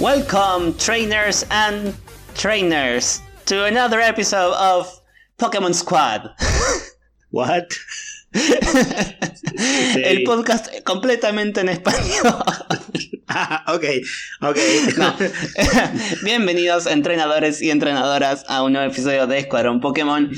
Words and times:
Welcome, 0.00 0.78
trainers 0.78 1.44
and 1.50 1.94
trainers, 2.32 3.20
to 3.44 3.66
another 3.66 4.00
episode 4.00 4.54
of 4.54 4.88
Pokémon 5.36 5.74
Squad. 5.74 6.30
What? 7.30 7.68
El 8.32 10.24
podcast 10.24 10.82
completamente 10.84 11.60
en 11.60 11.68
español. 11.68 12.42
Ah, 13.28 13.62
ok, 13.74 13.84
ok. 14.40 14.56
No. 14.96 15.14
Bienvenidos 16.24 16.86
entrenadores 16.86 17.60
y 17.60 17.70
entrenadoras 17.70 18.46
a 18.48 18.62
un 18.62 18.72
nuevo 18.72 18.90
episodio 18.90 19.26
de 19.26 19.40
Escuadrón 19.40 19.82
Pokémon. 19.82 20.30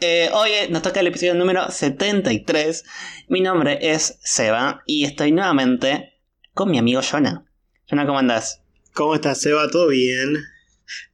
Eh, 0.00 0.30
hoy 0.32 0.50
nos 0.70 0.82
toca 0.82 1.00
el 1.00 1.08
episodio 1.08 1.34
número 1.34 1.72
73. 1.72 2.84
Mi 3.26 3.40
nombre 3.40 3.80
es 3.82 4.20
Seba 4.22 4.84
y 4.86 5.04
estoy 5.04 5.32
nuevamente 5.32 6.20
con 6.54 6.70
mi 6.70 6.78
amigo 6.78 7.00
Jonah. 7.02 7.45
Jonah, 7.88 8.04
¿cómo 8.04 8.18
andás? 8.18 8.62
¿Cómo 8.94 9.14
estás, 9.14 9.40
Seba? 9.40 9.70
¿Todo 9.70 9.86
bien? 9.86 10.42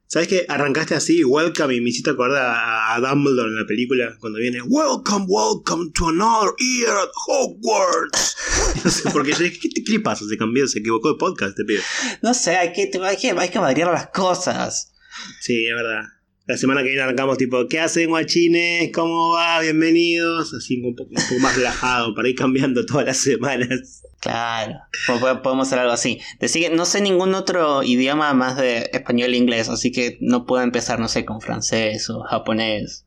¿Sabes 0.07 0.27
que 0.27 0.45
arrancaste 0.49 0.95
así, 0.95 1.23
welcome, 1.23 1.75
y 1.75 1.81
me 1.81 1.91
hiciste 1.91 2.09
acordar 2.09 2.41
a, 2.41 2.95
a 2.95 2.99
Dumbledore 2.99 3.49
en 3.49 3.57
la 3.57 3.67
película 3.67 4.17
cuando 4.19 4.39
viene 4.39 4.59
Welcome, 4.63 5.27
welcome 5.27 5.91
to 5.93 6.09
another 6.09 6.51
year 6.57 6.89
at 6.89 7.11
Hogwarts? 7.27 8.35
No 8.83 8.89
sé, 8.89 9.09
porque 9.11 9.33
yo 9.33 9.43
dije, 9.43 9.59
¿qué, 9.59 9.83
qué 9.83 9.91
le 9.91 9.99
pasa? 9.99 10.25
Se 10.27 10.35
cambió, 10.35 10.67
se 10.67 10.79
equivocó 10.79 11.09
de 11.13 11.19
podcast, 11.19 11.55
te 11.55 11.63
pido. 11.63 11.83
No 12.23 12.33
sé, 12.33 12.55
hay 12.55 12.73
que, 12.73 12.89
hay 13.03 13.17
que, 13.17 13.29
hay 13.29 13.49
que 13.49 13.59
variar 13.59 13.91
las 13.91 14.07
cosas. 14.07 14.93
Sí, 15.41 15.67
es 15.67 15.75
verdad. 15.75 16.05
La 16.47 16.57
semana 16.57 16.81
que 16.81 16.87
viene 16.87 17.03
arrancamos 17.03 17.37
tipo, 17.37 17.67
¿qué 17.67 17.81
hacen 17.81 18.09
guachines? 18.09 18.91
¿Cómo 18.91 19.33
va? 19.33 19.61
Bienvenidos. 19.61 20.55
Así 20.55 20.81
un 20.81 20.95
poco, 20.95 21.11
un 21.11 21.23
poco 21.23 21.39
más 21.39 21.55
relajado 21.55 22.15
para 22.15 22.29
ir 22.29 22.35
cambiando 22.35 22.83
todas 22.83 23.05
las 23.05 23.17
semanas. 23.17 24.01
Claro, 24.23 24.79
po- 25.05 25.19
po- 25.19 25.41
podemos 25.41 25.67
hacer 25.67 25.79
algo 25.79 25.91
así. 25.91 26.19
Decir 26.39 26.63
que 26.63 26.69
no 26.75 26.85
sé 26.85 27.01
ningún 27.01 27.33
otro 27.35 27.83
idioma 27.83 28.33
más 28.33 28.55
de 28.57 28.89
español 28.93 29.33
e 29.33 29.37
inglés, 29.37 29.67
así 29.67 29.91
que 29.91 30.17
no 30.21 30.45
puedo 30.45 30.63
empezar, 30.63 30.97
no 30.99 31.09
sé, 31.09 31.25
con 31.25 31.41
francés 31.41 32.09
o 32.09 32.21
japonés. 32.21 33.05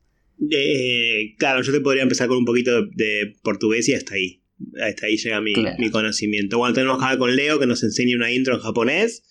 Eh, 0.53 1.35
claro, 1.39 1.63
yo 1.63 1.73
te 1.73 1.81
podría 1.81 2.03
empezar 2.03 2.29
con 2.29 2.37
un 2.37 2.45
poquito 2.45 2.83
de, 2.83 2.89
de 2.95 3.37
portugués 3.43 3.89
y 3.89 3.95
hasta 3.95 4.15
ahí. 4.15 4.43
Hasta 4.87 5.07
ahí 5.07 5.17
llega 5.17 5.41
mi, 5.41 5.55
Claro. 5.55 5.77
mi 5.79 5.91
conocimiento. 5.91 6.59
Bueno, 6.59 6.75
tenemos 6.75 6.99
que 6.99 7.05
hablar 7.05 7.19
con 7.19 7.35
Leo 7.35 7.59
que 7.59 7.67
nos 7.67 7.83
enseñe 7.83 8.15
una 8.15 8.31
intro 8.31 8.55
en 8.55 8.61
japonés. 8.61 9.23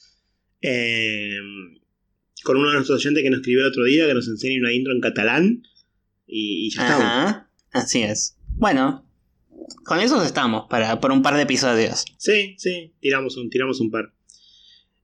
Eh, 0.62 1.38
con 2.44 2.58
uno 2.58 2.70
de 2.70 2.76
nuestros 2.76 3.00
oyentes 3.00 3.24
que 3.24 3.30
nos 3.30 3.40
escribió 3.42 3.62
el 3.62 3.68
otro 3.72 3.84
día 3.86 4.08
que 4.08 4.14
nos 4.14 4.28
enseñe 4.28 4.60
una 4.60 4.74
intro 4.74 4.94
en 4.94 5.02
catalán. 5.02 5.64
Y, 6.28 6.66
y 6.66 6.70
ya 6.72 6.82
estamos. 6.84 7.06
Ajá, 7.06 7.50
así 7.74 8.02
es. 8.02 8.38
Bueno, 8.58 9.08
con 9.84 10.00
eso 10.00 10.24
estamos 10.24 10.68
para 10.70 11.00
por 11.00 11.12
un 11.12 11.22
par 11.22 11.36
de 11.36 11.44
episodios. 11.44 12.06
Sí, 12.18 12.56
sí, 12.58 12.94
tiramos 13.00 13.38
un, 13.38 13.50
tiramos 13.50 13.80
un 13.80 13.92
par. 13.92 14.14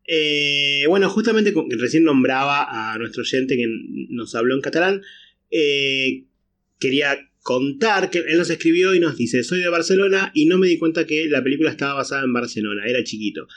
Eh, 0.06 0.86
bueno, 0.88 1.10
justamente 1.10 1.54
recién 1.70 2.04
nombraba 2.04 2.94
a 2.94 2.98
nuestro 2.98 3.22
oyente 3.22 3.56
que 3.56 3.66
nos 4.10 4.36
habló 4.36 4.56
en 4.56 4.62
catalán, 4.62 5.02
eh, 5.50 6.26
quería 6.80 7.30
contar 7.44 8.10
que 8.10 8.20
él 8.20 8.38
nos 8.38 8.50
escribió 8.50 8.94
y 8.94 9.00
nos 9.00 9.18
dice, 9.18 9.44
soy 9.44 9.62
de 9.62 9.70
Barcelona 9.70 10.32
y 10.34 10.46
no 10.46 10.58
me 10.58 10.68
di 10.68 10.78
cuenta 10.78 11.06
que 11.06 11.28
la 11.28 11.44
película 11.44 11.70
estaba 11.70 11.96
basada 11.96 12.24
en 12.24 12.34
Barcelona, 12.34 12.84
era 12.88 13.04
chiquito. 13.04 13.48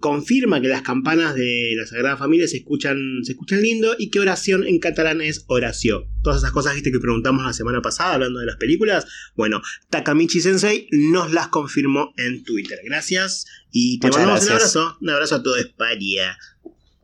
Confirma 0.00 0.60
que 0.60 0.68
las 0.68 0.82
campanas 0.82 1.34
de 1.34 1.72
la 1.74 1.86
Sagrada 1.86 2.16
Familia 2.16 2.46
se 2.46 2.58
escuchan, 2.58 2.98
se 3.22 3.32
escuchan 3.32 3.62
lindo 3.62 3.96
y 3.98 4.10
que 4.10 4.20
oración 4.20 4.66
en 4.66 4.78
catalán 4.80 5.20
es 5.22 5.44
oración. 5.48 6.04
Todas 6.22 6.38
esas 6.38 6.52
cosas 6.52 6.74
¿viste? 6.74 6.92
que 6.92 7.00
preguntamos 7.00 7.44
la 7.44 7.54
semana 7.54 7.80
pasada 7.80 8.14
hablando 8.14 8.38
de 8.38 8.46
las 8.46 8.56
películas. 8.56 9.06
Bueno, 9.34 9.62
Takamichi 9.88 10.40
Sensei 10.40 10.88
nos 10.92 11.32
las 11.32 11.48
confirmó 11.48 12.12
en 12.18 12.44
Twitter. 12.44 12.78
Gracias 12.84 13.46
y 13.72 13.98
te 13.98 14.08
Muchas 14.08 14.20
mandamos 14.20 14.46
un 14.46 14.52
abrazo. 14.52 14.98
Un 15.00 15.10
abrazo 15.10 15.34
a 15.36 15.42
toda 15.42 15.58
España. 15.58 16.38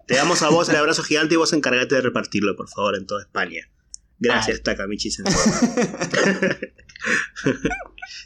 Te 0.06 0.16
damos 0.16 0.42
a 0.42 0.50
vos 0.50 0.68
el 0.68 0.76
abrazo 0.76 1.02
gigante 1.02 1.34
y 1.34 1.38
vos 1.38 1.52
encargate 1.54 1.94
de 1.94 2.02
repartirlo, 2.02 2.54
por 2.54 2.68
favor, 2.68 2.96
en 2.96 3.06
toda 3.06 3.22
España. 3.22 3.68
Gracias, 4.18 4.62
Takamichi 4.62 5.10
Sensei. 5.10 5.34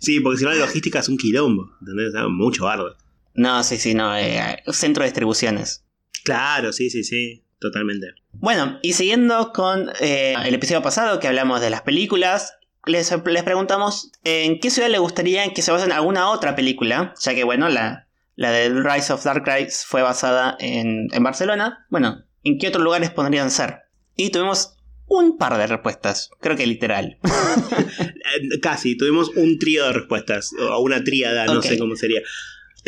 sí, 0.00 0.20
porque 0.20 0.38
si 0.38 0.44
no 0.44 0.50
la 0.50 0.56
logística 0.56 0.98
es 0.98 1.08
un 1.08 1.16
quilombo. 1.16 1.72
¿Entendés? 1.80 2.12
Da 2.12 2.28
Mucho 2.28 2.64
bardo. 2.64 2.96
No, 3.38 3.62
sí, 3.62 3.78
sí, 3.78 3.94
no, 3.94 4.16
eh, 4.16 4.64
centro 4.72 5.04
de 5.04 5.10
distribuciones. 5.10 5.84
Claro, 6.24 6.72
sí, 6.72 6.90
sí, 6.90 7.04
sí. 7.04 7.44
Totalmente. 7.60 8.08
Bueno, 8.32 8.80
y 8.82 8.94
siguiendo 8.94 9.52
con 9.52 9.90
eh, 10.00 10.34
el 10.44 10.54
episodio 10.54 10.82
pasado 10.82 11.20
que 11.20 11.28
hablamos 11.28 11.60
de 11.60 11.70
las 11.70 11.82
películas, 11.82 12.54
les, 12.84 13.14
les 13.26 13.42
preguntamos 13.44 14.10
en 14.24 14.58
qué 14.58 14.70
ciudad 14.70 14.88
le 14.88 14.98
gustaría 14.98 15.52
que 15.52 15.62
se 15.62 15.70
base 15.70 15.84
en 15.84 15.92
alguna 15.92 16.30
otra 16.30 16.56
película, 16.56 17.14
ya 17.20 17.34
que 17.36 17.44
bueno, 17.44 17.68
la, 17.68 18.08
la 18.34 18.50
de 18.50 18.70
Rise 18.70 19.12
of 19.12 19.22
Dark 19.22 19.44
Rise 19.46 19.84
fue 19.86 20.02
basada 20.02 20.56
en, 20.58 21.06
en 21.12 21.22
Barcelona. 21.22 21.86
Bueno, 21.90 22.24
¿en 22.42 22.58
qué 22.58 22.68
otros 22.68 22.82
lugares 22.82 23.10
podrían 23.10 23.52
ser? 23.52 23.82
Y 24.16 24.30
tuvimos 24.30 24.76
un 25.06 25.38
par 25.38 25.56
de 25.58 25.66
respuestas, 25.68 26.30
creo 26.40 26.56
que 26.56 26.66
literal. 26.66 27.18
Eh, 28.28 28.60
Casi, 28.60 28.94
tuvimos 28.94 29.30
un 29.36 29.58
trío 29.58 29.86
de 29.86 29.94
respuestas. 29.94 30.52
O 30.60 30.80
una 30.80 31.02
tríada, 31.02 31.46
no 31.46 31.62
sé 31.62 31.78
cómo 31.78 31.96
sería. 31.96 32.20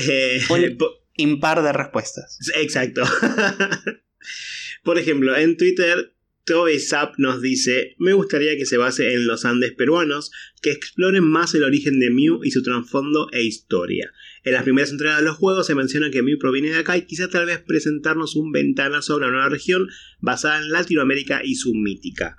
Eh, 0.09 0.41
Un- 0.49 0.79
Impar 1.17 1.63
de 1.63 1.73
respuestas. 1.73 2.39
Exacto. 2.57 3.03
Por 4.85 4.99
ejemplo, 4.99 5.37
en 5.37 5.57
Twitter, 5.59 6.15
Toby 6.47 6.79
Zap 6.79 7.15
nos 7.19 7.43
dice: 7.43 7.95
Me 7.99 8.15
gustaría 8.15 8.57
que 8.57 8.65
se 8.65 8.79
base 8.79 9.13
en 9.13 9.27
los 9.27 9.45
Andes 9.45 9.73
peruanos, 9.73 10.31
que 10.63 10.71
exploren 10.71 11.25
más 11.25 11.55
el 11.55 11.65
origen 11.65 11.99
de 12.01 12.11
Mew 12.11 12.41
y 12.43 12.51
su 12.53 12.63
trasfondo 12.63 13.29
e 13.33 13.43
historia. 13.43 14.11
En 14.43 14.55
las 14.55 14.63
primeras 14.63 14.91
entregas 14.91 15.19
de 15.19 15.25
los 15.25 15.37
juegos 15.37 15.67
se 15.67 15.75
menciona 15.75 16.11
que 16.11 16.23
Mew 16.23 16.39
proviene 16.39 16.71
de 16.71 16.79
acá 16.79 16.97
y 16.97 17.03
quizá 17.03 17.29
tal 17.29 17.45
vez 17.45 17.59
presentarnos 17.59 18.35
un 18.37 18.53
ventanazo 18.53 19.13
a 19.13 19.17
una 19.19 19.31
nueva 19.31 19.51
región 19.51 19.89
basada 20.21 20.59
en 20.63 20.71
Latinoamérica 20.71 21.43
y 21.45 21.57
su 21.57 21.75
mítica. 21.75 22.37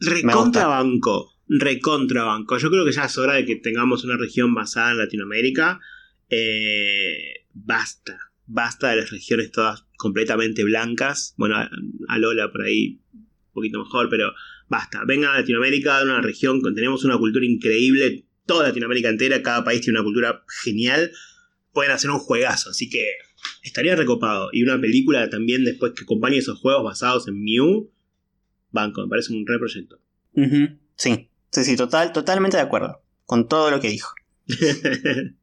Recontrabanco. 0.00 1.34
Recontrabanco. 1.48 2.58
Yo 2.58 2.70
creo 2.70 2.84
que 2.84 2.92
ya 2.92 3.04
es 3.04 3.16
hora 3.18 3.34
de 3.34 3.44
que 3.44 3.56
tengamos 3.56 4.04
una 4.04 4.16
región 4.16 4.54
basada 4.54 4.92
en 4.92 4.98
Latinoamérica. 4.98 5.80
Eh, 6.30 7.46
basta. 7.52 8.18
Basta 8.46 8.90
de 8.90 8.96
las 8.96 9.10
regiones 9.10 9.50
todas 9.50 9.84
completamente 9.96 10.64
blancas. 10.64 11.34
Bueno, 11.36 11.56
a, 11.56 11.70
a 12.08 12.18
Lola 12.18 12.50
por 12.50 12.62
ahí 12.62 13.00
un 13.12 13.28
poquito 13.52 13.78
mejor, 13.82 14.08
pero 14.08 14.32
basta. 14.68 15.02
Vengan 15.06 15.32
a 15.32 15.40
Latinoamérica, 15.40 16.02
una 16.02 16.20
región, 16.20 16.62
tenemos 16.74 17.04
una 17.04 17.18
cultura 17.18 17.44
increíble. 17.44 18.24
Toda 18.46 18.68
Latinoamérica 18.68 19.10
entera, 19.10 19.42
cada 19.42 19.64
país 19.64 19.82
tiene 19.82 19.98
una 19.98 20.04
cultura 20.04 20.44
genial. 20.62 21.10
Pueden 21.72 21.92
hacer 21.92 22.10
un 22.10 22.18
juegazo, 22.18 22.70
así 22.70 22.88
que 22.88 23.04
estaría 23.62 23.94
recopado. 23.96 24.48
Y 24.52 24.62
una 24.62 24.80
película 24.80 25.28
también 25.28 25.64
después 25.64 25.92
que 25.92 26.04
acompañe 26.04 26.38
esos 26.38 26.58
juegos 26.58 26.84
basados 26.84 27.28
en 27.28 27.42
Mew. 27.42 27.92
Banco, 28.70 29.02
me 29.02 29.08
parece 29.08 29.32
un 29.32 29.46
re 29.46 29.58
proyecto. 29.58 30.00
Ujú, 30.34 30.78
Sí, 30.96 31.28
sí, 31.50 31.64
sí, 31.64 31.76
total, 31.76 32.12
totalmente 32.12 32.56
de 32.56 32.62
acuerdo 32.62 33.02
con 33.24 33.46
todo 33.46 33.70
lo 33.70 33.80
que 33.80 33.90
dijo. 33.90 34.14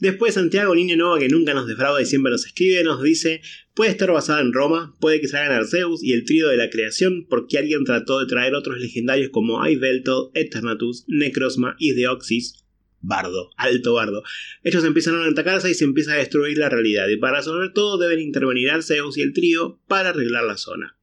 Después 0.00 0.34
Santiago, 0.34 0.74
niño 0.74 0.96
nuevo 0.96 1.16
que 1.18 1.28
nunca 1.28 1.54
nos 1.54 1.66
defrauda 1.66 2.02
y 2.02 2.06
siempre 2.06 2.30
nos 2.32 2.44
escribe, 2.44 2.82
nos 2.82 3.02
dice, 3.02 3.40
puede 3.74 3.90
estar 3.92 4.10
basada 4.10 4.40
en 4.40 4.52
Roma, 4.52 4.94
puede 5.00 5.20
que 5.20 5.28
salgan 5.28 5.52
Arceus 5.52 6.02
y 6.02 6.12
el 6.12 6.24
trío 6.24 6.48
de 6.48 6.56
la 6.56 6.68
creación, 6.68 7.26
porque 7.28 7.58
alguien 7.58 7.84
trató 7.84 8.20
de 8.20 8.26
traer 8.26 8.54
otros 8.54 8.78
legendarios 8.78 9.30
como 9.30 9.64
Yveltal, 9.66 10.30
Eternatus, 10.34 11.04
Necrozma 11.08 11.76
y 11.78 11.92
Deoxys. 11.92 12.60
Bardo, 13.06 13.50
alto 13.58 13.92
bardo. 13.92 14.22
Ellos 14.62 14.82
empiezan 14.82 15.16
a 15.16 15.26
atacarse 15.26 15.70
y 15.70 15.74
se 15.74 15.84
empieza 15.84 16.14
a 16.14 16.16
destruir 16.16 16.56
la 16.56 16.70
realidad, 16.70 17.06
y 17.08 17.18
para 17.18 17.36
resolver 17.36 17.72
todo 17.74 17.98
deben 17.98 18.18
intervenir 18.20 18.70
Arceus 18.70 19.18
y 19.18 19.22
el 19.22 19.34
trío 19.34 19.78
para 19.86 20.08
arreglar 20.08 20.44
la 20.44 20.56
zona. 20.56 20.96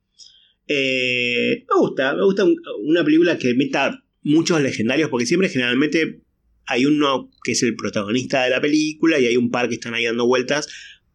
Eh, 0.68 1.66
me 1.70 1.80
gusta, 1.80 2.16
me 2.16 2.24
gusta 2.24 2.44
un- 2.44 2.60
una 2.84 3.04
película 3.04 3.38
que 3.38 3.54
meta 3.54 4.04
muchos 4.24 4.62
legendarios, 4.62 5.10
porque 5.10 5.26
siempre 5.26 5.50
generalmente 5.50 6.22
hay 6.72 6.86
uno 6.86 7.30
que 7.44 7.52
es 7.54 7.64
el 7.64 7.76
protagonista 7.76 8.44
de 8.44 8.50
la 8.50 8.62
película 8.62 9.20
y 9.20 9.26
hay 9.28 9.38
un 9.38 9.52
par 9.52 9.70
que 9.70 9.76
están 9.76 9.94
ahí 9.94 10.06
dando 10.06 10.26
vueltas, 10.28 10.68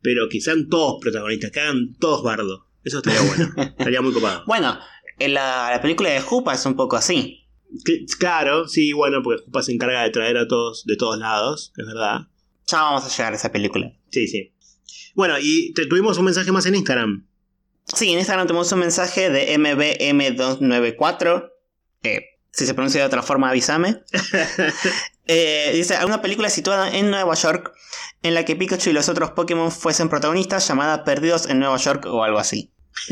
pero 0.03 0.29
que 0.29 0.41
sean 0.41 0.69
todos 0.69 0.99
protagonistas, 1.01 1.51
que 1.51 1.61
hagan 1.61 1.95
todos 1.99 2.23
bardo. 2.23 2.67
Eso 2.85 2.99
estaría 2.99 3.21
bueno, 3.23 3.53
estaría 3.79 4.01
muy 4.03 4.13
copado. 4.13 4.45
Bueno, 4.47 4.79
en 5.19 5.35
la, 5.35 5.71
la 5.71 5.81
película 5.83 6.11
de 6.11 6.21
Jupa 6.21 6.55
es 6.55 6.65
un 6.67 6.77
poco 6.77 6.97
así. 6.97 7.43
Cl- 7.85 8.07
Claro, 8.19 8.69
sí, 8.69 8.93
bueno, 8.93 9.23
porque 9.25 9.43
Jupa 9.45 9.63
se 9.63 9.73
encarga 9.73 10.03
de 10.05 10.11
traer 10.11 10.37
a 10.37 10.47
todos 10.47 10.85
de 10.87 10.97
todos 10.97 11.19
lados, 11.19 11.73
es 11.77 11.87
verdad. 11.87 12.29
Ya 12.69 12.83
vamos 12.83 13.05
a 13.05 13.09
llegar 13.09 13.33
a 13.33 13.37
esa 13.37 13.51
película. 13.53 13.93
Sí, 14.11 14.29
sí. 14.29 14.53
Bueno, 15.15 15.35
y 15.41 15.73
te- 15.73 15.87
tuvimos 15.87 16.17
un 16.19 16.27
mensaje 16.27 16.53
más 16.53 16.67
en 16.67 16.75
Instagram. 16.77 17.27
Sí, 17.87 18.11
en 18.13 18.19
Instagram 18.19 18.47
tenemos 18.47 18.71
un 18.73 18.81
mensaje 18.81 19.31
de 19.31 19.57
MBM294. 19.59 21.51
Que 22.03 22.21
si 22.53 22.67
se 22.67 22.75
pronuncia 22.75 23.01
de 23.01 23.07
otra 23.07 23.23
forma, 23.23 23.49
avísame. 23.51 24.01
Eh, 25.27 25.73
dice: 25.75 25.97
Una 26.05 26.23
película 26.23 26.49
situada 26.51 26.97
en 26.97 27.11
Nueva 27.11 27.35
York 27.35 27.73
en 28.23 28.35
la 28.35 28.45
que 28.45 28.57
Pikachu 28.57 28.91
y 28.91 28.93
los 28.93 29.09
otros 29.09 29.31
Pokémon 29.33 29.71
fuesen 29.73 30.09
protagonistas, 30.09 30.67
llamada 30.69 31.05
Perdidos 31.05 31.49
en 31.49 31.59
Nueva 31.59 31.77
York 31.79 32.07
o 32.07 32.23
algo 32.25 32.39
así. 32.39 32.73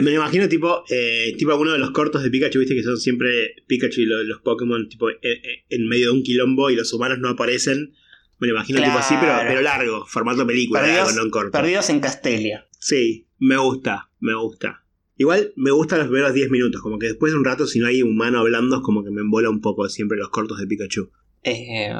Me 0.00 0.10
lo 0.10 0.16
imagino 0.16 0.48
tipo, 0.48 0.84
eh, 0.90 1.34
tipo 1.38 1.50
alguno 1.50 1.72
de 1.72 1.78
los 1.78 1.92
cortos 1.92 2.22
de 2.22 2.30
Pikachu, 2.30 2.58
viste 2.58 2.74
que 2.74 2.82
son 2.82 2.98
siempre 2.98 3.54
Pikachu 3.66 4.02
y 4.02 4.04
lo- 4.06 4.22
los, 4.22 4.40
Pokémon 4.42 4.86
tipo 4.88 5.08
eh, 5.08 5.16
eh, 5.22 5.64
en 5.70 5.88
medio 5.88 6.06
de 6.06 6.12
un 6.12 6.22
quilombo 6.22 6.68
y 6.70 6.76
los 6.76 6.92
humanos 6.92 7.18
no 7.20 7.28
aparecen. 7.30 7.94
Me 8.38 8.46
lo 8.46 8.54
imagino 8.54 8.80
tipo 8.82 8.98
así, 8.98 9.14
pero, 9.20 9.60
largo, 9.62 10.06
formato 10.06 10.46
película, 10.46 10.80
Perdidos, 10.80 11.06
largo, 11.06 11.16
no 11.18 11.24
en 11.24 11.30
corto. 11.30 11.50
perdidos 11.52 11.88
en 11.90 12.00
Castelia. 12.00 12.68
Sí, 12.78 13.26
me 13.38 13.56
gusta, 13.56 14.10
me 14.20 14.34
gusta. 14.34 14.84
Igual 15.18 15.52
me 15.56 15.70
gustan 15.72 15.98
los 15.98 16.08
primeros 16.08 16.32
10 16.32 16.48
minutos, 16.50 16.80
como 16.80 16.98
que 16.98 17.06
después 17.08 17.32
de 17.32 17.38
un 17.38 17.44
rato, 17.44 17.66
si 17.66 17.78
no 17.80 17.86
hay 17.88 18.02
humano 18.02 18.38
hablando, 18.38 18.76
es 18.76 18.82
como 18.82 19.04
que 19.04 19.10
me 19.10 19.20
embola 19.20 19.50
un 19.50 19.60
poco 19.60 19.88
siempre 19.88 20.16
los 20.16 20.30
cortos 20.30 20.58
de 20.58 20.66
Pikachu. 20.66 21.10
Eh, 21.42 21.90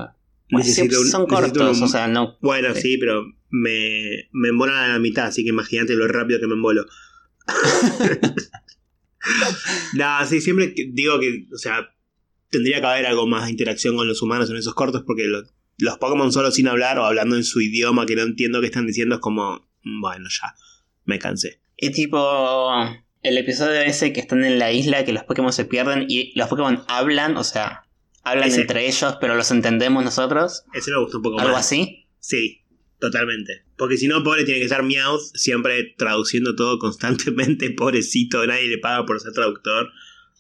bueno, 0.51 0.67
son 1.11 1.27
cortos, 1.27 1.79
un- 1.79 1.85
o 1.85 1.89
sea, 1.89 2.07
no. 2.09 2.39
Bueno, 2.41 2.75
Sí. 2.75 2.97
pero 2.99 3.25
me, 3.51 4.29
me 4.33 4.49
embolan 4.49 4.77
a 4.77 4.89
la 4.89 4.99
mitad, 4.99 5.27
así 5.27 5.43
que 5.43 5.51
imagínate 5.51 5.95
lo 5.95 6.07
rápido 6.09 6.39
que 6.41 6.47
me 6.47 6.55
embolo. 6.55 6.87
no, 9.95 10.27
sí, 10.27 10.41
siempre 10.41 10.73
digo 10.93 11.19
que, 11.21 11.47
o 11.53 11.59
sea, 11.59 11.95
tendría 12.51 12.81
que 12.81 12.87
haber 12.87 13.07
algo 13.07 13.27
más 13.27 13.45
de 13.47 13.51
interacción 13.51 13.97
con 13.97 14.07
los 14.09 14.23
humanos 14.23 14.49
en 14.51 14.57
esos 14.57 14.75
cortos 14.75 15.03
porque 15.07 15.27
lo- 15.27 15.43
los 15.79 15.99
Pokémon 15.99 16.33
solo 16.33 16.51
sin 16.51 16.67
hablar 16.69 16.99
o 16.99 17.05
hablando 17.05 17.37
en 17.37 17.45
su 17.45 17.61
idioma 17.61 18.07
que 18.07 18.17
no 18.17 18.23
entiendo 18.23 18.61
qué 18.61 18.67
están 18.67 18.87
diciendo 18.87 19.17
es 19.17 19.21
como, 19.21 19.69
mm, 19.85 20.01
bueno, 20.01 20.29
ya, 20.31 20.55
me 21.05 21.19
cansé. 21.19 21.61
Y 21.77 21.91
tipo, 21.91 22.19
el 23.23 23.39
episodio 23.39 23.81
ese 23.81 24.13
que 24.13 24.21
están 24.21 24.45
en 24.45 24.59
la 24.59 24.73
isla, 24.73 25.05
que 25.05 25.13
los 25.13 25.25
Pokémon 25.25 25.53
se 25.53 25.65
pierden 25.65 26.07
y 26.09 26.33
los 26.39 26.49
Pokémon 26.49 26.83
hablan, 26.89 27.37
o 27.37 27.45
sea, 27.45 27.85
hablan 28.23 28.49
Ese. 28.49 28.63
entre 28.63 28.87
ellos, 28.87 29.17
pero 29.21 29.35
los 29.35 29.51
entendemos 29.51 30.05
nosotros. 30.05 30.65
Ese 30.75 30.91
me 30.91 30.99
gustó 31.01 31.19
un 31.19 31.23
poco 31.23 31.41
Algo 31.41 31.53
más. 31.53 31.67
así. 31.67 32.07
Sí, 32.21 32.63
totalmente. 32.99 33.65
Porque 33.77 33.97
si 33.97 34.09
no, 34.09 34.23
pobre 34.23 34.45
tiene 34.45 34.61
que 34.61 34.67
estar 34.67 34.83
Meowth 34.83 35.23
siempre 35.35 35.95
traduciendo 35.97 36.55
todo 36.55 36.79
constantemente, 36.79 37.71
pobrecito, 37.77 38.47
nadie 38.47 38.69
le 38.69 38.79
paga 38.79 39.05
por 39.07 39.21
ser 39.21 39.33
traductor. 39.33 39.89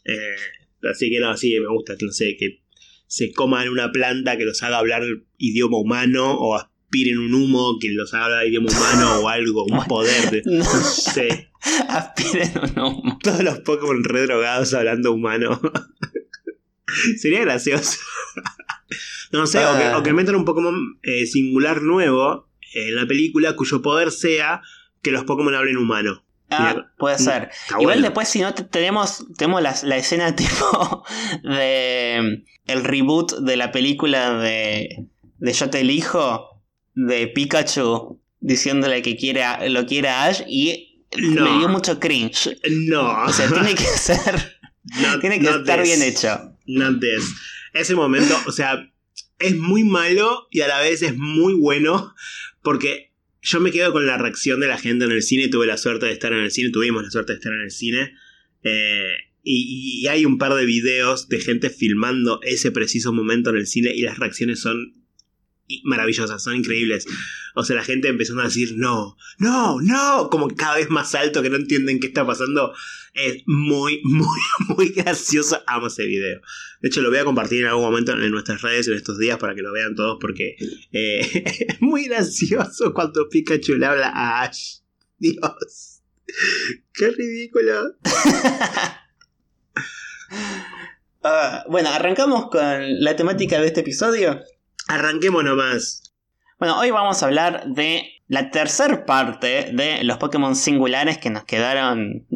Eh, 0.04 0.88
así 0.90 1.10
que 1.10 1.20
no, 1.20 1.36
sí, 1.36 1.58
me 1.60 1.68
gusta, 1.68 1.94
no 2.00 2.12
sé, 2.12 2.36
que 2.38 2.62
se 3.06 3.32
coman 3.32 3.68
una 3.70 3.90
planta 3.90 4.36
que 4.36 4.44
los 4.44 4.62
haga 4.62 4.78
hablar 4.78 5.02
idioma 5.38 5.78
humano 5.78 6.36
o 6.38 6.67
aspiren 6.88 7.18
un 7.18 7.34
humo 7.34 7.78
que 7.78 7.90
los 7.90 8.14
haga 8.14 8.44
idioma 8.46 8.70
humano 8.70 9.20
o 9.20 9.28
algo, 9.28 9.64
un 9.64 9.84
poder. 9.84 10.30
De, 10.30 10.42
No, 10.46 10.64
no 10.64 10.64
sé, 10.64 11.50
aspiren 11.88 12.52
un 12.62 12.78
humo. 12.78 13.18
todos 13.22 13.42
los 13.42 13.58
Pokémon 13.60 14.02
redrogados 14.04 14.72
hablando 14.74 15.12
humano. 15.12 15.60
Sería 17.20 17.40
gracioso. 17.40 17.98
no 19.32 19.46
sé, 19.46 19.64
o, 19.64 19.76
que, 19.76 19.88
o 19.96 20.02
que 20.02 20.12
metan 20.14 20.34
un 20.36 20.44
Pokémon 20.46 20.74
eh, 21.02 21.26
singular 21.26 21.82
nuevo 21.82 22.48
en 22.74 22.94
la 22.96 23.06
película 23.06 23.54
cuyo 23.56 23.82
poder 23.82 24.10
sea 24.10 24.62
que 25.02 25.10
los 25.10 25.24
Pokémon 25.24 25.54
hablen 25.54 25.76
humano. 25.76 26.24
Ah, 26.50 26.72
Mira, 26.74 26.92
puede 26.96 27.18
ser. 27.18 27.50
Está 27.52 27.74
Igual 27.78 27.96
bueno. 27.96 28.02
después, 28.02 28.28
si 28.28 28.40
no, 28.40 28.54
te- 28.54 28.64
tenemos, 28.64 29.26
tenemos 29.36 29.60
la, 29.60 29.76
la 29.82 29.96
escena 29.98 30.34
tipo 30.34 31.04
de 31.42 32.44
el 32.66 32.84
reboot 32.84 33.40
de 33.40 33.56
la 33.58 33.70
película 33.70 34.38
de, 34.38 35.04
de 35.36 35.52
Yo 35.52 35.68
te 35.68 35.80
elijo, 35.80 36.47
de 37.06 37.28
Pikachu 37.28 38.20
diciéndole 38.40 39.02
que 39.02 39.16
quiere 39.16 39.42
a- 39.44 39.68
lo 39.68 39.86
quiere 39.86 40.08
a 40.08 40.24
Ash 40.24 40.42
y 40.48 41.04
No. 41.16 41.44
me 41.52 41.58
dio 41.58 41.68
mucho 41.68 41.98
cringe. 42.00 42.56
No. 42.70 43.24
O 43.24 43.32
sea, 43.32 43.48
tiene 43.48 43.74
que 43.74 43.84
ser, 43.84 44.58
Not- 45.00 45.20
tiene 45.20 45.38
que 45.40 45.46
estar 45.48 45.82
this. 45.82 45.88
bien 45.96 46.02
hecho. 46.02 46.56
Not 46.66 47.00
this. 47.00 47.32
Ese 47.74 47.94
momento, 47.94 48.36
o 48.46 48.52
sea, 48.52 48.90
es 49.38 49.56
muy 49.56 49.84
malo 49.84 50.48
y 50.50 50.60
a 50.62 50.68
la 50.68 50.80
vez 50.80 51.02
es 51.02 51.16
muy 51.16 51.54
bueno 51.54 52.14
porque 52.62 53.12
yo 53.42 53.60
me 53.60 53.70
quedo 53.70 53.92
con 53.92 54.06
la 54.06 54.18
reacción 54.18 54.58
de 54.60 54.66
la 54.66 54.78
gente 54.78 55.04
en 55.04 55.12
el 55.12 55.22
cine. 55.22 55.48
Tuve 55.48 55.66
la 55.66 55.76
suerte 55.78 56.06
de 56.06 56.12
estar 56.12 56.32
en 56.32 56.40
el 56.40 56.50
cine, 56.50 56.70
tuvimos 56.70 57.02
la 57.04 57.10
suerte 57.10 57.32
de 57.32 57.36
estar 57.38 57.52
en 57.52 57.60
el 57.62 57.70
cine. 57.70 58.14
eh, 58.64 59.08
y, 59.44 60.00
y 60.02 60.08
hay 60.08 60.26
un 60.26 60.36
par 60.36 60.52
de 60.54 60.66
videos 60.66 61.28
de 61.28 61.40
gente 61.40 61.70
filmando 61.70 62.40
ese 62.42 62.70
preciso 62.70 63.12
momento 63.14 63.48
en 63.50 63.56
el 63.56 63.66
cine 63.66 63.92
y 63.94 64.02
las 64.02 64.18
reacciones 64.18 64.60
son 64.60 64.92
maravillosas, 65.84 66.42
son 66.42 66.56
increíbles. 66.56 67.06
O 67.54 67.64
sea, 67.64 67.76
la 67.76 67.84
gente 67.84 68.08
empezando 68.08 68.42
a 68.42 68.46
decir 68.46 68.74
no, 68.76 69.16
no, 69.38 69.80
no, 69.80 70.28
como 70.30 70.48
cada 70.48 70.76
vez 70.76 70.90
más 70.90 71.14
alto 71.14 71.42
que 71.42 71.50
no 71.50 71.56
entienden 71.56 72.00
qué 72.00 72.08
está 72.08 72.26
pasando. 72.26 72.72
Es 73.14 73.42
muy, 73.46 74.00
muy, 74.04 74.38
muy 74.68 74.88
gracioso. 74.90 75.62
Amo 75.66 75.88
ese 75.88 76.06
video. 76.06 76.40
De 76.80 76.88
hecho, 76.88 77.00
lo 77.00 77.10
voy 77.10 77.18
a 77.18 77.24
compartir 77.24 77.62
en 77.62 77.68
algún 77.68 77.84
momento 77.84 78.12
en 78.12 78.30
nuestras 78.30 78.62
redes 78.62 78.88
en 78.88 78.94
estos 78.94 79.18
días 79.18 79.38
para 79.38 79.54
que 79.54 79.62
lo 79.62 79.72
vean 79.72 79.94
todos 79.94 80.18
porque 80.20 80.56
eh, 80.92 81.20
es 81.68 81.80
muy 81.80 82.04
gracioso 82.04 82.94
cuando 82.94 83.28
Pikachu 83.28 83.74
le 83.76 83.86
habla 83.86 84.08
a 84.08 84.42
Ash. 84.42 84.78
Dios. 85.18 86.02
Qué 86.92 87.10
ridículo. 87.10 87.94
Ah, 91.20 91.64
bueno, 91.68 91.88
arrancamos 91.88 92.48
con 92.48 93.02
la 93.02 93.16
temática 93.16 93.60
de 93.60 93.66
este 93.66 93.80
episodio. 93.80 94.40
Arranquemos 94.88 95.44
nomás. 95.44 96.14
Bueno, 96.58 96.78
hoy 96.78 96.90
vamos 96.90 97.22
a 97.22 97.26
hablar 97.26 97.66
de 97.66 98.10
la 98.26 98.50
tercer 98.50 99.04
parte 99.04 99.70
de 99.74 100.02
los 100.02 100.16
Pokémon 100.16 100.56
singulares 100.56 101.18
que 101.18 101.28
nos 101.28 101.44
quedaron 101.44 102.26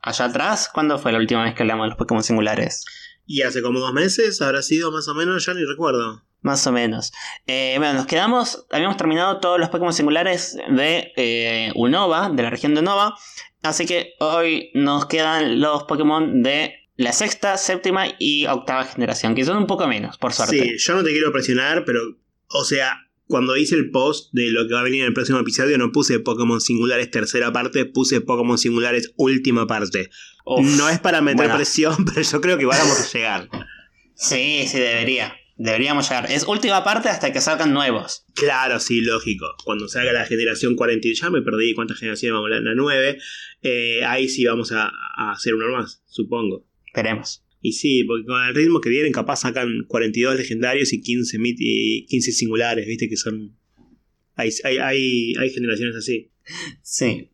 allá 0.00 0.24
atrás. 0.24 0.70
¿Cuándo 0.72 0.98
fue 0.98 1.12
la 1.12 1.18
última 1.18 1.44
vez 1.44 1.54
que 1.54 1.62
hablamos 1.62 1.84
de 1.84 1.88
los 1.90 1.98
Pokémon 1.98 2.22
singulares? 2.22 2.86
Y 3.26 3.42
hace 3.42 3.60
como 3.60 3.80
dos 3.80 3.92
meses 3.92 4.40
habrá 4.40 4.62
sido 4.62 4.90
más 4.92 5.06
o 5.08 5.14
menos, 5.14 5.44
ya 5.44 5.52
ni 5.52 5.62
recuerdo. 5.62 6.24
Más 6.40 6.66
o 6.66 6.72
menos. 6.72 7.12
Eh, 7.46 7.74
bueno, 7.76 7.92
nos 7.92 8.06
quedamos, 8.06 8.66
habíamos 8.70 8.96
terminado 8.96 9.40
todos 9.40 9.60
los 9.60 9.68
Pokémon 9.68 9.92
singulares 9.92 10.56
de 10.70 11.12
eh, 11.16 11.70
Unova, 11.74 12.30
de 12.30 12.42
la 12.42 12.48
región 12.48 12.74
de 12.74 12.80
Unova. 12.80 13.14
Así 13.62 13.84
que 13.84 14.14
hoy 14.20 14.70
nos 14.72 15.04
quedan 15.04 15.60
los 15.60 15.84
Pokémon 15.84 16.42
de 16.42 16.83
la 16.96 17.12
sexta, 17.12 17.56
séptima 17.56 18.06
y 18.18 18.46
octava 18.46 18.84
generación, 18.84 19.34
que 19.34 19.44
son 19.44 19.56
un 19.56 19.66
poco 19.66 19.86
menos, 19.88 20.16
por 20.18 20.32
suerte. 20.32 20.58
Sí, 20.62 20.74
yo 20.78 20.94
no 20.94 21.02
te 21.04 21.10
quiero 21.10 21.32
presionar, 21.32 21.84
pero, 21.84 22.00
o 22.48 22.64
sea, 22.64 22.98
cuando 23.26 23.56
hice 23.56 23.74
el 23.74 23.90
post 23.90 24.32
de 24.32 24.50
lo 24.50 24.68
que 24.68 24.74
va 24.74 24.80
a 24.80 24.84
venir 24.84 25.00
en 25.00 25.08
el 25.08 25.14
próximo 25.14 25.38
episodio, 25.38 25.76
no 25.78 25.90
puse 25.92 26.20
Pokémon 26.20 26.60
singulares 26.60 27.10
tercera 27.10 27.52
parte, 27.52 27.84
puse 27.84 28.20
Pokémon 28.20 28.58
singulares 28.58 29.12
última 29.16 29.66
parte. 29.66 30.10
Uf. 30.44 30.64
no 30.76 30.88
es 30.90 31.00
para 31.00 31.20
meter 31.22 31.36
Bueno. 31.38 31.56
presión, 31.56 31.96
pero 32.14 32.22
yo 32.22 32.40
creo 32.40 32.56
que 32.56 32.62
igual 32.62 32.78
vamos 32.80 33.00
a 33.00 33.12
llegar. 33.18 33.48
Sí, 34.14 34.66
sí, 34.68 34.78
debería. 34.78 35.34
Deberíamos 35.56 36.08
llegar. 36.08 36.30
Es 36.30 36.44
última 36.44 36.82
parte 36.84 37.08
hasta 37.08 37.32
que 37.32 37.40
salgan 37.40 37.72
nuevos. 37.72 38.24
Claro, 38.34 38.78
sí, 38.80 39.00
lógico. 39.00 39.46
Cuando 39.64 39.88
salga 39.88 40.12
la 40.12 40.26
generación 40.26 40.74
40, 40.74 41.08
y 41.08 41.14
ya 41.14 41.30
me 41.30 41.42
perdí 41.42 41.74
cuántas 41.74 41.98
generaciones 41.98 42.34
vamos 42.34 42.50
a 42.50 42.56
hablar, 42.56 42.62
la 42.62 42.74
9, 42.74 43.18
eh, 43.62 44.04
ahí 44.04 44.28
sí 44.28 44.44
vamos 44.44 44.72
a, 44.72 44.90
a 45.16 45.32
hacer 45.32 45.54
uno 45.54 45.68
más, 45.76 46.02
supongo. 46.06 46.66
Esperemos. 46.94 47.44
Y 47.60 47.72
sí, 47.72 48.04
porque 48.04 48.24
con 48.24 48.40
el 48.46 48.54
ritmo 48.54 48.80
que 48.80 48.88
vienen, 48.88 49.10
capaz 49.12 49.40
sacan 49.40 49.84
42 49.88 50.36
legendarios 50.36 50.92
y 50.92 51.00
15, 51.00 51.38
mit- 51.38 51.56
y 51.58 52.06
15 52.06 52.30
singulares, 52.32 52.86
viste 52.86 53.08
que 53.08 53.16
son. 53.16 53.56
Hay, 54.36 54.50
hay, 54.62 54.78
hay, 54.78 55.32
hay 55.38 55.50
generaciones 55.50 55.96
así. 55.96 56.30
Sí. 56.82 57.30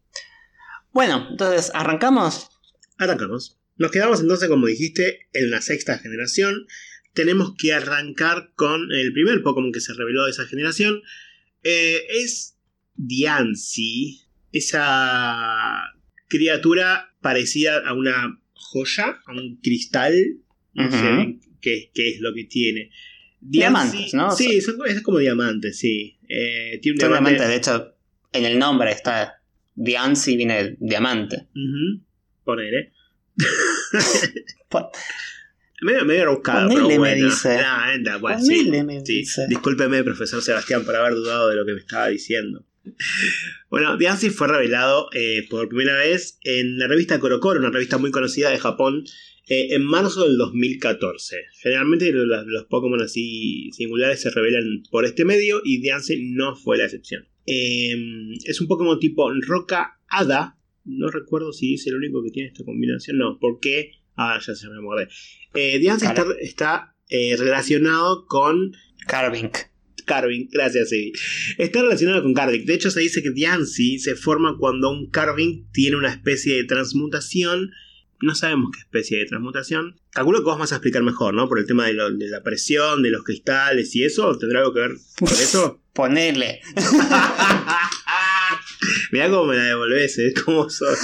Bueno, 0.92 1.26
entonces, 1.30 1.70
¿arrancamos? 1.74 2.48
Arrancamos. 2.96 3.58
Nos 3.76 3.90
quedamos 3.90 4.20
entonces, 4.20 4.48
como 4.48 4.66
dijiste, 4.66 5.28
en 5.34 5.50
la 5.50 5.60
sexta 5.60 5.98
generación. 5.98 6.66
Tenemos 7.12 7.54
que 7.58 7.72
arrancar 7.74 8.52
con 8.54 8.92
el 8.92 9.12
primer 9.12 9.42
Pokémon 9.42 9.72
que 9.72 9.80
se 9.80 9.92
reveló 9.94 10.24
de 10.24 10.30
esa 10.30 10.46
generación. 10.46 11.02
Eh, 11.64 12.02
es 12.22 12.56
Diancie, 12.94 14.20
esa 14.52 15.92
criatura 16.28 17.14
parecida 17.20 17.78
a 17.86 17.92
una 17.94 18.39
joya, 18.60 19.18
a 19.26 19.32
un 19.32 19.58
cristal. 19.62 20.14
No 20.74 20.86
Ujú. 20.86 20.96
sé 20.96 21.12
bien 21.12 21.40
qué, 21.60 21.90
qué 21.92 22.10
es 22.10 22.20
lo 22.20 22.32
que 22.34 22.44
tiene. 22.44 22.90
Diamantes, 23.40 24.14
¿no? 24.14 24.30
Sí, 24.30 24.60
son- 24.60 24.76
es 24.86 25.00
como 25.02 25.18
diamantes, 25.18 25.78
sí. 25.78 26.18
Eh, 26.28 26.78
tiene 26.82 26.96
un 26.96 27.00
Son 27.00 27.10
diamante. 27.10 27.30
diamantes, 27.38 27.48
de 27.48 27.56
hecho, 27.56 27.96
en 28.32 28.44
el 28.44 28.58
nombre 28.58 28.92
está 28.92 29.42
Diancie, 29.74 30.36
viene 30.36 30.62
de 30.64 30.76
diamante. 30.78 31.48
Ujú, 31.54 32.04
Ponele. 32.44 32.92
Pon- 34.68 34.86
Medio, 35.82 36.04
medio 36.04 36.24
rebuscado, 36.26 36.68
pero 36.68 36.86
me 36.86 36.98
bueno. 36.98 37.26
dice. 37.26 37.56
Nah, 37.56 37.92
anda, 37.94 38.18
bueno, 38.18 38.38
sí. 38.38 38.64
Ponele, 38.66 38.84
me 38.84 39.00
Sí, 39.06 39.18
dice. 39.20 39.46
discúlpeme, 39.48 40.04
profesor 40.04 40.42
Sebastián, 40.42 40.84
por 40.84 40.94
haber 40.94 41.14
dudado 41.14 41.48
de 41.48 41.56
lo 41.56 41.64
que 41.64 41.72
me 41.72 41.80
estaba 41.80 42.08
diciendo. 42.08 42.66
Bueno, 43.68 43.96
Diancie 43.96 44.30
fue 44.30 44.48
revelado 44.48 45.08
eh, 45.12 45.46
por 45.48 45.68
primera 45.68 45.96
vez 45.96 46.38
en 46.42 46.78
la 46.78 46.88
revista 46.88 47.20
Korokoro, 47.20 47.60
una 47.60 47.70
revista 47.70 47.98
muy 47.98 48.10
conocida 48.10 48.50
de 48.50 48.58
Japón, 48.58 49.04
eh, 49.48 49.74
en 49.74 49.84
marzo 49.84 50.24
del 50.24 50.36
2014. 50.38 51.36
Generalmente 51.62 52.12
los, 52.12 52.46
los 52.46 52.64
Pokémon 52.66 53.00
así 53.02 53.70
singulares 53.72 54.20
se 54.20 54.30
revelan 54.30 54.82
por 54.90 55.04
este 55.04 55.24
medio 55.24 55.60
y 55.64 55.80
Diancie 55.80 56.18
no 56.20 56.56
fue 56.56 56.78
la 56.78 56.84
excepción. 56.84 57.30
Eh, 57.46 57.96
es 58.44 58.60
un 58.60 58.68
Pokémon 58.68 58.98
tipo 58.98 59.30
Roca 59.46 59.98
Hada. 60.08 60.56
No 60.84 61.08
recuerdo 61.08 61.52
si 61.52 61.74
es 61.74 61.86
el 61.86 61.96
único 61.96 62.22
que 62.22 62.30
tiene 62.30 62.48
esta 62.48 62.64
combinación. 62.64 63.18
No, 63.18 63.38
porque. 63.40 63.92
Ah, 64.16 64.38
ya 64.44 64.54
se 64.54 64.68
me 64.68 64.78
acordé. 64.78 65.08
Eh, 65.54 65.78
Diancie 65.78 66.08
está, 66.08 66.26
está, 66.40 66.96
eh, 67.08 67.36
relacionado 67.36 68.26
con 68.26 68.72
Carving. 69.06 69.50
Carving, 70.10 70.48
gracias, 70.50 70.88
sí. 70.88 71.12
Está 71.56 71.82
relacionado 71.82 72.20
con 72.22 72.34
Carving. 72.34 72.66
De 72.66 72.74
hecho, 72.74 72.90
se 72.90 72.98
dice 72.98 73.22
que 73.22 73.30
Diancie 73.30 74.00
se 74.00 74.16
forma 74.16 74.56
cuando 74.58 74.90
un 74.90 75.08
Carving 75.08 75.70
tiene 75.72 75.96
una 75.96 76.10
especie 76.10 76.56
de 76.56 76.64
transmutación 76.64 77.70
no 78.22 78.34
sabemos 78.34 78.70
qué 78.74 78.80
especie 78.80 79.18
de 79.18 79.24
transmutación. 79.24 79.98
Calculo 80.10 80.40
que 80.40 80.44
vos 80.44 80.58
vas 80.58 80.72
a 80.72 80.76
explicar 80.76 81.02
mejor, 81.02 81.32
¿no? 81.32 81.48
Por 81.48 81.58
el 81.58 81.66
tema 81.66 81.86
de, 81.86 81.94
de 81.94 82.28
la 82.28 82.42
presión, 82.42 83.02
de 83.02 83.10
los 83.10 83.24
cristales 83.24 83.96
y 83.96 84.04
eso. 84.04 84.36
¿Tendrá 84.36 84.60
algo 84.60 84.74
que 84.74 84.80
ver 84.80 84.90
con 85.18 85.28
eso? 85.28 85.80
Ponele. 85.94 86.60
Mirá 89.12 89.30
cómo 89.30 89.46
me 89.46 89.56
la 89.56 89.64
devolvés, 89.64 90.18
¿eh? 90.18 90.34
¿Cómo 90.44 90.68
sos, 90.68 90.98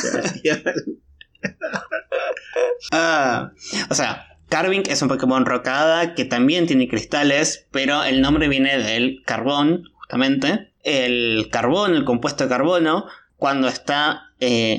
Ah, 2.92 3.50
o 3.88 3.94
sea, 3.94 4.35
Carving 4.48 4.82
es 4.88 5.02
un 5.02 5.08
Pokémon 5.08 5.44
rocada 5.44 6.14
que 6.14 6.24
también 6.24 6.66
tiene 6.66 6.88
cristales, 6.88 7.66
pero 7.72 8.04
el 8.04 8.20
nombre 8.20 8.48
viene 8.48 8.78
del 8.78 9.22
carbón, 9.24 9.90
justamente. 9.94 10.72
El 10.84 11.48
carbón, 11.50 11.94
el 11.94 12.04
compuesto 12.04 12.44
de 12.44 12.50
carbono, 12.50 13.06
cuando 13.36 13.66
está 13.66 14.30
eh, 14.38 14.78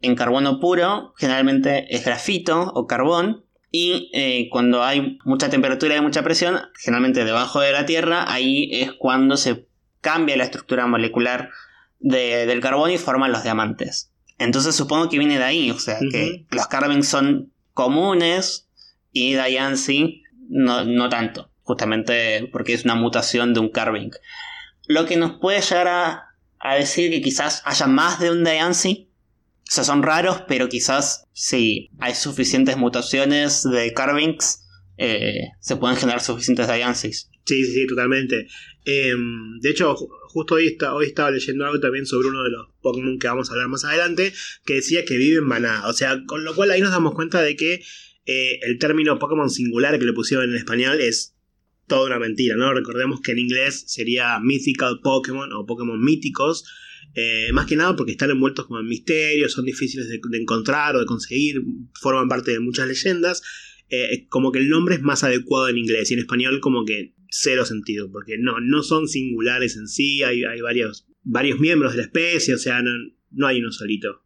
en 0.00 0.14
carbono 0.14 0.60
puro, 0.60 1.12
generalmente 1.16 1.94
es 1.94 2.04
grafito 2.04 2.72
o 2.74 2.86
carbón. 2.86 3.44
Y 3.72 4.10
eh, 4.14 4.48
cuando 4.52 4.84
hay 4.84 5.18
mucha 5.24 5.50
temperatura 5.50 5.96
y 5.96 6.00
mucha 6.00 6.22
presión, 6.22 6.60
generalmente 6.78 7.24
debajo 7.24 7.58
de 7.60 7.72
la 7.72 7.86
Tierra, 7.86 8.32
ahí 8.32 8.70
es 8.72 8.92
cuando 8.92 9.36
se 9.36 9.66
cambia 10.00 10.36
la 10.36 10.44
estructura 10.44 10.86
molecular 10.86 11.50
del 11.98 12.60
carbón 12.60 12.92
y 12.92 12.98
forman 12.98 13.32
los 13.32 13.42
diamantes. 13.42 14.12
Entonces 14.38 14.76
supongo 14.76 15.08
que 15.08 15.18
viene 15.18 15.38
de 15.38 15.44
ahí, 15.44 15.70
o 15.70 15.78
sea, 15.78 15.98
que 15.98 16.44
los 16.50 16.66
carvings 16.68 17.08
son 17.08 17.50
comunes 17.72 18.68
y 19.14 19.34
Diancie 19.34 20.22
no, 20.50 20.84
no 20.84 21.08
tanto, 21.08 21.50
justamente 21.62 22.46
porque 22.52 22.74
es 22.74 22.84
una 22.84 22.96
mutación 22.96 23.54
de 23.54 23.60
un 23.60 23.70
carving. 23.70 24.10
Lo 24.86 25.06
que 25.06 25.16
nos 25.16 25.38
puede 25.40 25.62
llegar 25.62 25.88
a, 25.88 26.30
decir 26.76 27.10
que 27.10 27.22
quizás 27.22 27.62
haya 27.64 27.86
más 27.86 28.20
de 28.20 28.30
un 28.30 28.44
Diancie, 28.44 29.08
o 29.66 29.70
sea, 29.70 29.84
son 29.84 30.02
raros, 30.02 30.42
pero 30.48 30.68
quizás 30.68 31.26
si 31.32 31.90
hay 31.98 32.14
suficientes 32.14 32.76
mutaciones 32.76 33.62
de 33.62 33.92
carvings, 33.94 34.66
eh, 34.98 35.48
se 35.60 35.76
pueden 35.76 35.96
generar 35.96 36.20
suficientes 36.20 36.66
Diancies. 36.66 37.30
Sí, 37.46 37.64
sí, 37.64 37.72
sí, 37.72 37.86
totalmente. 37.86 38.48
Em, 38.84 39.58
de 39.60 39.70
hecho, 39.70 39.94
justo 40.28 40.56
hoy, 40.56 40.66
está, 40.66 40.94
hoy 40.94 41.06
estaba 41.06 41.30
leyendo 41.30 41.64
algo 41.66 41.78
también 41.80 42.06
sobre 42.06 42.28
uno 42.28 42.42
de 42.42 42.50
los 42.50 42.68
Pokémon 42.82 43.18
que 43.18 43.28
vamos 43.28 43.48
a 43.48 43.52
hablar 43.52 43.68
más 43.68 43.84
adelante, 43.84 44.32
que 44.64 44.74
decía 44.74 45.04
que 45.04 45.16
vive 45.16 45.38
en 45.38 45.44
manada. 45.44 45.88
O 45.88 45.92
sea, 45.92 46.22
con 46.26 46.44
lo 46.44 46.54
cual 46.54 46.70
ahí 46.70 46.80
nos 46.80 46.90
damos 46.90 47.14
cuenta 47.14 47.42
de 47.42 47.54
que 47.56 47.82
eh, 48.26 48.58
el 48.62 48.78
término 48.78 49.18
Pokémon 49.18 49.50
singular 49.50 49.98
que 49.98 50.04
le 50.04 50.12
pusieron 50.12 50.50
en 50.50 50.56
español 50.56 51.00
es 51.00 51.34
toda 51.86 52.06
una 52.06 52.18
mentira, 52.18 52.56
¿no? 52.56 52.72
Recordemos 52.72 53.20
que 53.20 53.32
en 53.32 53.38
inglés 53.38 53.84
sería 53.86 54.38
Mythical 54.40 55.00
Pokémon 55.02 55.52
o 55.52 55.66
Pokémon 55.66 56.02
míticos. 56.02 56.64
Eh, 57.14 57.50
más 57.52 57.66
que 57.66 57.76
nada 57.76 57.94
porque 57.94 58.12
están 58.12 58.30
envueltos 58.30 58.66
como 58.66 58.80
en 58.80 58.86
misterios, 58.86 59.52
son 59.52 59.66
difíciles 59.66 60.08
de, 60.08 60.20
encontrar 60.38 60.96
o 60.96 61.00
de 61.00 61.06
conseguir, 61.06 61.62
forman 62.00 62.28
parte 62.28 62.52
de 62.52 62.60
muchas 62.60 62.88
leyendas. 62.88 63.42
Eh, 63.90 64.26
como 64.28 64.50
que 64.50 64.58
el 64.58 64.68
nombre 64.68 64.94
es 64.94 65.02
más 65.02 65.22
adecuado 65.22 65.68
en 65.68 65.76
inglés 65.76 66.10
y 66.10 66.14
en 66.14 66.20
español 66.20 66.60
como 66.60 66.84
que 66.84 67.14
cero 67.28 67.64
sentido, 67.64 68.10
porque 68.10 68.38
no, 68.38 68.60
no 68.60 68.82
son 68.82 69.08
singulares 69.08 69.76
en 69.76 69.88
sí, 69.88 70.22
hay, 70.22 70.44
hay 70.44 70.60
varios, 70.60 71.06
varios 71.22 71.60
miembros 71.60 71.92
de 71.92 71.98
la 71.98 72.04
especie, 72.04 72.54
o 72.54 72.58
sea, 72.58 72.82
no, 73.30 73.46
hay 73.46 73.58
uno 73.60 73.72
solito. 73.72 74.23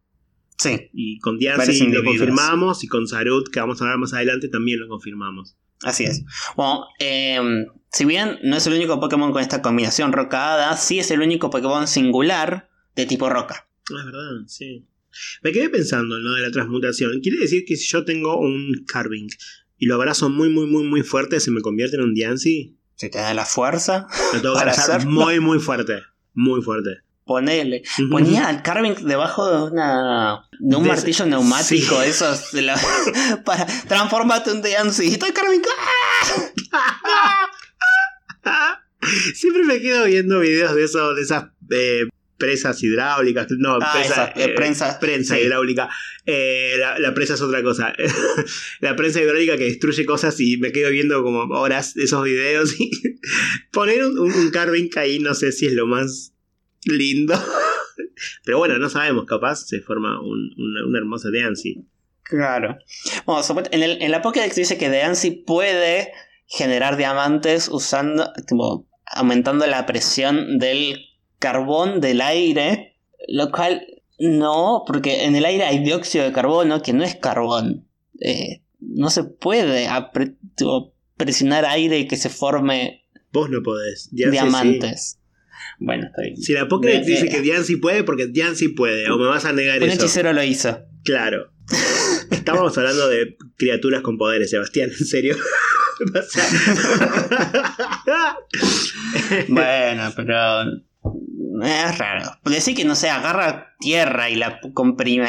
Sí. 0.59 0.89
Y 0.93 1.19
con 1.19 1.37
Diancie 1.37 1.87
lo 1.89 2.03
confirmamos 2.03 2.83
y 2.83 2.87
con 2.87 3.07
Sarut, 3.07 3.47
que 3.49 3.61
vamos 3.61 3.81
a 3.81 3.85
hablar 3.85 3.97
más 3.97 4.13
adelante, 4.13 4.49
también 4.49 4.81
lo 4.81 4.89
confirmamos. 4.89 5.57
Así 5.83 6.03
es. 6.03 6.25
Bueno, 6.57 6.85
em, 6.99 7.65
si 7.89 8.03
bien 8.03 8.37
no 8.43 8.57
es 8.57 8.67
el 8.67 8.73
único 8.73 8.99
Pokémon 8.99 9.31
con 9.31 9.41
esta 9.41 9.61
combinación 9.61 10.11
rocada, 10.11 10.75
sí 10.75 10.99
es 10.99 11.09
el 11.11 11.21
único 11.21 11.49
Pokémon 11.49 11.87
singular 11.87 12.69
de 12.93 13.05
tipo 13.05 13.29
roca. 13.29 13.69
Ah, 13.89 13.99
es 13.99 14.05
verdad, 14.05 14.29
sí. 14.47 14.85
Me 15.41 15.53
quedé 15.53 15.69
pensando 15.69 16.17
en 16.17 16.23
lo 16.25 16.33
de 16.33 16.41
la 16.41 16.51
transmutación. 16.51 17.21
Quiere 17.21 17.39
decir 17.39 17.63
que 17.65 17.77
si 17.77 17.87
yo 17.87 18.03
tengo 18.03 18.37
un 18.37 18.83
Carving 18.85 19.29
y 19.77 19.85
lo 19.85 19.95
abrazo 19.95 20.29
muy, 20.29 20.49
muy, 20.49 20.67
muy, 20.67 20.83
muy 20.83 21.03
fuerte, 21.03 21.39
¿se 21.39 21.51
me 21.51 21.61
convierte 21.61 21.95
en 21.95 22.03
un 22.03 22.13
Diancie? 22.13 22.75
Si 22.95 23.09
te 23.09 23.17
da 23.17 23.33
la 23.33 23.45
fuerza. 23.45 24.07
Lo 24.33 24.41
tengo 24.41 24.55
que 24.55 24.61
hacer 24.69 25.07
muy, 25.07 25.39
muy 25.39 25.59
fuerte. 25.59 26.01
Muy 26.33 26.61
fuerte. 26.61 26.97
Ponele. 27.29 27.83
Ponía 28.09 28.47
al 28.47 28.63
Carving 28.63 29.05
debajo 29.05 29.47
de 29.47 29.71
una. 29.71 30.49
de 30.57 30.75
un 30.75 30.87
martillo 30.87 31.27
neumático. 31.27 32.01
Eso 32.01 32.25
para. 33.45 33.67
Transformate 33.87 34.51
un 34.51 34.63
Diancie. 34.63 35.05
Y 35.05 35.11
estoy 35.11 35.31
Carving. 35.31 35.61
Siempre 39.35 39.63
me 39.63 39.79
quedo 39.79 40.05
viendo 40.05 40.39
videos 40.39 40.73
de 40.73 40.85
eso, 40.85 41.13
de 41.13 41.21
esas 41.21 41.49
eh, 41.69 42.07
presas 42.39 42.81
hidráulicas, 42.81 43.45
no, 43.59 43.77
ah, 43.79 44.33
eh, 44.35 44.49
prensa, 44.55 44.99
prensa 44.99 45.39
hidráulica. 45.39 45.87
Eh, 46.25 46.77
la, 46.97 47.13
presa 47.13 47.35
es 47.35 47.41
otra 47.41 47.61
cosa. 47.61 47.93
la 48.79 48.95
prensa 48.95 49.21
hidráulica 49.21 49.55
que 49.55 49.65
destruye 49.65 50.03
cosas 50.03 50.39
y 50.39 50.57
me 50.57 50.71
quedo 50.71 50.89
viendo 50.89 51.21
como 51.21 51.41
horas 51.59 51.95
esos 51.95 52.23
videos. 52.23 52.75
Y 52.79 52.89
poner 53.71 54.03
un, 54.03 54.17
un, 54.17 54.49
carving 54.49 54.89
ahí 54.95 55.19
no 55.19 55.35
sé 55.35 55.51
si 55.51 55.67
es 55.67 55.73
lo 55.73 55.85
más 55.85 56.33
lindo. 56.85 57.35
Pero 58.45 58.57
bueno, 58.57 58.77
no 58.77 58.89
sabemos, 58.89 59.25
capaz 59.25 59.67
se 59.67 59.81
forma 59.81 60.21
un, 60.21 60.51
un, 60.57 60.95
hermoso 60.95 61.31
Deancy. 61.31 61.85
Claro. 62.23 62.77
Bueno, 63.25 63.41
en, 63.71 63.83
el, 63.83 64.01
en 64.01 64.11
la 64.11 64.21
Pokédex 64.21 64.55
dice 64.55 64.77
que 64.77 64.89
Deancy 64.89 65.31
puede 65.31 66.11
generar 66.45 66.97
diamantes 66.97 67.69
usando, 67.69 68.31
tipo, 68.47 68.87
aumentando 69.05 69.65
la 69.67 69.85
presión 69.85 70.59
del 70.59 70.99
carbón 71.39 72.01
del 72.01 72.21
aire, 72.21 72.97
lo 73.27 73.51
cual 73.51 73.85
no, 74.19 74.83
porque 74.85 75.25
en 75.25 75.35
el 75.35 75.45
aire 75.45 75.63
hay 75.63 75.79
dióxido 75.79 76.25
de 76.25 76.33
carbono 76.33 76.81
que 76.81 76.93
no 76.93 77.03
es 77.03 77.15
carbón. 77.15 77.87
Eh, 78.19 78.61
no 78.79 79.09
se 79.09 79.23
puede 79.23 79.87
presionar 81.17 81.65
aire 81.65 81.99
y 81.99 82.07
que 82.07 82.17
se 82.17 82.29
forme. 82.29 83.05
Vos 83.31 83.49
no 83.49 83.61
podés. 83.63 84.09
diamantes. 84.11 85.18
Bueno, 85.79 86.07
está 86.07 86.21
bien. 86.21 86.37
Si 86.37 86.53
la 86.53 86.67
Pokédex 86.67 87.05
dice 87.05 87.29
que 87.29 87.41
Dian 87.41 87.63
sí 87.63 87.77
puede, 87.77 88.03
porque 88.03 88.27
Dian 88.27 88.55
sí 88.55 88.69
puede, 88.69 89.09
o 89.09 89.17
me 89.17 89.27
vas 89.27 89.45
a 89.45 89.53
negar 89.53 89.77
eso. 89.77 89.85
Un 89.85 89.91
hechicero 89.91 90.33
lo 90.33 90.43
hizo. 90.43 90.79
Claro. 91.03 91.51
Estábamos 92.31 92.77
hablando 92.77 93.07
de 93.07 93.37
criaturas 93.57 94.01
con 94.01 94.17
poderes, 94.17 94.49
Sebastián, 94.49 94.89
en 94.89 95.05
serio. 95.05 95.35
bueno, 99.47 100.11
pero 100.15 100.61
es 101.63 101.97
raro. 101.97 102.31
Decir 102.45 102.75
que 102.75 102.85
no 102.85 102.93
se 102.95 103.09
agarra 103.09 103.75
tierra 103.79 104.29
y 104.29 104.35
la 104.35 104.59
comprime, 104.73 105.27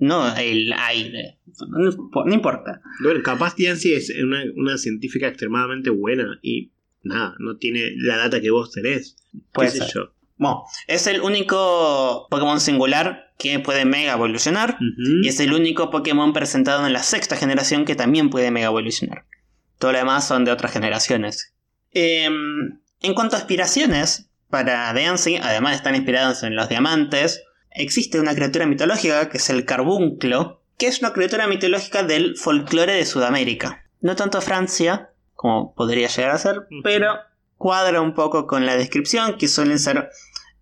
no 0.00 0.34
el 0.36 0.72
aire. 0.72 1.38
No, 1.68 1.90
importa. 2.32 2.80
Bueno, 3.02 3.20
capaz 3.22 3.54
Tiancy 3.54 3.92
es 3.92 4.10
una, 4.54 4.78
científica 4.78 5.28
extremadamente 5.28 5.90
buena 5.90 6.38
y 6.42 6.72
nada, 7.08 7.34
no 7.38 7.56
tiene 7.56 7.92
la 7.96 8.16
data 8.16 8.40
que 8.40 8.50
vos 8.50 8.70
tenés. 8.70 9.16
Puede 9.52 9.70
ser. 9.70 9.88
Yo? 9.92 10.12
Bueno, 10.36 10.64
es 10.86 11.06
el 11.08 11.20
único 11.20 12.28
Pokémon 12.30 12.60
singular 12.60 13.32
que 13.38 13.58
puede 13.58 13.84
mega 13.84 14.12
evolucionar 14.12 14.78
y 15.22 15.28
es 15.28 15.40
el 15.40 15.52
único 15.52 15.90
Pokémon 15.90 16.32
presentado 16.32 16.86
en 16.86 16.92
la 16.92 17.02
sexta 17.02 17.36
generación 17.36 17.84
que 17.84 17.96
también 17.96 18.30
puede 18.30 18.50
mega 18.50 18.66
evolucionar. 18.66 19.24
Todo 19.78 19.92
lo 19.92 19.98
demás 19.98 20.26
son 20.26 20.44
de 20.44 20.52
otras 20.52 20.72
generaciones. 20.72 21.54
Em, 21.92 22.80
en 23.00 23.14
cuanto 23.14 23.36
a 23.36 23.38
aspiraciones, 23.38 24.30
para 24.50 24.92
Deansy, 24.92 25.36
además 25.36 25.72
de 25.72 25.76
estar 25.76 25.94
inspirados 25.94 26.42
en 26.42 26.56
los 26.56 26.68
diamantes, 26.68 27.42
existe 27.70 28.20
una 28.20 28.34
criatura 28.34 28.66
mitológica 28.66 29.28
que 29.28 29.38
es 29.38 29.50
el 29.50 29.64
carbunclo, 29.64 30.62
que 30.76 30.86
es 30.86 31.00
una 31.00 31.12
criatura 31.12 31.46
mitológica 31.46 32.02
del 32.02 32.36
folclore 32.36 32.94
de 32.94 33.06
Sudamérica. 33.06 33.84
No 34.00 34.16
tanto 34.16 34.40
Francia, 34.40 35.10
como 35.38 35.72
podría 35.74 36.08
llegar 36.08 36.32
a 36.32 36.38
ser, 36.38 36.66
pero 36.82 37.14
cuadra 37.56 38.00
un 38.00 38.14
poco 38.14 38.48
con 38.48 38.66
la 38.66 38.76
descripción, 38.76 39.38
que 39.38 39.46
suelen 39.46 39.78
ser 39.78 40.10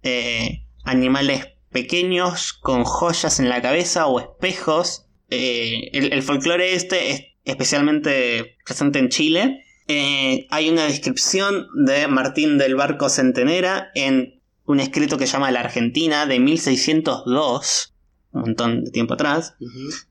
eh, 0.03 0.67
animales 0.85 1.55
pequeños 1.71 2.53
con 2.53 2.85
joyas 2.85 3.41
en 3.41 3.49
la 3.49 3.63
cabeza 3.63 4.07
o 4.07 4.21
espejos. 4.21 5.07
Eh, 5.31 5.89
el, 5.93 6.13
el 6.13 6.23
folclore 6.23 6.75
este 6.75 7.11
es 7.11 7.25
especialmente 7.45 8.59
presente 8.65 8.99
en 8.99 9.09
Chile 9.09 9.63
eh, 9.89 10.47
hay 10.51 10.69
una 10.69 10.85
descripción 10.85 11.69
de 11.75 12.09
Martín 12.09 12.59
del 12.59 12.75
Barco 12.75 13.09
Centenera 13.09 13.91
en 13.95 14.43
un 14.65 14.81
escrito 14.81 15.17
que 15.17 15.27
se 15.27 15.35
llama 15.35 15.53
La 15.53 15.61
Argentina 15.61 16.27
de 16.27 16.41
1602, 16.41 17.95
un 18.37 18.43
montón 18.43 18.85
de 18.85 18.91
tiempo 18.91 19.15
atrás, 19.15 19.57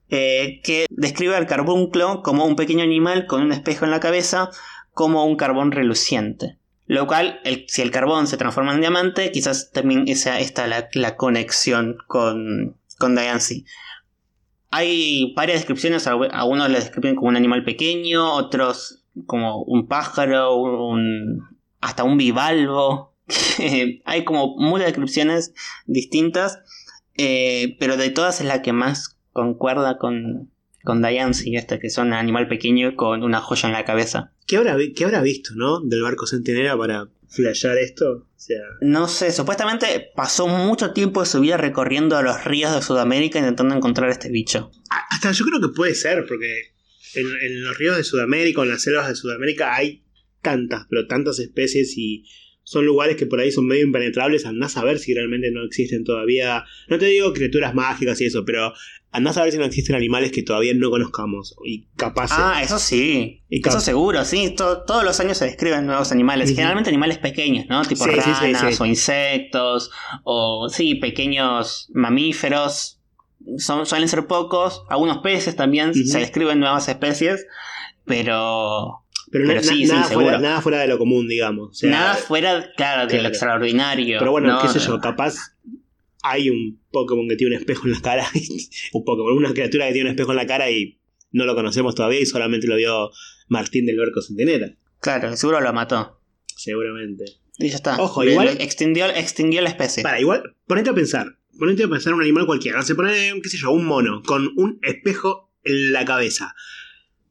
eh, 0.10 0.62
que 0.64 0.86
describe 0.90 1.36
al 1.36 1.48
carbunclo 1.48 2.22
como 2.24 2.46
un 2.46 2.56
pequeño 2.56 2.84
animal 2.84 3.28
con 3.28 3.42
un 3.42 3.52
espejo 3.52 3.86
en 3.86 3.92
la 3.92 4.00
cabeza, 4.00 4.50
como 4.92 5.26
un 5.26 5.36
carbón 5.36 5.72
reluciente. 5.72 6.58
Lo 6.88 7.08
cual, 7.08 7.40
si 7.68 7.82
el 7.82 7.92
carbón 7.92 8.28
se 8.28 8.38
transforma 8.38 8.74
en 8.74 8.82
diamante, 8.82 9.32
quizás 9.32 9.72
también 9.72 10.04
esa 10.08 10.40
está 10.40 10.68
la, 10.68 10.88
la 10.94 11.16
conexión 11.16 11.98
con, 12.08 12.78
con 13.00 13.16
Diancie. 13.16 13.66
Hay 14.70 15.34
varias 15.36 15.60
descripciones, 15.60 16.06
algunos 16.06 16.70
la 16.70 16.80
describen 16.80 17.16
como 17.16 17.30
un 17.30 17.38
animal 17.38 17.64
pequeño, 17.64 18.34
otros 18.34 19.04
como 19.26 19.64
un 19.64 19.88
pájaro, 19.88 20.56
un, 20.56 21.48
hasta 21.82 22.04
un 22.04 22.18
bivalvo. 22.18 23.14
Hay 24.06 24.24
como 24.24 24.56
muchas 24.58 24.88
descripciones 24.88 25.54
distintas, 25.86 26.60
eh, 27.18 27.76
pero 27.80 27.98
de 27.98 28.10
todas 28.10 28.42
es 28.42 28.48
la 28.48 28.62
que 28.62 28.74
más 28.74 29.18
concuerda 29.32 29.98
con, 29.98 30.52
con 30.84 31.02
Diancie, 31.02 31.58
este 31.58 31.80
que 31.80 31.90
son 31.90 32.08
un 32.08 32.14
animal 32.14 32.48
pequeño 32.48 32.96
con 32.96 33.24
una 33.24 33.42
joya 33.42 33.68
en 33.68 33.74
la 33.74 33.86
cabeza. 33.86 34.32
¿Qué 34.48 34.58
habrá, 34.58 34.78
qué 34.96 35.04
habrá 35.06 35.22
visto, 35.22 35.52
no? 35.56 35.82
Del 35.82 36.02
barco 36.04 36.28
centenera 36.28 36.78
para 36.78 37.08
flashear 37.28 37.78
esto. 37.78 38.06
O 38.28 38.28
sea, 38.40 38.60
No 38.82 39.08
sé, 39.08 39.32
supuestamente 39.32 40.12
pasó 40.16 40.48
mucho 40.48 40.94
tiempo 40.94 41.22
de 41.22 41.26
su 41.26 41.40
vida 41.42 41.58
recorriendo 41.58 42.22
los 42.22 42.44
ríos 42.46 42.74
de 42.76 42.82
Sudamérica 42.82 43.40
intentando 43.40 43.76
encontrar 43.76 44.10
este 44.10 44.30
bicho. 44.30 44.72
a- 44.90 45.16
hasta 45.16 45.32
yo 45.32 45.46
creo 45.46 45.60
que 45.60 45.76
puede 45.76 45.96
ser, 45.96 46.26
porque 46.28 46.74
en, 47.16 47.26
en 47.42 47.64
los 47.64 47.78
ríos 47.78 47.98
de 47.98 48.04
Sudamérica, 48.04 48.62
en 48.62 48.70
las 48.70 48.84
selvas 48.84 49.08
de 49.10 49.16
Sudamérica, 49.16 49.74
hay 49.76 50.04
tantas, 50.42 50.86
pero 50.90 51.08
tantas 51.08 51.40
especies 51.40 51.98
y 51.98 52.26
son 52.66 52.86
lugares 52.86 53.16
que 53.16 53.26
por 53.28 53.40
ahí 53.40 53.52
son 53.52 53.68
medio 53.68 53.84
impenetrables. 53.86 54.46
Andás 54.46 54.76
a 54.76 54.84
ver 54.84 55.00
si 55.00 55.14
realmente 55.14 55.50
no 55.52 55.64
existen 55.64 56.04
todavía. 56.04 56.66
No 56.90 56.98
te 56.98 57.06
digo 57.06 57.32
criaturas 57.32 57.74
mágicas 57.74 58.20
y 58.22 58.26
eso, 58.26 58.44
pero 58.44 58.74
andás 59.12 59.38
a 59.38 59.44
ver 59.44 59.52
si 59.54 59.58
no 59.58 59.64
existen 59.66 59.96
animales 59.96 60.32
que 60.34 60.44
todavía 60.44 60.74
no 60.76 60.90
conozcamos 60.90 61.56
y 61.64 61.86
capaces. 61.96 62.36
Ah, 62.38 62.62
eso 62.64 62.78
sí. 62.80 63.44
Y 63.50 63.62
cap- 63.62 63.72
Eso 63.74 63.80
seguro, 63.82 64.26
sí. 64.26 64.50
To- 64.58 64.82
todos 64.84 65.04
los 65.06 65.20
años 65.20 65.38
se 65.38 65.46
describen 65.46 65.86
nuevos 65.86 66.12
animales. 66.12 66.50
Generalmente 66.50 66.90
animales 66.90 67.20
pequeños, 67.20 67.68
¿no? 67.70 67.84
Tipo 67.86 68.04
Sí, 68.04 68.10
ranas 68.10 68.76
sí. 68.76 68.82
o 68.82 68.86
insectos. 68.86 69.92
O 70.24 70.68
sí, 70.68 70.96
pequeños 70.96 71.90
mamíferos. 71.94 73.00
Son, 73.60 73.86
suelen 73.86 74.10
ser 74.10 74.26
pocos. 74.26 74.82
Algunos 74.90 75.20
peces 75.20 75.56
también 75.56 75.94
se 75.94 76.18
describen 76.20 76.60
nuevas 76.60 76.90
especies. 76.90 77.46
Pero 78.06 79.05
pero 79.32 79.46
pero 79.48 79.62
na- 79.62 79.64
sí, 79.64 79.86
sí, 79.86 79.92
nada, 79.92 80.04
fuera, 80.06 80.38
nada 80.40 80.62
fuera 80.62 80.80
de 80.80 80.88
lo 80.88 80.98
común, 80.98 81.28
digamos. 81.28 81.70
O 81.70 81.74
sea, 81.74 81.90
nada 81.90 82.16
fuera, 82.16 82.72
claro, 82.76 83.04
de 83.04 83.08
claro. 83.10 83.24
lo 83.24 83.30
extraordinario. 83.30 84.20
Pero 84.20 84.32
bueno, 84.32 84.48
¿no? 84.48 84.62
qué 84.62 84.68
sé 84.68 84.80
yo, 84.86 85.00
capaz 85.00 85.36
hay 86.24 86.50
un 86.50 86.82
Pokémon 86.92 87.28
que 87.28 87.36
tiene 87.36 87.56
un 87.56 87.62
espejo 87.62 87.86
en 87.88 87.94
la 87.94 88.02
cara. 88.02 88.28
un 88.94 89.04
Pokémon, 89.06 89.34
una 89.38 89.54
criatura 89.54 89.88
que 89.88 89.94
tiene 89.94 90.10
un 90.10 90.16
espejo 90.16 90.32
en 90.32 90.38
la 90.38 90.48
cara 90.48 90.70
y 90.72 91.00
no 91.32 91.46
lo 91.46 91.56
conocemos 91.56 91.96
todavía 91.96 92.20
y 92.20 92.26
solamente 92.26 92.68
lo 92.68 92.76
vio 92.78 93.12
Martín 93.48 93.86
del 93.86 93.98
Barco 93.98 94.22
Centenera. 94.22 94.76
Claro, 95.02 95.36
seguro 95.38 95.60
lo 95.62 95.72
mató. 95.74 96.22
Seguramente. 96.56 97.26
Y 97.58 97.70
ya 97.70 97.76
está. 97.76 98.02
Ojo, 98.02 98.24
Le- 98.24 98.32
igual- 98.32 98.58
extinguió, 98.60 99.06
extinguió 99.08 99.62
la 99.62 99.70
especie. 99.70 100.04
Para, 100.04 100.20
igual, 100.20 100.56
ponete 100.68 100.90
a 100.90 100.94
pensar. 100.94 101.38
Ponete 101.58 101.84
a 101.84 101.88
pensar 101.88 102.14
un 102.14 102.22
animal 102.22 102.46
cualquiera. 102.46 102.82
Se 102.82 102.96
pone, 102.96 103.34
qué 103.42 103.50
sé 103.50 103.58
yo, 103.58 103.72
un 103.72 103.86
mono 103.86 104.22
con 104.26 104.50
un 104.58 104.80
espejo 104.82 105.54
en 105.64 105.94
la 105.94 106.04
cabeza. 106.06 106.54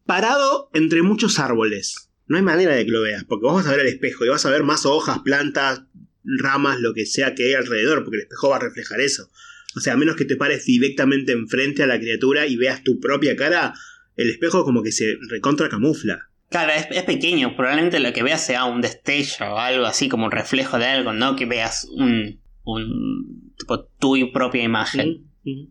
Parado 0.06 0.70
entre 0.74 1.02
muchos 1.02 1.38
árboles. 1.38 2.10
No 2.26 2.36
hay 2.36 2.42
manera 2.42 2.74
de 2.74 2.84
que 2.84 2.90
lo 2.90 3.02
veas, 3.02 3.24
porque 3.24 3.46
vos 3.46 3.54
vas 3.56 3.66
a 3.66 3.72
ver 3.72 3.80
el 3.80 3.92
espejo 3.92 4.24
y 4.24 4.28
vas 4.28 4.44
a 4.46 4.50
ver 4.50 4.62
más 4.62 4.86
hojas, 4.86 5.18
plantas, 5.20 5.82
ramas, 6.24 6.80
lo 6.80 6.94
que 6.94 7.06
sea 7.06 7.34
que 7.34 7.46
hay 7.46 7.54
alrededor, 7.54 8.02
porque 8.02 8.16
el 8.16 8.22
espejo 8.22 8.50
va 8.50 8.56
a 8.56 8.60
reflejar 8.60 9.00
eso. 9.00 9.30
O 9.76 9.80
sea, 9.80 9.94
a 9.94 9.96
menos 9.96 10.16
que 10.16 10.24
te 10.24 10.36
pares 10.36 10.64
directamente 10.64 11.32
enfrente 11.32 11.82
a 11.82 11.86
la 11.86 11.98
criatura 11.98 12.46
y 12.46 12.56
veas 12.56 12.82
tu 12.82 13.00
propia 13.00 13.36
cara, 13.36 13.74
el 14.16 14.30
espejo 14.30 14.64
como 14.64 14.82
que 14.82 14.92
se 14.92 15.16
recontra 15.28 15.68
camufla. 15.68 16.28
Claro, 16.50 16.72
es, 16.72 16.86
es 16.90 17.02
pequeño. 17.02 17.56
Probablemente 17.56 17.98
lo 17.98 18.12
que 18.12 18.22
veas 18.22 18.44
sea 18.44 18.64
un 18.64 18.80
destello 18.80 19.54
o 19.54 19.58
algo 19.58 19.86
así, 19.86 20.08
como 20.08 20.26
un 20.26 20.30
reflejo 20.30 20.78
de 20.78 20.86
algo, 20.86 21.12
no 21.12 21.34
que 21.36 21.46
veas 21.46 21.88
un. 21.90 22.40
un 22.62 23.52
tipo 23.58 23.86
tu 23.98 24.32
propia 24.32 24.62
imagen. 24.62 25.26
Mm, 25.42 25.50
mm. 25.50 25.68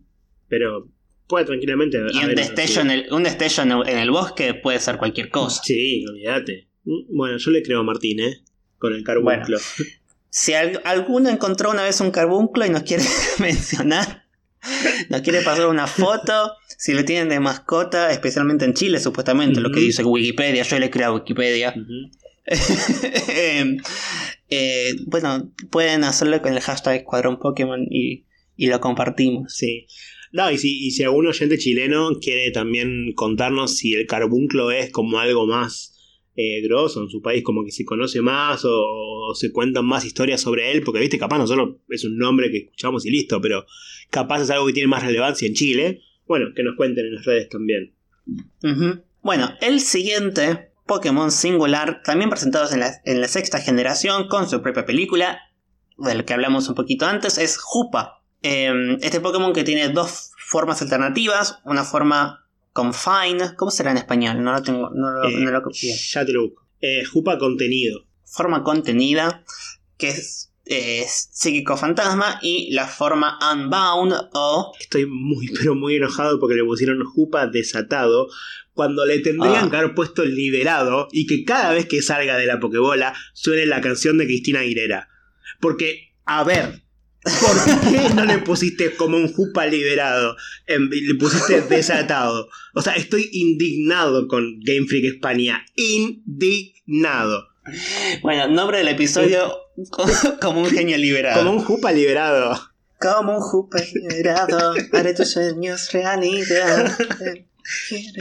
Pero 0.48 0.88
puede 1.34 1.46
tranquilamente 1.46 1.98
Y 2.12 2.24
un 2.24 2.34
destello, 2.36 2.80
en 2.82 2.90
el, 2.90 3.06
un 3.12 3.22
destello 3.24 3.62
en 3.64 3.72
el, 3.72 3.88
en 3.88 3.98
el 3.98 4.10
bosque 4.10 4.54
puede 4.54 4.78
ser 4.78 4.96
cualquier 4.98 5.30
cosa. 5.30 5.60
Sí, 5.64 6.04
olvídate. 6.08 6.68
Mm, 6.84 7.16
Bueno, 7.16 7.36
yo 7.38 7.50
le 7.50 7.62
creo 7.62 7.80
a 7.80 7.82
Martín, 7.82 8.20
¿eh? 8.20 8.42
Con 8.78 8.92
el 8.94 9.02
carbunclo. 9.02 9.58
Si 10.30 10.52
al- 10.54 10.80
alguno 10.84 11.28
encontró 11.30 11.70
una 11.70 11.82
vez 11.82 12.00
un 12.00 12.10
carbunclo 12.12 12.64
y 12.66 12.70
nos 12.70 12.82
quiere 12.84 13.02
mencionar, 13.40 14.24
nos 15.08 15.20
quiere 15.22 15.42
pasar 15.42 15.66
una 15.66 15.86
foto, 15.86 16.52
si 16.78 16.92
lo 16.92 17.04
tienen 17.04 17.28
de 17.28 17.40
mascota, 17.40 18.10
especialmente 18.12 18.64
en 18.64 18.74
Chile, 18.74 19.00
supuestamente, 19.00 19.60
lo 19.60 19.70
que 19.72 19.80
dice 19.80 20.04
Wikipedia, 20.04 20.62
yo 20.62 20.78
le 20.78 20.90
creo 20.90 21.08
a 21.08 21.14
Wikipedia. 21.14 21.74
Eh, 22.46 23.76
eh, 24.50 24.92
bueno, 25.06 25.50
pueden 25.70 26.04
hacerlo 26.04 26.40
con 26.42 26.52
el 26.52 26.60
hashtag 26.60 26.96
Escuadrón 26.96 27.38
Pokémon 27.38 27.86
y, 27.90 28.26
y 28.56 28.66
lo 28.66 28.80
compartimos. 28.80 29.54
Sí. 29.54 29.86
No, 30.34 30.50
y 30.50 30.58
si, 30.58 30.84
y 30.84 30.90
si 30.90 31.04
algún 31.04 31.28
oyente 31.28 31.58
chileno 31.58 32.18
quiere 32.20 32.50
también 32.50 33.12
contarnos 33.14 33.76
si 33.76 33.94
el 33.94 34.08
carbunclo 34.08 34.72
es 34.72 34.90
como 34.90 35.20
algo 35.20 35.46
más 35.46 35.94
eh, 36.34 36.60
grosso 36.60 37.00
en 37.04 37.08
su 37.08 37.22
país, 37.22 37.44
como 37.44 37.64
que 37.64 37.70
se 37.70 37.84
conoce 37.84 38.20
más 38.20 38.64
o, 38.64 39.32
se 39.36 39.52
cuentan 39.52 39.86
más 39.86 40.04
historias 40.04 40.40
sobre 40.40 40.72
él, 40.72 40.82
porque 40.82 40.98
viste, 40.98 41.20
capaz 41.20 41.38
no 41.38 41.46
solo 41.46 41.78
es 41.88 42.04
un 42.04 42.18
nombre 42.18 42.50
que 42.50 42.58
escuchamos 42.58 43.06
y 43.06 43.12
listo, 43.12 43.40
pero 43.40 43.64
capaz 44.10 44.42
es 44.42 44.50
algo 44.50 44.66
que 44.66 44.72
tiene 44.72 44.88
más 44.88 45.04
relevancia 45.04 45.46
en 45.46 45.54
Chile. 45.54 46.00
Bueno, 46.26 46.46
que 46.52 46.64
nos 46.64 46.74
cuenten 46.74 47.06
en 47.06 47.14
las 47.14 47.24
redes 47.24 47.48
también. 47.48 47.94
Bueno, 49.22 49.52
el 49.60 49.78
siguiente 49.78 50.72
Pokémon 50.84 51.30
singular, 51.30 52.02
también 52.02 52.28
presentados 52.28 52.72
en 52.72 52.80
la, 52.80 52.90
en 53.04 53.20
la 53.20 53.28
sexta 53.28 53.60
generación 53.60 54.26
con 54.26 54.50
su 54.50 54.60
propia 54.62 54.84
película, 54.84 55.38
del 55.96 56.24
que 56.24 56.32
hablamos 56.32 56.68
un 56.68 56.74
poquito 56.74 57.06
antes, 57.06 57.38
es 57.38 57.56
Jupa. 57.56 58.23
Eh, 58.46 58.98
este 59.00 59.20
Pokémon 59.20 59.52
que 59.54 59.64
tiene 59.64 59.88
dos 59.88 60.30
formas 60.36 60.82
alternativas, 60.82 61.60
una 61.64 61.82
forma 61.82 62.46
confine, 62.74 63.54
¿cómo 63.56 63.70
será 63.70 63.90
en 63.92 63.96
español? 63.96 64.42
No 64.44 64.52
lo 64.52 64.62
tengo, 64.62 64.90
no 64.94 65.10
lo, 65.10 65.28
Eh, 65.28 65.36
no 65.40 65.50
lo 65.50 65.62
ya 65.72 66.26
te 66.26 66.32
lo 66.32 66.42
busco. 66.48 66.66
Eh, 66.80 67.04
Jupa 67.04 67.38
contenido. 67.38 68.04
Forma 68.26 68.62
contenida, 68.62 69.42
que 69.96 70.08
es, 70.08 70.52
es 70.66 71.30
psíquico 71.32 71.76
fantasma, 71.78 72.38
y 72.42 72.70
la 72.74 72.86
forma 72.86 73.38
unbound 73.52 74.12
o 74.34 74.72
Estoy 74.78 75.06
muy, 75.06 75.48
pero 75.48 75.74
muy 75.74 75.96
enojado 75.96 76.38
porque 76.38 76.56
le 76.56 76.64
pusieron 76.64 77.02
Jupa 77.04 77.46
desatado. 77.46 78.28
Cuando 78.74 79.06
le 79.06 79.20
tendrían 79.20 79.68
Ah. 79.68 79.70
que 79.70 79.76
haber 79.76 79.94
puesto 79.94 80.24
liberado 80.24 81.08
y 81.12 81.26
que 81.26 81.44
cada 81.44 81.72
vez 81.72 81.86
que 81.86 82.02
salga 82.02 82.36
de 82.36 82.44
la 82.46 82.60
Pokébola 82.60 83.14
suene 83.32 83.64
la 83.66 83.80
canción 83.80 84.18
de 84.18 84.26
Cristina 84.26 84.60
Aguilera. 84.60 85.08
Porque, 85.60 86.12
a 86.26 86.42
ver, 86.44 86.82
¿por 87.24 87.90
qué 87.90 88.14
no 88.14 88.24
le 88.24 88.38
pusiste 88.38 88.94
como 88.96 89.16
un 89.16 89.32
Jupa 89.32 89.66
liberado? 89.66 90.36
En- 90.66 90.88
le 90.90 91.14
pusiste 91.14 91.62
desatado. 91.62 92.48
O 92.74 92.82
sea, 92.82 92.94
estoy 92.94 93.28
indignado 93.32 94.28
con 94.28 94.60
Game 94.60 94.86
Freak 94.86 95.04
España. 95.14 95.64
Indignado. 95.76 97.48
Bueno, 98.22 98.48
nombre 98.48 98.78
del 98.78 98.88
episodio 98.88 99.52
como 100.40 100.60
un 100.62 100.70
genio 100.70 100.98
liberado. 100.98 101.38
Como 101.42 101.52
un 101.56 101.64
Jupa 101.64 101.92
liberado. 101.92 102.58
Como 103.00 103.36
un 103.36 103.40
jupa 103.42 103.78
liberado, 103.92 104.74
haré 104.92 105.12
tus 105.14 105.32
sueños 105.32 105.92
realidad. 105.92 106.96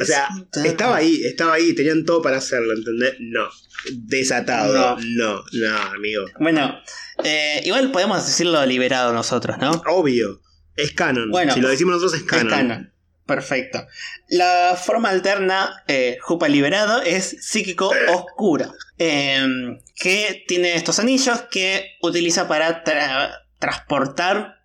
O 0.02 0.06
sea, 0.06 0.30
estaba 0.64 0.98
ahí, 0.98 1.22
estaba 1.26 1.54
ahí, 1.56 1.74
tenían 1.76 2.06
todo 2.06 2.22
para 2.22 2.38
hacerlo, 2.38 2.74
¿entendés? 2.74 3.16
No. 3.20 3.50
Desatado. 3.92 4.98
No, 5.02 5.44
no, 5.52 5.78
amigo. 5.96 6.26
Bueno, 6.40 6.80
eh, 7.24 7.62
igual 7.66 7.92
podemos 7.92 8.26
decirlo 8.26 8.66
liberado 8.66 9.14
nosotros, 9.14 9.58
¿no? 9.60 9.72
Obvio. 9.88 10.42
Es 10.76 10.92
canon. 10.94 11.30
Bueno, 11.30 11.54
si 11.54 11.62
lo 11.62 11.70
decimos 11.70 11.96
nosotros 11.96 12.20
es 12.22 12.28
canon. 12.28 12.48
Es 12.48 12.54
canon. 12.54 12.94
Perfecto. 13.26 13.86
La 14.30 14.78
forma 14.82 15.10
alterna, 15.10 15.84
eh, 15.88 16.18
Jupa 16.22 16.48
liberado, 16.50 17.02
es 17.02 17.38
psíquico 17.42 17.92
oscuro. 18.14 18.74
eh, 18.98 19.46
que 19.96 20.44
tiene 20.48 20.76
estos 20.76 21.00
anillos 21.00 21.42
que 21.52 21.98
utiliza 22.02 22.48
para 22.48 22.84
tra- 22.84 23.32
transportar 23.60 24.63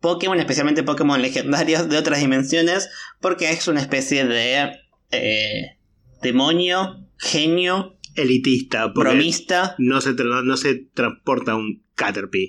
Pokémon, 0.00 0.38
especialmente 0.38 0.82
Pokémon 0.82 1.20
legendarios 1.20 1.88
de 1.88 1.96
otras 1.98 2.20
dimensiones, 2.20 2.88
porque 3.20 3.50
es 3.50 3.66
una 3.68 3.80
especie 3.80 4.24
de 4.26 4.72
eh, 5.10 5.76
demonio, 6.22 7.06
genio, 7.18 7.96
Elitista. 8.14 8.86
Bromista. 8.86 9.74
no 9.78 10.00
se, 10.00 10.14
no 10.14 10.56
se 10.56 10.74
transporta 10.92 11.54
un 11.54 11.84
Caterpie. 11.94 12.48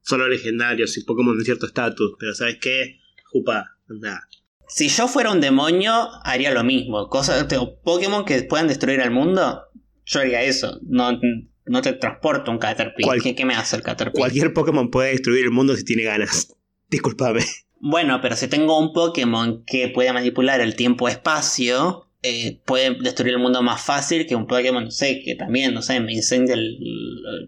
Solo 0.00 0.26
legendarios 0.28 0.96
y 0.96 1.04
Pokémon 1.04 1.38
de 1.38 1.44
cierto 1.44 1.66
estatus. 1.66 2.12
Pero 2.18 2.34
¿sabes 2.34 2.56
qué? 2.60 2.98
Jupa, 3.26 3.76
anda. 3.88 4.26
Si 4.68 4.88
yo 4.88 5.06
fuera 5.08 5.30
un 5.30 5.40
demonio, 5.40 6.08
haría 6.24 6.50
lo 6.52 6.64
mismo. 6.64 7.08
Cosas, 7.08 7.46
Pokémon 7.84 8.24
que 8.24 8.42
puedan 8.44 8.68
destruir 8.68 9.00
el 9.00 9.10
mundo, 9.10 9.60
yo 10.06 10.20
haría 10.20 10.42
eso. 10.42 10.80
No, 10.88 11.18
no 11.66 11.82
te 11.82 11.92
transporto 11.92 12.50
un 12.50 12.58
Caterpie. 12.58 13.04
Cual- 13.04 13.22
¿Qué, 13.22 13.34
qué 13.34 13.44
me 13.44 13.54
hace 13.54 13.76
el 13.76 13.82
Caterpie? 13.82 14.18
Cualquier 14.18 14.52
Pokémon 14.54 14.90
puede 14.90 15.10
destruir 15.10 15.44
el 15.44 15.50
mundo 15.50 15.76
si 15.76 15.84
tiene 15.84 16.04
ganas. 16.04 16.54
Disculpame. 16.92 17.40
Bueno, 17.80 18.20
pero 18.22 18.36
si 18.36 18.46
tengo 18.46 18.78
un 18.78 18.92
Pokémon 18.92 19.64
que 19.66 19.88
puede 19.88 20.12
manipular 20.12 20.60
el 20.60 20.76
tiempo-espacio, 20.76 22.06
eh, 22.22 22.60
puede 22.64 22.94
destruir 23.00 23.34
el 23.34 23.40
mundo 23.40 23.60
más 23.62 23.82
fácil 23.82 24.24
que 24.26 24.36
un 24.36 24.46
Pokémon, 24.46 24.84
no 24.84 24.90
sé, 24.92 25.20
que 25.24 25.34
también, 25.34 25.74
no 25.74 25.82
sé, 25.82 25.98
me 25.98 26.12
incendia 26.12 26.54
el- 26.54 26.78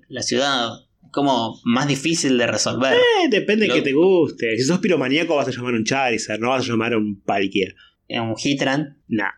la 0.08 0.22
ciudad. 0.22 0.70
Como 1.12 1.60
más 1.62 1.86
difícil 1.86 2.36
de 2.38 2.48
resolver. 2.48 2.94
Eh, 2.94 3.28
depende 3.30 3.68
Lo- 3.68 3.74
que 3.74 3.82
te 3.82 3.92
guste. 3.92 4.56
Si 4.56 4.64
sos 4.64 4.80
piromaníaco 4.80 5.36
vas 5.36 5.46
a 5.46 5.52
llamar 5.52 5.74
un 5.74 5.84
Charizard, 5.84 6.40
no 6.40 6.48
vas 6.48 6.64
a 6.64 6.66
llamar 6.68 6.94
a 6.94 6.98
un 6.98 7.20
Palkia. 7.20 7.72
Un 8.08 8.34
Hitran. 8.36 8.98
Nah. 9.06 9.30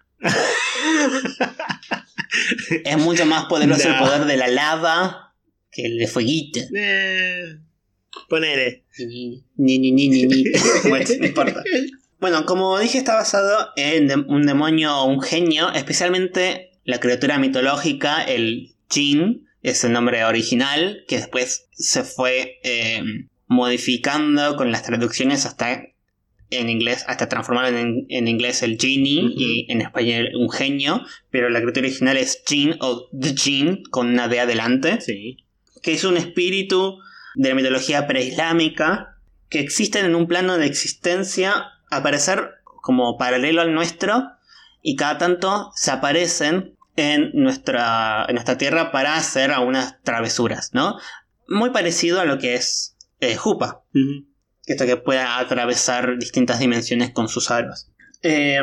Es 2.84 2.96
mucho 2.98 3.26
más 3.26 3.44
poderoso 3.46 3.88
el 3.88 3.96
poder 3.98 4.24
de 4.24 4.36
la 4.38 4.48
lava 4.48 5.34
que 5.70 5.84
el 5.84 5.98
de 5.98 6.06
fueguito. 6.06 6.60
Eh, 6.74 7.58
ponele. 8.28 8.84
Ni, 8.98 9.42
ni, 9.56 9.78
ni, 9.78 10.08
ni, 10.08 10.26
ni. 10.26 10.44
Bueno, 10.88 11.06
no 11.18 11.26
importa. 11.26 11.62
Bueno, 12.18 12.46
como 12.46 12.78
dije, 12.78 12.98
está 12.98 13.14
basado 13.14 13.68
en 13.76 14.10
un 14.28 14.46
demonio 14.46 14.96
o 14.96 15.04
un 15.06 15.20
genio, 15.20 15.72
especialmente 15.72 16.70
la 16.84 16.98
criatura 16.98 17.38
mitológica, 17.38 18.22
el 18.22 18.74
Jin, 18.90 19.46
es 19.62 19.84
el 19.84 19.92
nombre 19.92 20.24
original, 20.24 21.04
que 21.08 21.16
después 21.16 21.66
se 21.72 22.04
fue 22.04 22.58
eh, 22.62 23.02
modificando 23.48 24.56
con 24.56 24.70
las 24.70 24.84
traducciones 24.84 25.44
hasta 25.44 25.88
en 26.50 26.70
inglés, 26.70 27.04
hasta 27.08 27.28
transformar 27.28 27.74
en, 27.74 28.06
en 28.08 28.28
inglés 28.28 28.62
el 28.62 28.78
genie 28.78 29.24
y 29.36 29.66
en 29.68 29.80
español 29.80 30.28
un 30.38 30.48
genio, 30.48 31.02
pero 31.30 31.48
la 31.50 31.60
criatura 31.60 31.86
original 31.88 32.16
es 32.16 32.42
Jin 32.46 32.76
o 32.80 33.08
The 33.18 33.34
Jin 33.36 33.82
con 33.90 34.06
una 34.08 34.28
D 34.28 34.38
adelante 34.38 35.00
Sí. 35.00 35.38
que 35.82 35.92
es 35.94 36.04
un 36.04 36.16
espíritu 36.16 36.98
de 37.36 37.50
la 37.50 37.54
mitología 37.54 38.06
preislámica 38.06 39.18
que 39.48 39.60
existen 39.60 40.04
en 40.06 40.14
un 40.14 40.26
plano 40.26 40.58
de 40.58 40.66
existencia 40.66 41.66
a 41.90 42.02
parecer 42.02 42.54
como 42.82 43.16
paralelo 43.16 43.60
al 43.62 43.74
nuestro 43.74 44.32
y 44.82 44.96
cada 44.96 45.18
tanto 45.18 45.70
se 45.74 45.90
aparecen 45.90 46.74
en 46.96 47.30
nuestra, 47.34 48.24
en 48.26 48.34
nuestra 48.34 48.58
tierra 48.58 48.90
para 48.90 49.16
hacer 49.16 49.50
algunas 49.50 50.02
travesuras, 50.02 50.70
¿no? 50.72 50.98
Muy 51.46 51.70
parecido 51.70 52.20
a 52.20 52.24
lo 52.24 52.38
que 52.38 52.54
es 52.54 52.96
eh, 53.20 53.36
Jupa, 53.36 53.82
Ujú. 53.94 54.26
esto 54.64 54.86
que 54.86 54.96
puede 54.96 55.20
atravesar 55.20 56.18
distintas 56.18 56.58
dimensiones 56.58 57.10
con 57.10 57.28
sus 57.28 57.50
aros. 57.50 57.88
Eh, 58.22 58.58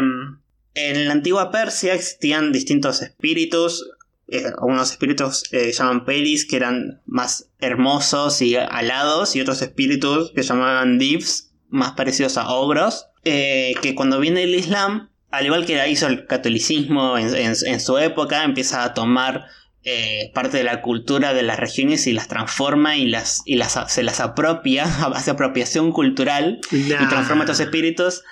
en 0.76 1.08
la 1.08 1.14
antigua 1.14 1.52
Persia 1.52 1.94
existían 1.94 2.52
distintos 2.52 3.04
espíritus, 3.04 3.88
eh, 4.28 4.46
algunos 4.46 4.92
espíritus 4.92 5.44
eh, 5.52 5.72
llaman 5.72 6.06
pelis 6.06 6.46
que 6.46 6.56
eran 6.58 7.02
más 7.06 7.50
hermosos 7.60 8.42
y 8.42 8.56
alados 8.56 9.36
y 9.36 9.42
otros 9.42 9.62
espíritus 9.62 10.32
que 10.34 10.44
llamaban 10.44 10.98
divs 10.98 11.52
más 11.70 11.92
parecidos 11.94 12.38
a 12.38 12.50
ogros 12.50 13.08
eh, 13.26 13.74
que 13.82 13.96
cuando 13.96 14.20
viene 14.20 14.44
el 14.44 14.56
Islam 14.56 15.10
al 15.32 15.46
igual 15.46 15.66
que 15.66 15.90
hizo 15.90 16.08
el 16.08 16.28
catolicismo 16.28 17.18
en, 17.18 17.34
en- 17.36 17.56
en 17.66 17.80
su 17.80 17.98
época 17.98 18.44
empieza 18.44 18.84
a 18.84 18.94
tomar 18.94 19.46
eh, 19.86 20.32
parte 20.34 20.56
de 20.58 20.64
la 20.64 20.82
cultura 20.82 21.34
de 21.34 21.44
las 21.44 21.60
regiones 21.60 22.08
y 22.08 22.14
las 22.14 22.30
transforma 22.30 22.96
y 22.96 23.08
las, 23.08 23.42
y 23.46 23.56
las 23.56 23.78
se 23.92 24.04
las 24.04 24.20
apropia 24.22 24.84
hace 25.14 25.32
apropiación 25.32 25.92
cultural 25.92 26.62
y 26.72 27.08
transforma 27.10 27.42
a 27.42 27.46
estos 27.46 27.60
espíritus 27.60 28.24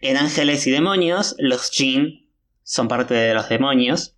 en 0.00 0.16
ángeles 0.16 0.66
y 0.66 0.72
demonios. 0.72 1.36
Los 1.38 1.70
jinn 1.70 2.26
son 2.64 2.88
parte 2.88 3.14
de 3.14 3.34
los 3.34 3.48
demonios. 3.48 4.15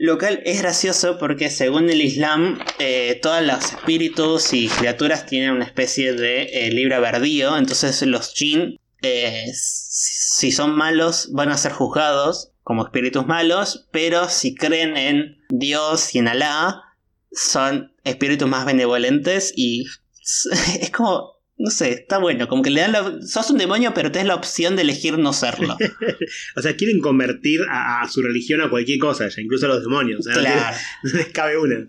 Lo 0.00 0.16
cual 0.16 0.40
es 0.44 0.62
gracioso 0.62 1.18
porque 1.18 1.50
según 1.50 1.90
el 1.90 2.00
Islam, 2.00 2.60
eh, 2.78 3.18
todos 3.20 3.42
los 3.42 3.72
espíritus 3.72 4.52
y 4.52 4.68
criaturas 4.68 5.26
tienen 5.26 5.50
una 5.50 5.64
especie 5.64 6.12
de 6.12 6.44
eh, 6.44 6.70
libre 6.70 6.94
albedrío. 6.94 7.56
Entonces 7.56 8.00
los 8.02 8.32
jinn, 8.32 8.78
eh, 9.02 9.46
si 9.52 10.52
son 10.52 10.76
malos, 10.76 11.30
van 11.32 11.48
a 11.48 11.58
ser 11.58 11.72
juzgados 11.72 12.52
como 12.62 12.84
espíritus 12.84 13.26
malos. 13.26 13.88
Pero 13.90 14.28
si 14.28 14.54
creen 14.54 14.96
en 14.96 15.38
Dios 15.48 16.14
y 16.14 16.18
en 16.20 16.28
Alá, 16.28 16.84
son 17.32 17.92
espíritus 18.04 18.48
más 18.48 18.66
benevolentes 18.66 19.52
y 19.56 19.84
es 20.80 20.90
como, 20.90 21.37
no 21.58 21.70
sé, 21.70 21.90
está 21.90 22.18
bueno, 22.18 22.46
como 22.46 22.62
que 22.62 22.70
le 22.70 22.80
dan 22.80 22.92
la... 22.92 23.18
Sos 23.26 23.50
un 23.50 23.58
demonio 23.58 23.92
pero 23.92 24.12
tenés 24.12 24.28
la 24.28 24.36
opción 24.36 24.76
de 24.76 24.82
elegir 24.82 25.18
no 25.18 25.32
serlo. 25.32 25.76
O 26.56 26.62
sea, 26.62 26.76
quieren 26.76 27.00
convertir 27.00 27.60
a, 27.68 28.02
a 28.02 28.08
su 28.08 28.22
religión 28.22 28.60
a 28.60 28.70
cualquier 28.70 28.98
cosa, 28.98 29.28
ya, 29.28 29.40
incluso 29.40 29.66
a 29.66 29.70
los 29.70 29.82
demonios. 29.82 30.24
Claro. 30.26 30.76
no 31.02 31.12
les 31.12 31.28
cabe 31.28 31.58
una. 31.58 31.86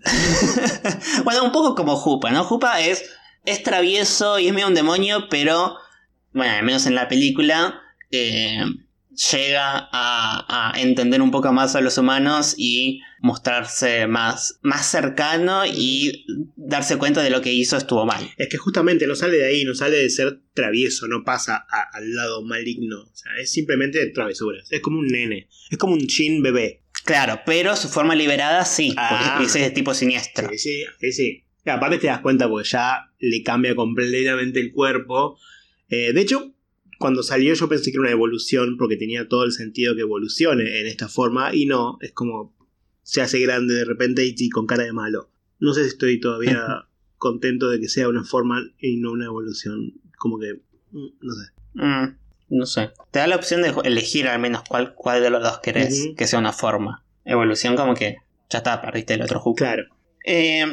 bueno, 1.24 1.44
un 1.44 1.52
poco 1.52 1.74
como 1.74 1.96
Jupa, 1.96 2.30
¿no? 2.30 2.44
Jupa 2.44 2.80
es, 2.80 3.10
es 3.44 3.62
travieso 3.62 4.38
y 4.38 4.48
es 4.48 4.52
medio 4.52 4.66
un 4.66 4.74
demonio, 4.74 5.28
pero, 5.28 5.76
bueno, 6.32 6.52
al 6.52 6.64
menos 6.64 6.86
en 6.86 6.94
la 6.94 7.08
película, 7.08 7.80
eh, 8.10 8.64
llega 9.32 9.88
a, 9.92 10.72
a 10.72 10.80
entender 10.80 11.20
un 11.20 11.30
poco 11.30 11.52
más 11.52 11.76
a 11.76 11.80
los 11.80 11.98
humanos 11.98 12.54
y 12.56 13.00
mostrarse 13.20 14.06
más, 14.06 14.58
más 14.62 14.86
cercano 14.90 15.64
y 15.66 16.24
darse 16.56 16.96
cuenta 16.96 17.22
de 17.22 17.30
lo 17.30 17.40
que 17.42 17.52
hizo 17.52 17.76
estuvo 17.76 18.06
mal. 18.06 18.30
Es 18.38 18.48
que 18.48 18.56
justamente 18.56 19.06
no 19.06 19.14
sale 19.14 19.36
de 19.36 19.46
ahí, 19.46 19.64
no 19.64 19.74
sale 19.74 19.98
de 19.98 20.08
ser 20.10 20.40
travieso, 20.54 21.06
no 21.06 21.22
pasa 21.24 21.66
a- 21.70 21.88
al 21.96 22.14
lado 22.14 22.42
maligno. 22.42 23.00
O 23.02 23.14
sea, 23.14 23.32
es 23.40 23.50
simplemente 23.52 24.06
travesuras. 24.06 24.70
Es 24.70 24.80
como 24.80 24.98
un 25.00 25.06
nene. 25.08 25.48
Es 25.70 25.76
como 25.78 25.92
un 25.94 26.06
chin 26.06 26.42
bebé. 26.42 26.82
Claro, 27.04 27.40
pero 27.44 27.76
su 27.76 27.88
forma 27.88 28.14
liberada 28.14 28.64
sí, 28.64 28.94
Ah. 28.96 29.32
porque 29.32 29.46
ese 29.48 29.60
es 29.60 29.64
de 29.66 29.70
tipo 29.72 29.92
siniestro. 29.94 30.48
Sí, 30.50 30.58
sí, 30.58 30.84
sí, 30.98 31.12
sí. 31.12 31.44
Y 31.64 31.70
aparte 31.70 31.98
te 31.98 32.06
das 32.06 32.20
cuenta 32.20 32.48
porque 32.48 32.68
ya 32.68 33.10
le 33.18 33.42
cambia 33.42 33.74
completamente 33.74 34.60
el 34.60 34.72
cuerpo. 34.72 35.38
Eh, 35.90 36.12
de 36.14 36.20
hecho, 36.20 36.54
cuando 37.00 37.22
salió 37.22 37.54
yo 37.54 37.66
pensé 37.66 37.90
que 37.90 37.96
era 37.96 38.02
una 38.02 38.10
evolución 38.10 38.76
porque 38.76 38.98
tenía 38.98 39.26
todo 39.26 39.44
el 39.44 39.52
sentido 39.52 39.94
que 39.94 40.02
evolucione 40.02 40.80
en 40.80 40.86
esta 40.86 41.08
forma 41.08 41.54
y 41.54 41.64
no, 41.64 41.96
es 42.02 42.12
como 42.12 42.54
se 43.02 43.22
hace 43.22 43.40
grande 43.40 43.72
de 43.72 43.86
repente 43.86 44.22
y, 44.26 44.34
y 44.36 44.50
con 44.50 44.66
cara 44.66 44.84
de 44.84 44.92
malo. 44.92 45.30
No 45.60 45.72
sé 45.72 45.84
si 45.84 45.88
estoy 45.88 46.20
todavía 46.20 46.62
contento 47.16 47.70
de 47.70 47.80
que 47.80 47.88
sea 47.88 48.06
una 48.06 48.22
forma 48.22 48.60
y 48.78 48.98
no 48.98 49.12
una 49.12 49.24
evolución. 49.24 49.94
Como 50.18 50.38
que, 50.38 50.60
mm, 50.90 51.08
no 51.22 51.32
sé. 51.32 51.52
Mm, 51.72 52.18
no 52.58 52.66
sé. 52.66 52.90
Te 53.10 53.20
da 53.20 53.26
la 53.26 53.36
opción 53.36 53.62
de 53.62 53.72
elegir 53.84 54.28
al 54.28 54.38
menos 54.38 54.62
cuál, 54.68 54.94
cuál 54.94 55.22
de 55.22 55.30
los 55.30 55.42
dos 55.42 55.60
querés 55.60 56.10
que 56.18 56.26
sea 56.26 56.38
una 56.38 56.52
forma. 56.52 57.02
Evolución 57.24 57.76
como 57.76 57.94
que 57.94 58.18
ya 58.50 58.58
está, 58.58 58.82
perdiste 58.82 59.14
el 59.14 59.22
otro 59.22 59.40
juego. 59.40 59.56
Claro. 59.56 59.84
Eh, 60.26 60.66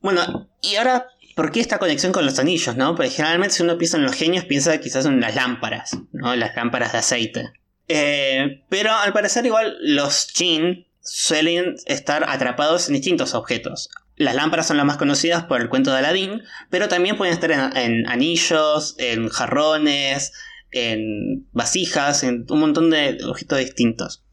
bueno, 0.00 0.48
y 0.62 0.76
ahora, 0.76 1.08
¿por 1.34 1.50
qué 1.50 1.60
esta 1.60 1.78
conexión 1.78 2.12
con 2.12 2.24
los 2.24 2.38
anillos, 2.38 2.76
no? 2.76 2.94
Porque 2.94 3.10
generalmente 3.10 3.56
si 3.56 3.62
uno 3.62 3.78
piensa 3.78 3.96
en 3.96 4.04
los 4.04 4.14
genios, 4.14 4.44
piensa 4.44 4.78
quizás 4.78 5.06
en 5.06 5.20
las 5.20 5.34
lámparas, 5.34 5.98
¿no? 6.12 6.34
Las 6.36 6.54
lámparas 6.56 6.92
de 6.92 6.98
aceite. 6.98 7.52
Eh, 7.88 8.64
pero 8.68 8.92
al 8.92 9.12
parecer 9.12 9.44
igual 9.44 9.76
los 9.80 10.28
Jin 10.34 10.86
suelen 11.00 11.76
estar 11.86 12.24
atrapados 12.28 12.88
en 12.88 12.94
distintos 12.94 13.34
objetos. 13.34 13.90
Las 14.16 14.34
lámparas 14.34 14.68
son 14.68 14.76
las 14.76 14.86
más 14.86 14.96
conocidas 14.96 15.44
por 15.44 15.60
el 15.60 15.68
cuento 15.68 15.90
de 15.90 15.98
Aladín, 15.98 16.42
pero 16.70 16.88
también 16.88 17.16
pueden 17.16 17.34
estar 17.34 17.50
en, 17.50 17.76
en 17.76 18.08
anillos, 18.08 18.94
en 18.98 19.28
jarrones, 19.28 20.32
en 20.70 21.46
vasijas, 21.52 22.22
en 22.22 22.46
un 22.48 22.60
montón 22.60 22.90
de 22.90 23.18
objetos 23.24 23.58
distintos. 23.58 24.24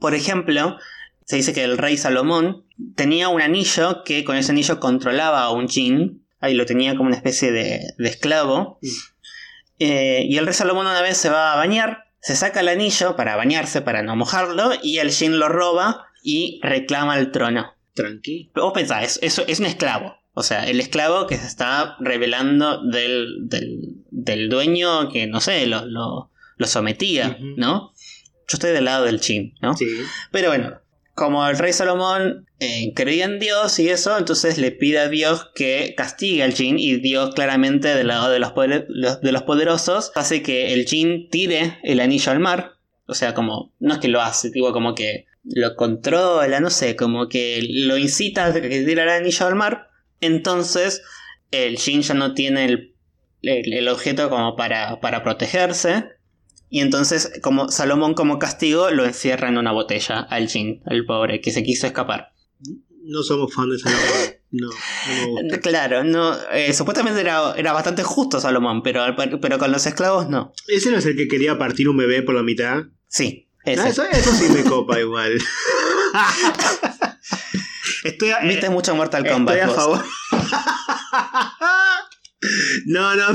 Por 0.00 0.14
ejemplo, 0.14 0.78
se 1.24 1.36
dice 1.36 1.52
que 1.52 1.64
el 1.64 1.76
rey 1.78 1.96
Salomón 1.96 2.64
tenía 2.94 3.28
un 3.28 3.42
anillo 3.42 4.04
que 4.04 4.24
con 4.24 4.36
ese 4.36 4.52
anillo 4.52 4.78
controlaba 4.78 5.42
a 5.42 5.50
un 5.50 5.68
jin. 5.68 6.25
Ahí 6.46 6.54
lo 6.54 6.66
tenía 6.66 6.96
como 6.96 7.08
una 7.08 7.16
especie 7.16 7.52
de, 7.52 7.80
de 7.98 8.08
esclavo. 8.08 8.78
Mm. 8.80 8.88
Eh, 9.78 10.26
y 10.28 10.36
el 10.38 10.46
rey 10.46 10.54
Salomón 10.54 10.86
una 10.86 11.02
vez 11.02 11.16
se 11.16 11.28
va 11.28 11.52
a 11.52 11.56
bañar, 11.56 12.04
se 12.20 12.34
saca 12.34 12.60
el 12.60 12.68
anillo 12.68 13.14
para 13.16 13.36
bañarse, 13.36 13.82
para 13.82 14.02
no 14.02 14.16
mojarlo, 14.16 14.70
y 14.82 14.98
el 14.98 15.10
jin 15.10 15.38
lo 15.38 15.48
roba 15.48 16.06
y 16.22 16.60
reclama 16.62 17.18
el 17.18 17.30
trono. 17.30 17.74
Tranqui. 17.94 18.50
Pero 18.54 18.66
vos 18.66 18.74
pensás, 18.74 19.18
es, 19.20 19.38
es, 19.38 19.44
es 19.46 19.60
un 19.60 19.66
esclavo. 19.66 20.16
O 20.34 20.42
sea, 20.42 20.66
el 20.66 20.80
esclavo 20.80 21.26
que 21.26 21.36
se 21.36 21.46
está 21.46 21.96
revelando 21.98 22.82
del, 22.82 23.48
del, 23.48 23.96
del 24.10 24.48
dueño 24.48 25.08
que, 25.10 25.26
no 25.26 25.40
sé, 25.40 25.66
lo, 25.66 25.86
lo, 25.86 26.30
lo 26.56 26.66
sometía. 26.66 27.38
¿no? 27.56 27.92
Yo 28.48 28.54
estoy 28.54 28.72
del 28.72 28.84
lado 28.84 29.06
del 29.06 29.20
chin, 29.20 29.54
¿no? 29.60 29.76
Sí. 29.76 29.86
Pero 30.30 30.48
bueno, 30.48 30.78
como 31.16 31.48
el 31.48 31.58
rey 31.58 31.72
Salomón 31.72 32.46
eh, 32.60 32.92
creía 32.94 33.24
en 33.24 33.40
Dios 33.40 33.78
y 33.80 33.88
eso, 33.88 34.16
entonces 34.16 34.58
le 34.58 34.70
pide 34.70 35.00
a 35.00 35.08
Dios 35.08 35.50
que 35.54 35.94
castigue 35.96 36.44
al 36.44 36.52
jin 36.52 36.78
y 36.78 36.96
Dios 36.96 37.34
claramente 37.34 37.88
del 37.94 38.06
lado 38.08 38.30
de 38.30 38.38
los, 38.38 38.52
poder- 38.52 38.86
los- 38.88 39.20
de 39.22 39.32
los 39.32 39.42
poderosos 39.42 40.12
hace 40.14 40.42
que 40.42 40.72
el 40.74 40.86
jin 40.86 41.28
tire 41.30 41.78
el 41.82 41.98
anillo 42.00 42.30
al 42.30 42.38
mar. 42.40 42.74
O 43.06 43.14
sea, 43.14 43.34
como, 43.34 43.72
no 43.80 43.94
es 43.94 43.98
que 44.00 44.08
lo 44.08 44.20
hace, 44.20 44.50
digo, 44.50 44.72
como 44.72 44.94
que 44.94 45.26
lo 45.44 45.74
controla, 45.76 46.60
no 46.60 46.70
sé, 46.70 46.96
como 46.96 47.28
que 47.28 47.60
lo 47.68 47.96
incita 47.96 48.46
a 48.46 48.52
que 48.52 48.68
tire 48.68 49.02
el 49.02 49.08
anillo 49.08 49.46
al 49.46 49.54
mar. 49.56 49.88
Entonces, 50.20 51.02
el 51.50 51.78
jin 51.78 52.02
ya 52.02 52.14
no 52.14 52.34
tiene 52.34 52.64
el, 52.66 52.94
el- 53.42 53.72
el 53.72 53.88
objeto 53.88 54.28
como 54.28 54.54
para, 54.56 55.00
para 55.00 55.22
protegerse. 55.22 56.15
Y 56.68 56.80
entonces, 56.80 57.32
como 57.42 57.68
Salomón 57.70 58.14
como 58.14 58.38
castigo, 58.38 58.90
lo 58.90 59.04
encierra 59.04 59.48
en 59.48 59.58
una 59.58 59.72
botella 59.72 60.20
al 60.20 60.48
Jin, 60.48 60.82
al 60.86 61.04
pobre, 61.06 61.40
que 61.40 61.52
se 61.52 61.62
quiso 61.62 61.86
escapar. 61.86 62.32
No 63.04 63.22
somos 63.22 63.54
fan 63.54 63.70
de 63.70 63.78
Salomón. 63.78 64.06
No, 64.52 64.68
no 64.68 65.34
me 65.34 65.42
gusta. 65.42 65.60
Claro, 65.60 66.04
no, 66.04 66.34
eh, 66.52 66.72
supuestamente 66.72 67.20
era, 67.20 67.52
era 67.56 67.72
bastante 67.72 68.04
justo 68.04 68.40
Salomón, 68.40 68.82
pero, 68.82 69.04
pero 69.42 69.58
con 69.58 69.72
los 69.72 69.84
esclavos 69.86 70.30
no. 70.30 70.52
¿Ese 70.68 70.90
no 70.90 70.96
es 70.98 71.04
el 71.04 71.16
que 71.16 71.26
quería 71.28 71.58
partir 71.58 71.88
un 71.88 71.96
bebé 71.96 72.22
por 72.22 72.36
la 72.36 72.44
mitad? 72.44 72.84
Sí, 73.08 73.46
Ah, 73.66 73.88
eso, 73.88 74.04
eso 74.04 74.32
sí 74.32 74.48
me 74.48 74.62
copa 74.62 75.00
igual. 75.00 75.36
Estoy 78.04 78.30
a, 78.30 78.38
Viste 78.40 78.66
eh, 78.66 78.70
mucho 78.70 78.94
Mortal 78.94 79.26
Kombat. 79.28 79.56
estoy 79.56 79.70
a 79.70 79.74
favor. 79.74 80.04
no, 82.86 83.16
no, 83.16 83.26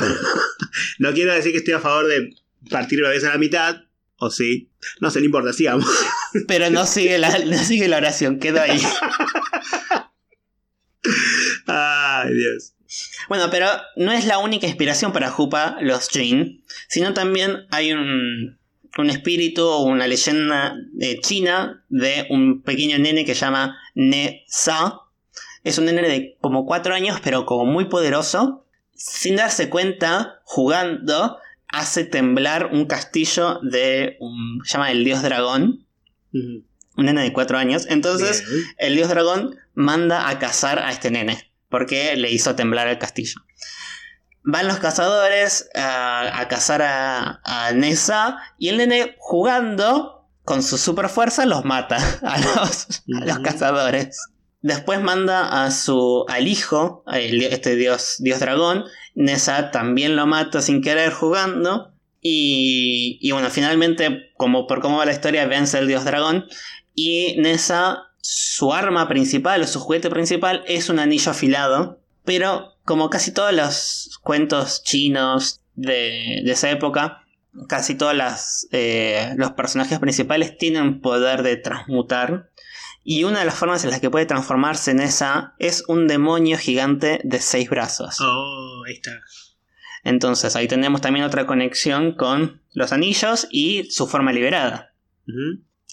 no 1.00 1.14
quiero 1.14 1.34
decir 1.34 1.52
que 1.52 1.58
estoy 1.58 1.74
a 1.74 1.80
favor 1.82 2.08
de 2.08 2.34
partir 2.70 3.02
bebés 3.02 3.24
a 3.24 3.30
la 3.30 3.38
mitad. 3.38 3.84
O 4.18 4.30
sí. 4.30 4.70
No 5.00 5.10
sé, 5.10 5.20
no 5.20 5.26
importa, 5.26 5.52
sigamos. 5.52 5.86
Pero 6.48 6.70
no 6.70 6.86
sigue, 6.86 7.18
la, 7.18 7.40
no 7.40 7.58
sigue 7.58 7.88
la 7.88 7.98
oración, 7.98 8.40
quedó 8.40 8.62
ahí. 8.62 8.80
Ay, 11.68 12.34
Dios. 12.34 12.74
Bueno, 13.30 13.48
pero 13.50 13.68
no 13.96 14.12
es 14.12 14.26
la 14.26 14.38
única 14.38 14.68
inspiración 14.68 15.14
para 15.14 15.32
Jupa, 15.32 15.78
los 15.82 16.10
Jin, 16.10 16.64
sino 16.88 17.14
también 17.14 17.66
hay 17.72 17.94
un, 17.94 18.60
un 18.98 19.10
espíritu 19.10 19.66
o 19.66 19.84
una 19.84 20.08
leyenda 20.08 20.76
de 20.92 21.20
china 21.20 21.84
de 21.90 22.28
un 22.30 22.62
pequeño 22.62 23.00
nene 23.00 23.26
que 23.26 23.36
se 23.36 23.42
llama 23.42 23.78
Ne 23.96 24.44
Sa. 24.48 25.00
Es 25.64 25.78
un 25.78 25.86
nene 25.86 26.02
de 26.02 26.38
como 26.42 26.66
4 26.66 26.94
años, 26.94 27.20
pero 27.24 27.46
como 27.46 27.66
muy 27.66 27.86
poderoso. 27.86 28.66
Sin 28.94 29.38
darse 29.38 29.70
cuenta, 29.70 30.42
jugando, 30.44 31.38
hace 31.72 32.04
temblar 32.04 32.68
un 32.68 32.86
castillo 32.86 33.60
de 33.62 34.18
un. 34.20 34.62
se 34.64 34.74
llama 34.74 34.92
el 34.92 35.04
dios 35.04 35.22
dragón. 35.22 35.88
Un 36.34 37.06
nene 37.06 37.24
de 37.24 37.34
4 37.34 37.58
años. 37.58 37.86
Entonces, 37.90 38.44
Bien. 38.48 38.64
el 38.78 38.96
dios 38.96 39.10
dragón 39.10 39.56
manda 39.74 40.30
a 40.30 40.40
cazar 40.40 40.80
a 40.80 40.92
este 40.92 41.12
nene. 41.12 41.52
Porque 41.70 42.16
le 42.16 42.30
hizo 42.32 42.56
temblar 42.56 42.88
el 42.88 43.00
castillo. 43.00 43.42
Van 44.44 44.68
los 44.68 44.80
cazadores 44.80 45.70
a, 45.76 46.40
a 46.40 46.48
cazar 46.48 46.82
a, 46.82 47.42
a 47.44 47.72
Nessa. 47.74 48.38
Y 48.58 48.70
el 48.70 48.78
nene 48.78 49.16
jugando 49.20 50.28
con 50.44 50.64
su 50.64 50.78
super 50.78 51.10
fuerza 51.10 51.46
los 51.46 51.64
mata 51.64 51.98
a 52.24 52.38
los, 52.40 53.04
a 53.22 53.26
los 53.26 53.40
cazadores. 53.40 54.18
Después 54.62 55.02
manda 55.02 55.64
a 55.64 55.72
su 55.72 56.26
al 56.28 56.48
hijo, 56.48 57.04
este 57.12 57.76
dios, 57.76 58.18
dios 58.20 58.40
dragón. 58.40 58.84
Nessa 59.16 59.72
también 59.72 60.16
lo 60.16 60.26
mata 60.28 60.62
sin 60.62 60.82
querer 60.82 61.12
jugando. 61.12 61.94
Y, 62.22 63.18
y 63.22 63.32
bueno, 63.32 63.50
finalmente, 63.50 64.32
como 64.38 64.68
por 64.68 64.82
cómo 64.82 64.98
va 64.98 65.06
la 65.06 65.12
historia, 65.12 65.48
vence 65.48 65.80
el 65.80 65.88
dios 65.88 66.06
dragón. 66.06 66.46
Y 66.94 67.36
Nessa, 67.40 68.04
su 68.22 68.74
arma 68.74 69.08
principal 69.08 69.62
o 69.62 69.68
su 69.68 69.80
juguete 69.80 70.10
principal 70.10 70.64
es 70.68 70.90
un 70.90 71.00
anillo 71.00 71.32
afilado. 71.32 72.00
Pero 72.24 72.76
como 72.86 73.10
casi 73.10 73.34
todos 73.34 73.54
los 73.54 74.20
cuentos 74.22 74.84
chinos 74.84 75.62
de, 75.76 76.42
de 76.44 76.52
esa 76.52 76.70
época, 76.70 77.22
casi 77.68 77.96
todos 77.96 78.68
eh, 78.72 79.34
los 79.38 79.52
personajes 79.52 80.00
principales 80.00 80.58
tienen 80.58 81.02
poder 81.02 81.44
de 81.44 81.58
transmutar. 81.58 82.51
Y 83.04 83.24
una 83.24 83.40
de 83.40 83.46
las 83.46 83.56
formas 83.56 83.84
en 83.84 83.90
las 83.90 84.00
que 84.00 84.10
puede 84.10 84.26
transformarse 84.26 84.92
en 84.92 85.00
esa 85.00 85.56
es 85.58 85.84
un 85.88 86.08
demonio 86.08 86.58
gigante 86.58 87.20
de 87.24 87.40
seis 87.40 87.70
brazos. 87.70 88.20
Oh, 88.22 88.84
ahí 88.88 88.94
está. 88.94 89.20
Entonces 90.04 90.56
ahí 90.56 90.68
tenemos 90.68 91.02
también 91.02 91.26
otra 91.26 91.46
conexión 91.46 92.14
con 92.16 92.62
los 92.74 92.92
anillos 92.92 93.48
y 93.52 93.90
su 93.92 94.08
forma 94.08 94.32
liberada. 94.32 94.94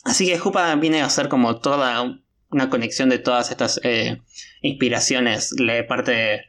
Así 0.05 0.27
que 0.27 0.39
Jupa 0.39 0.75
viene 0.77 1.03
a 1.03 1.11
ser 1.11 1.29
como 1.29 1.61
toda 1.61 2.19
una 2.51 2.71
conexión 2.71 3.09
de 3.09 3.19
todas 3.19 3.51
estas 3.51 3.81
eh, 3.85 4.23
inspiraciones, 4.63 5.55
de 5.55 5.85
parte 5.85 6.47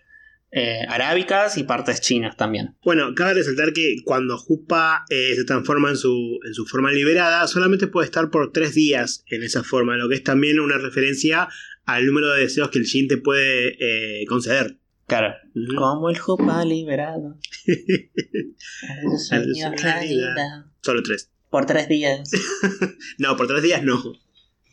eh, 0.51 0.81
arábicas 0.87 1.57
y 1.57 1.63
partes 1.63 2.01
chinas 2.01 2.35
también. 2.35 2.75
Bueno, 2.83 3.13
cabe 3.15 3.35
resaltar 3.35 3.71
que 3.73 3.97
cuando 4.03 4.37
Jupa 4.37 5.05
eh, 5.09 5.33
se 5.35 5.43
transforma 5.43 5.89
en 5.89 5.97
su, 5.97 6.39
en 6.45 6.53
su 6.53 6.65
forma 6.65 6.91
liberada, 6.91 7.47
solamente 7.47 7.87
puede 7.87 8.05
estar 8.05 8.29
por 8.31 8.51
tres 8.51 8.73
días 8.73 9.23
en 9.27 9.43
esa 9.43 9.63
forma, 9.63 9.95
lo 9.95 10.09
que 10.09 10.15
es 10.15 10.23
también 10.23 10.59
una 10.59 10.77
referencia 10.77 11.49
al 11.85 12.05
número 12.05 12.33
de 12.33 12.41
deseos 12.41 12.69
que 12.69 12.79
el 12.79 12.85
Jin 12.85 13.07
te 13.07 13.17
puede 13.17 13.75
eh, 13.79 14.25
conceder. 14.27 14.77
Claro. 15.07 15.33
Como 15.75 16.09
el 16.09 16.17
Jupa 16.19 16.63
liberado. 16.65 17.37
Sueño 19.27 19.71
realidad. 19.71 20.65
Solo 20.81 21.01
tres. 21.03 21.31
Por 21.49 21.65
tres 21.65 21.87
días. 21.87 22.29
No, 23.17 23.35
por 23.35 23.47
tres 23.47 23.63
días 23.63 23.83
no. 23.83 24.01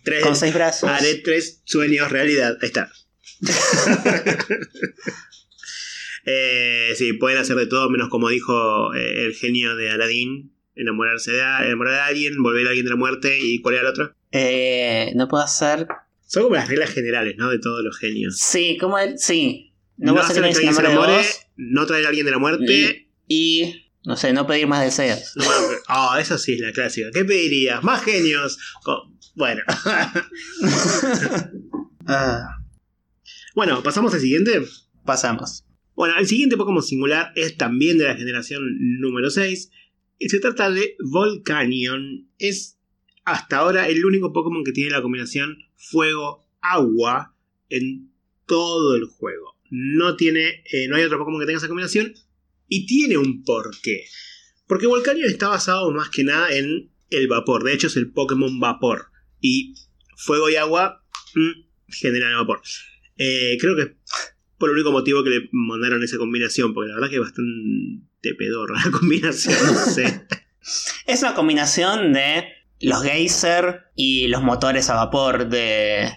Tres, 0.04 0.22
Con 0.22 0.36
seis 0.36 0.54
brazos. 0.54 0.88
haré 0.88 1.16
tres 1.16 1.62
sueños 1.64 2.12
realidad. 2.12 2.56
Ahí 2.60 2.68
está. 2.68 2.92
Eh, 6.26 6.92
sí, 6.96 7.12
pueden 7.14 7.38
hacer 7.38 7.56
de 7.56 7.66
todo, 7.66 7.88
menos 7.88 8.08
como 8.08 8.28
dijo 8.28 8.92
eh, 8.94 9.24
el 9.24 9.34
genio 9.34 9.76
de 9.76 9.90
Aladdin, 9.90 10.52
enamorarse 10.74 11.32
de, 11.32 11.40
enamorar 11.40 12.00
alguien, 12.00 12.42
volver 12.42 12.66
a 12.66 12.70
alguien 12.70 12.84
de 12.84 12.90
la 12.90 12.96
muerte 12.96 13.38
y 13.40 13.60
cuál 13.60 13.76
era 13.76 13.84
el 13.84 13.88
otro. 13.90 14.14
Eh, 14.32 15.12
no 15.14 15.28
puedo 15.28 15.44
hacer. 15.44 15.86
Son 16.26 16.42
como 16.42 16.56
las 16.56 16.68
reglas 16.68 16.90
generales, 16.90 17.36
¿no? 17.38 17.48
De 17.48 17.60
todos 17.60 17.84
los 17.84 17.96
genios. 17.96 18.38
Sí, 18.38 18.76
como 18.78 18.98
el. 18.98 19.18
Sí. 19.18 19.72
No, 19.96 20.12
puedo 20.12 20.26
hacer 20.26 20.42
que 20.42 20.48
alguien 20.48 20.74
se 20.74 20.80
enamore 20.80 21.22
no 21.56 21.86
traer 21.86 22.04
a 22.04 22.08
alguien 22.08 22.26
de 22.26 22.32
la 22.32 22.38
muerte. 22.38 23.08
Y. 23.28 23.84
No 24.04 24.16
sé, 24.16 24.32
no 24.32 24.46
pedir 24.46 24.66
más 24.66 24.84
deseos. 24.84 25.32
No, 25.36 25.44
Ah, 25.88 26.18
eso 26.20 26.38
sí 26.38 26.54
es 26.54 26.60
la 26.60 26.72
clásica. 26.72 27.08
¿Qué 27.12 27.24
pedirías? 27.24 27.82
¿Más 27.82 28.04
genios? 28.04 28.58
Bueno. 29.34 29.62
Ah, 32.08 32.58
bueno, 33.56 33.82
pasamos 33.82 34.14
al 34.14 34.20
siguiente. 34.20 34.62
pasamos. 35.04 35.65
Bueno, 35.96 36.14
el 36.18 36.26
siguiente 36.26 36.58
Pokémon 36.58 36.82
singular 36.82 37.32
es 37.36 37.56
también 37.56 37.96
de 37.96 38.04
la 38.04 38.16
generación 38.16 38.62
número 39.00 39.30
6. 39.30 39.70
Y 40.18 40.28
se 40.28 40.40
trata 40.40 40.70
de 40.70 40.94
Volcanion. 41.00 42.28
Es 42.38 42.78
hasta 43.24 43.56
ahora 43.56 43.88
el 43.88 44.04
único 44.04 44.32
Pokémon 44.32 44.62
que 44.62 44.72
tiene 44.72 44.90
la 44.90 45.00
combinación 45.00 45.56
fuego-agua 45.74 47.34
en 47.70 48.12
todo 48.46 48.94
el 48.94 49.06
juego. 49.06 49.56
No 49.70 50.16
tiene. 50.16 50.62
eh, 50.70 50.86
no 50.86 50.96
hay 50.96 51.04
otro 51.04 51.18
Pokémon 51.18 51.40
que 51.40 51.46
tenga 51.46 51.58
esa 51.58 51.68
combinación. 51.68 52.14
Y 52.68 52.84
tiene 52.84 53.16
un 53.16 53.42
porqué. 53.42 54.04
Porque 54.66 54.86
Volcanion 54.86 55.30
está 55.30 55.48
basado 55.48 55.90
más 55.92 56.10
que 56.10 56.24
nada 56.24 56.54
en 56.54 56.90
el 57.08 57.26
vapor. 57.26 57.64
De 57.64 57.72
hecho, 57.72 57.86
es 57.86 57.96
el 57.96 58.12
Pokémon 58.12 58.60
vapor. 58.60 59.06
Y 59.40 59.74
fuego 60.16 60.50
y 60.50 60.56
agua 60.56 61.02
mm, 61.34 61.62
generan 61.88 62.36
vapor. 62.36 62.60
Eh, 63.16 63.56
creo 63.58 63.74
que 63.76 63.96
por 64.58 64.70
el 64.70 64.76
único 64.76 64.92
motivo 64.92 65.22
que 65.22 65.30
le 65.30 65.48
mandaron 65.52 66.02
esa 66.02 66.18
combinación, 66.18 66.74
porque 66.74 66.88
la 66.88 66.94
verdad 66.96 67.10
que 67.10 67.16
es 67.16 67.20
bastante 67.22 68.34
pedorra 68.38 68.80
la 68.84 68.90
combinación, 68.98 69.56
no 69.64 69.74
sé. 69.80 70.26
Es 71.06 71.22
una 71.22 71.34
combinación 71.34 72.12
de 72.12 72.44
los 72.80 73.00
geyser 73.04 73.84
y 73.94 74.26
los 74.26 74.42
motores 74.42 74.90
a 74.90 74.96
vapor 74.96 75.48
de, 75.48 76.10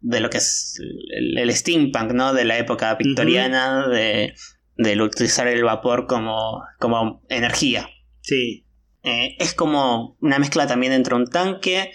de 0.00 0.20
lo 0.20 0.30
que 0.30 0.38
es 0.38 0.80
el, 1.16 1.38
el 1.38 1.54
steampunk, 1.54 2.10
¿no? 2.10 2.34
De 2.34 2.44
la 2.44 2.58
época 2.58 2.92
victoriana, 2.96 3.86
de, 3.86 4.34
de 4.76 5.00
utilizar 5.00 5.46
el 5.46 5.62
vapor 5.62 6.08
como, 6.08 6.64
como 6.80 7.22
energía. 7.28 7.88
Sí, 8.20 8.66
Eh, 9.04 9.36
es 9.38 9.54
como 9.54 10.16
una 10.20 10.38
mezcla 10.40 10.66
también 10.66 10.92
entre 10.92 11.14
un 11.14 11.26
tanque 11.26 11.92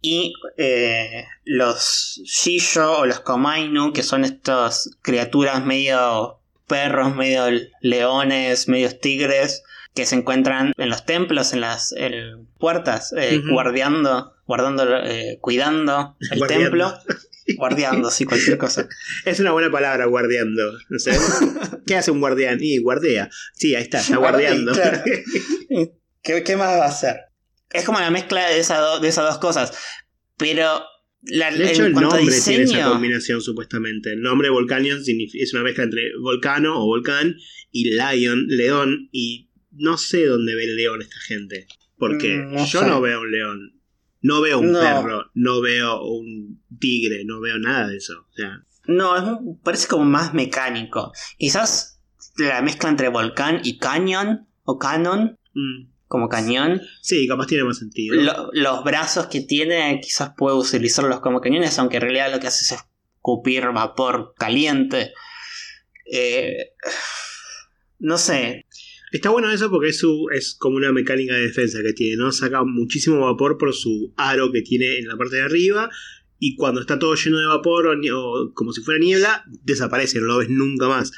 y 0.00 0.34
eh, 0.56 1.24
los 1.44 2.20
Shisho 2.24 2.98
o 2.98 3.06
los 3.06 3.20
Komainu, 3.20 3.92
que 3.92 4.02
son 4.02 4.24
estas 4.24 4.90
criaturas 5.02 5.64
medio 5.64 6.38
perros, 6.66 7.14
medio 7.14 7.44
leones, 7.80 8.68
medio 8.68 8.96
tigres, 8.98 9.62
que 9.94 10.04
se 10.06 10.16
encuentran 10.16 10.72
en 10.76 10.88
los 10.90 11.06
templos, 11.06 11.52
en 11.52 11.60
las 11.60 11.92
en 11.92 12.46
puertas, 12.58 13.14
eh, 13.16 13.40
guardiando, 13.50 14.34
guardando, 14.46 14.84
eh, 15.04 15.38
cuidando 15.40 16.16
el 16.30 16.38
Guardiando. 16.38 16.64
templo. 16.64 16.98
Guardiando, 17.56 18.10
sí, 18.10 18.24
cualquier 18.24 18.58
cosa. 18.58 18.88
es 19.24 19.38
una 19.38 19.52
buena 19.52 19.70
palabra, 19.70 20.06
guardiando. 20.06 20.72
No 20.88 20.98
sé. 20.98 21.16
¿Qué 21.86 21.94
hace 21.94 22.10
un 22.10 22.18
guardián? 22.18 22.58
Y 22.60 22.78
guardea. 22.78 23.30
Sí, 23.54 23.72
ahí 23.76 23.84
está, 23.84 24.00
está 24.00 24.16
guardiando. 24.16 24.72
Claro. 24.72 25.04
¿Qué, 26.22 26.42
qué 26.42 26.56
más 26.56 26.70
va 26.76 26.86
a 26.86 26.88
hacer? 26.88 27.25
Es 27.76 27.84
como 27.84 28.00
la 28.00 28.10
mezcla 28.10 28.48
de, 28.48 28.58
esa 28.58 28.78
do- 28.78 29.00
de 29.00 29.08
esas 29.08 29.24
dos 29.28 29.38
cosas. 29.38 29.76
Pero 30.36 30.82
la, 31.22 31.50
De 31.50 31.70
hecho, 31.70 31.86
el 31.86 31.92
nombre 31.92 32.20
tiene 32.44 32.64
esa 32.64 32.88
combinación, 32.90 33.40
supuestamente. 33.40 34.12
El 34.12 34.22
nombre 34.22 34.48
Volcanion 34.50 35.00
es 35.06 35.52
una 35.54 35.62
mezcla 35.62 35.84
entre 35.84 36.02
volcano 36.20 36.80
o 36.82 36.86
volcán 36.86 37.36
y 37.72 37.90
lion, 37.90 38.46
león. 38.48 39.08
Y 39.12 39.50
no 39.72 39.98
sé 39.98 40.24
dónde 40.26 40.54
ve 40.54 40.64
el 40.64 40.76
león 40.76 41.02
esta 41.02 41.18
gente. 41.26 41.66
Porque 41.98 42.36
Mm, 42.36 42.54
no 42.54 42.66
yo 42.66 42.80
sé. 42.80 42.86
no 42.86 43.00
veo 43.00 43.20
un 43.22 43.30
león. 43.32 43.72
No 44.22 44.40
veo 44.40 44.58
un 44.58 44.72
No. 44.72 44.80
perro. 44.80 45.30
No 45.34 45.60
veo 45.60 46.02
un 46.04 46.62
tigre. 46.78 47.24
No 47.24 47.40
veo 47.40 47.58
nada 47.58 47.88
de 47.88 47.96
eso. 47.96 48.26
O 48.30 48.32
sea, 48.34 48.62
no, 48.86 49.16
es 49.16 49.22
un- 49.22 49.60
parece 49.62 49.88
como 49.88 50.04
más 50.04 50.34
mecánico. 50.34 51.12
Quizás 51.38 52.00
la 52.38 52.60
mezcla 52.62 52.88
entre 52.90 53.08
volcán 53.08 53.60
y 53.64 53.78
cañón, 53.78 54.46
o 54.64 54.78
canon, 54.78 55.38
mm, 55.54 55.88
como 56.08 56.28
cañón. 56.28 56.80
sí, 57.02 57.26
capaz 57.26 57.46
tiene 57.46 57.64
más 57.64 57.78
sentido. 57.78 58.14
Lo- 58.16 58.50
los 58.52 58.84
brazos 58.84 59.26
que 59.26 59.40
tiene, 59.40 60.00
quizás 60.02 60.32
puede 60.36 60.56
utilizarlos 60.56 61.20
como 61.20 61.40
cañones, 61.40 61.78
aunque 61.78 61.96
en 61.96 62.02
realidad 62.02 62.32
lo 62.32 62.40
que 62.40 62.46
hace 62.46 62.74
es 62.74 62.80
escupir 62.80 63.64
vapor 63.72 64.34
caliente. 64.38 65.12
Eh, 66.12 66.56
no 67.98 68.18
sé, 68.18 68.64
Está 69.12 69.30
bueno 69.30 69.50
eso 69.50 69.70
porque 69.70 69.90
es, 69.90 69.98
su, 70.00 70.26
es 70.34 70.56
como 70.58 70.76
una 70.76 70.92
mecánica 70.92 71.32
de 71.34 71.42
defensa 71.42 71.78
que 71.82 71.92
tiene, 71.94 72.16
¿no? 72.16 72.32
Saca 72.32 72.64
muchísimo 72.64 73.20
vapor 73.20 73.56
por 73.56 73.72
su 73.72 74.12
aro 74.16 74.50
que 74.52 74.62
tiene 74.62 74.98
en 74.98 75.06
la 75.08 75.16
parte 75.16 75.36
de 75.36 75.42
arriba. 75.42 75.88
Y 76.38 76.56
cuando 76.56 76.80
está 76.82 76.98
todo 76.98 77.14
lleno 77.14 77.38
de 77.38 77.46
vapor 77.46 77.86
o, 77.86 78.52
como 78.52 78.72
si 78.72 78.82
fuera 78.82 78.98
niebla, 79.00 79.44
desaparece, 79.62 80.18
no 80.18 80.26
lo 80.26 80.38
ves 80.38 80.50
nunca 80.50 80.88
más. 80.88 81.12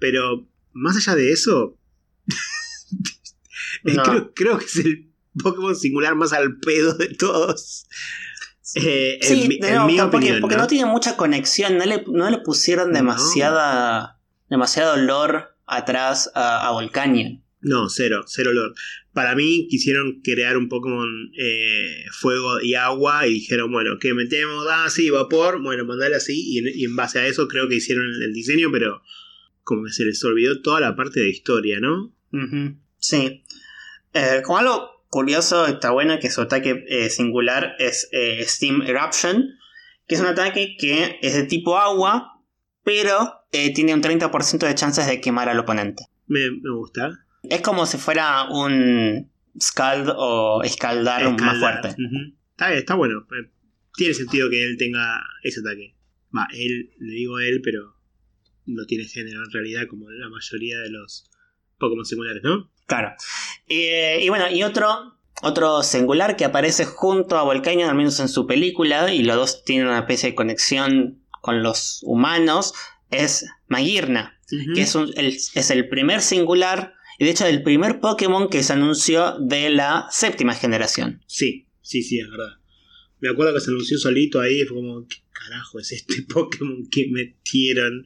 Pero 0.00 0.48
más 0.72 0.96
allá 0.96 1.14
de 1.16 1.30
eso, 1.30 1.78
No. 3.84 4.02
creo, 4.02 4.32
creo 4.34 4.58
que 4.58 4.64
es 4.64 4.76
el 4.76 5.08
Pokémon 5.42 5.74
singular 5.76 6.14
más 6.14 6.32
al 6.32 6.58
pedo 6.58 6.94
de 6.94 7.08
todos. 7.08 7.86
Eh, 8.74 9.18
en 9.22 9.28
Sí, 9.42 9.48
mi, 9.48 9.58
de 9.58 9.68
en 9.68 9.86
mi 9.86 9.96
porque, 9.96 10.16
opinión. 10.16 10.40
porque 10.40 10.56
¿no? 10.56 10.62
no 10.62 10.68
tiene 10.68 10.86
mucha 10.90 11.16
conexión, 11.16 11.78
no 11.78 11.86
le, 11.86 12.04
no 12.06 12.28
le 12.30 12.38
pusieron 12.38 12.88
No. 12.90 12.94
demasiada 12.96 14.20
demasiado 14.50 14.96
lore 14.96 15.44
atrás 15.66 16.30
a, 16.34 16.66
a 16.66 16.70
Volcanion. 16.72 17.42
No, 17.60 17.88
cero, 17.88 18.24
cero 18.26 18.52
lore. 18.52 18.74
Para 19.12 19.34
mí 19.34 19.66
quisieron 19.68 20.20
crear 20.22 20.56
un 20.56 20.68
Pokémon 20.68 21.08
eh, 21.38 22.04
fuego 22.12 22.60
y 22.60 22.74
agua 22.74 23.26
y 23.26 23.34
dijeron, 23.34 23.72
bueno, 23.72 23.98
¿qué 24.00 24.14
metemos? 24.14 24.64
Ah, 24.70 24.88
sí, 24.90 25.10
vapor, 25.10 25.60
bueno, 25.62 25.84
mandale 25.84 26.16
así 26.16 26.34
y 26.40 26.58
en, 26.58 26.68
y 26.74 26.84
en 26.84 26.94
base 26.96 27.18
a 27.18 27.26
eso 27.26 27.48
creo 27.48 27.68
que 27.68 27.74
hicieron 27.76 28.04
el, 28.06 28.22
el 28.22 28.32
diseño, 28.32 28.68
pero 28.72 29.02
como 29.64 29.84
que 29.84 29.92
se 29.92 30.04
les 30.04 30.22
olvidó 30.24 30.62
toda 30.62 30.80
la 30.80 30.94
parte 30.96 31.20
de 31.20 31.28
historia, 31.30 31.80
¿no? 31.80 32.14
Sí. 32.98 33.42
Eh, 34.14 34.42
como 34.44 34.58
algo 34.58 34.98
curioso, 35.08 35.66
está 35.66 35.90
bueno 35.90 36.18
que 36.20 36.30
su 36.30 36.40
ataque 36.40 36.84
eh, 36.88 37.10
singular 37.10 37.76
es 37.78 38.08
eh, 38.12 38.42
Steam 38.46 38.82
Eruption, 38.82 39.58
que 40.06 40.14
es 40.14 40.20
un 40.20 40.26
ataque 40.26 40.76
que 40.78 41.18
es 41.22 41.34
de 41.34 41.44
tipo 41.44 41.78
agua, 41.78 42.42
pero 42.84 43.44
eh, 43.52 43.72
tiene 43.72 43.94
un 43.94 44.02
30% 44.02 44.66
de 44.66 44.74
chances 44.74 45.06
de 45.06 45.20
quemar 45.20 45.48
al 45.48 45.58
oponente. 45.58 46.04
Me, 46.26 46.50
me 46.50 46.70
gusta. 46.70 47.10
Es 47.42 47.60
como 47.62 47.86
si 47.86 47.98
fuera 47.98 48.44
un 48.50 49.30
Scald 49.60 50.12
o 50.16 50.62
Escaldar 50.62 51.38
más 51.40 51.58
fuerte. 51.58 51.88
Ujú. 51.88 52.34
está, 52.50 52.72
está 52.74 52.94
bueno. 52.94 53.26
Tiene 53.94 54.14
sentido 54.14 54.48
que 54.50 54.64
él 54.64 54.76
tenga 54.76 55.22
ese 55.42 55.60
ataque. 55.60 55.94
Va, 56.36 56.46
él, 56.52 56.90
le 56.98 57.12
digo 57.12 57.38
él, 57.40 57.60
pero 57.62 57.96
no 58.66 58.84
tiene 58.84 59.04
género 59.04 59.42
en 59.44 59.50
realidad 59.50 59.86
como 59.88 60.10
la 60.10 60.28
mayoría 60.28 60.78
de 60.78 60.90
los 60.90 61.30
Pokémon 61.78 62.04
singulares, 62.04 62.42
¿no? 62.42 62.70
Claro. 62.88 63.12
Eh, 63.68 64.18
y 64.22 64.28
bueno, 64.30 64.50
y 64.50 64.64
otro, 64.64 65.14
otro 65.42 65.82
singular 65.84 66.36
que 66.36 66.44
aparece 66.44 66.84
junto 66.86 67.36
a 67.38 67.42
Volcanion, 67.44 67.88
al 67.88 67.94
menos 67.96 68.18
en 68.18 68.28
su 68.28 68.46
película, 68.48 69.12
y 69.14 69.22
los 69.22 69.36
dos 69.36 69.64
tienen 69.64 69.86
una 69.86 70.00
especie 70.00 70.30
de 70.30 70.34
conexión 70.34 71.22
con 71.40 71.62
los 71.62 72.00
humanos, 72.02 72.74
es 73.10 73.46
Magirna, 73.68 74.40
que 74.74 74.80
es, 74.82 74.94
un- 74.94 75.12
el, 75.16 75.26
es 75.28 75.70
el 75.70 75.88
primer 75.88 76.22
singular, 76.22 76.94
y 77.18 77.24
de 77.26 77.30
hecho 77.30 77.46
el 77.46 77.62
primer 77.62 78.00
Pokémon 78.00 78.48
que 78.48 78.62
se 78.62 78.72
anunció 78.72 79.38
de 79.38 79.70
la 79.70 80.06
séptima 80.10 80.54
generación. 80.54 81.22
Sí, 81.26 81.68
sí, 81.82 82.02
sí, 82.02 82.18
es 82.20 82.28
verdad. 82.30 82.54
Me 83.20 83.28
acuerdo 83.28 83.52
que 83.54 83.60
se 83.60 83.70
anunció 83.70 83.98
solito 83.98 84.40
ahí, 84.40 84.64
fue 84.64 84.76
como, 84.78 85.06
¿qué 85.06 85.16
carajo 85.32 85.78
es 85.78 85.92
este 85.92 86.22
Pokémon 86.32 86.88
que 86.90 87.06
metieron? 87.10 88.04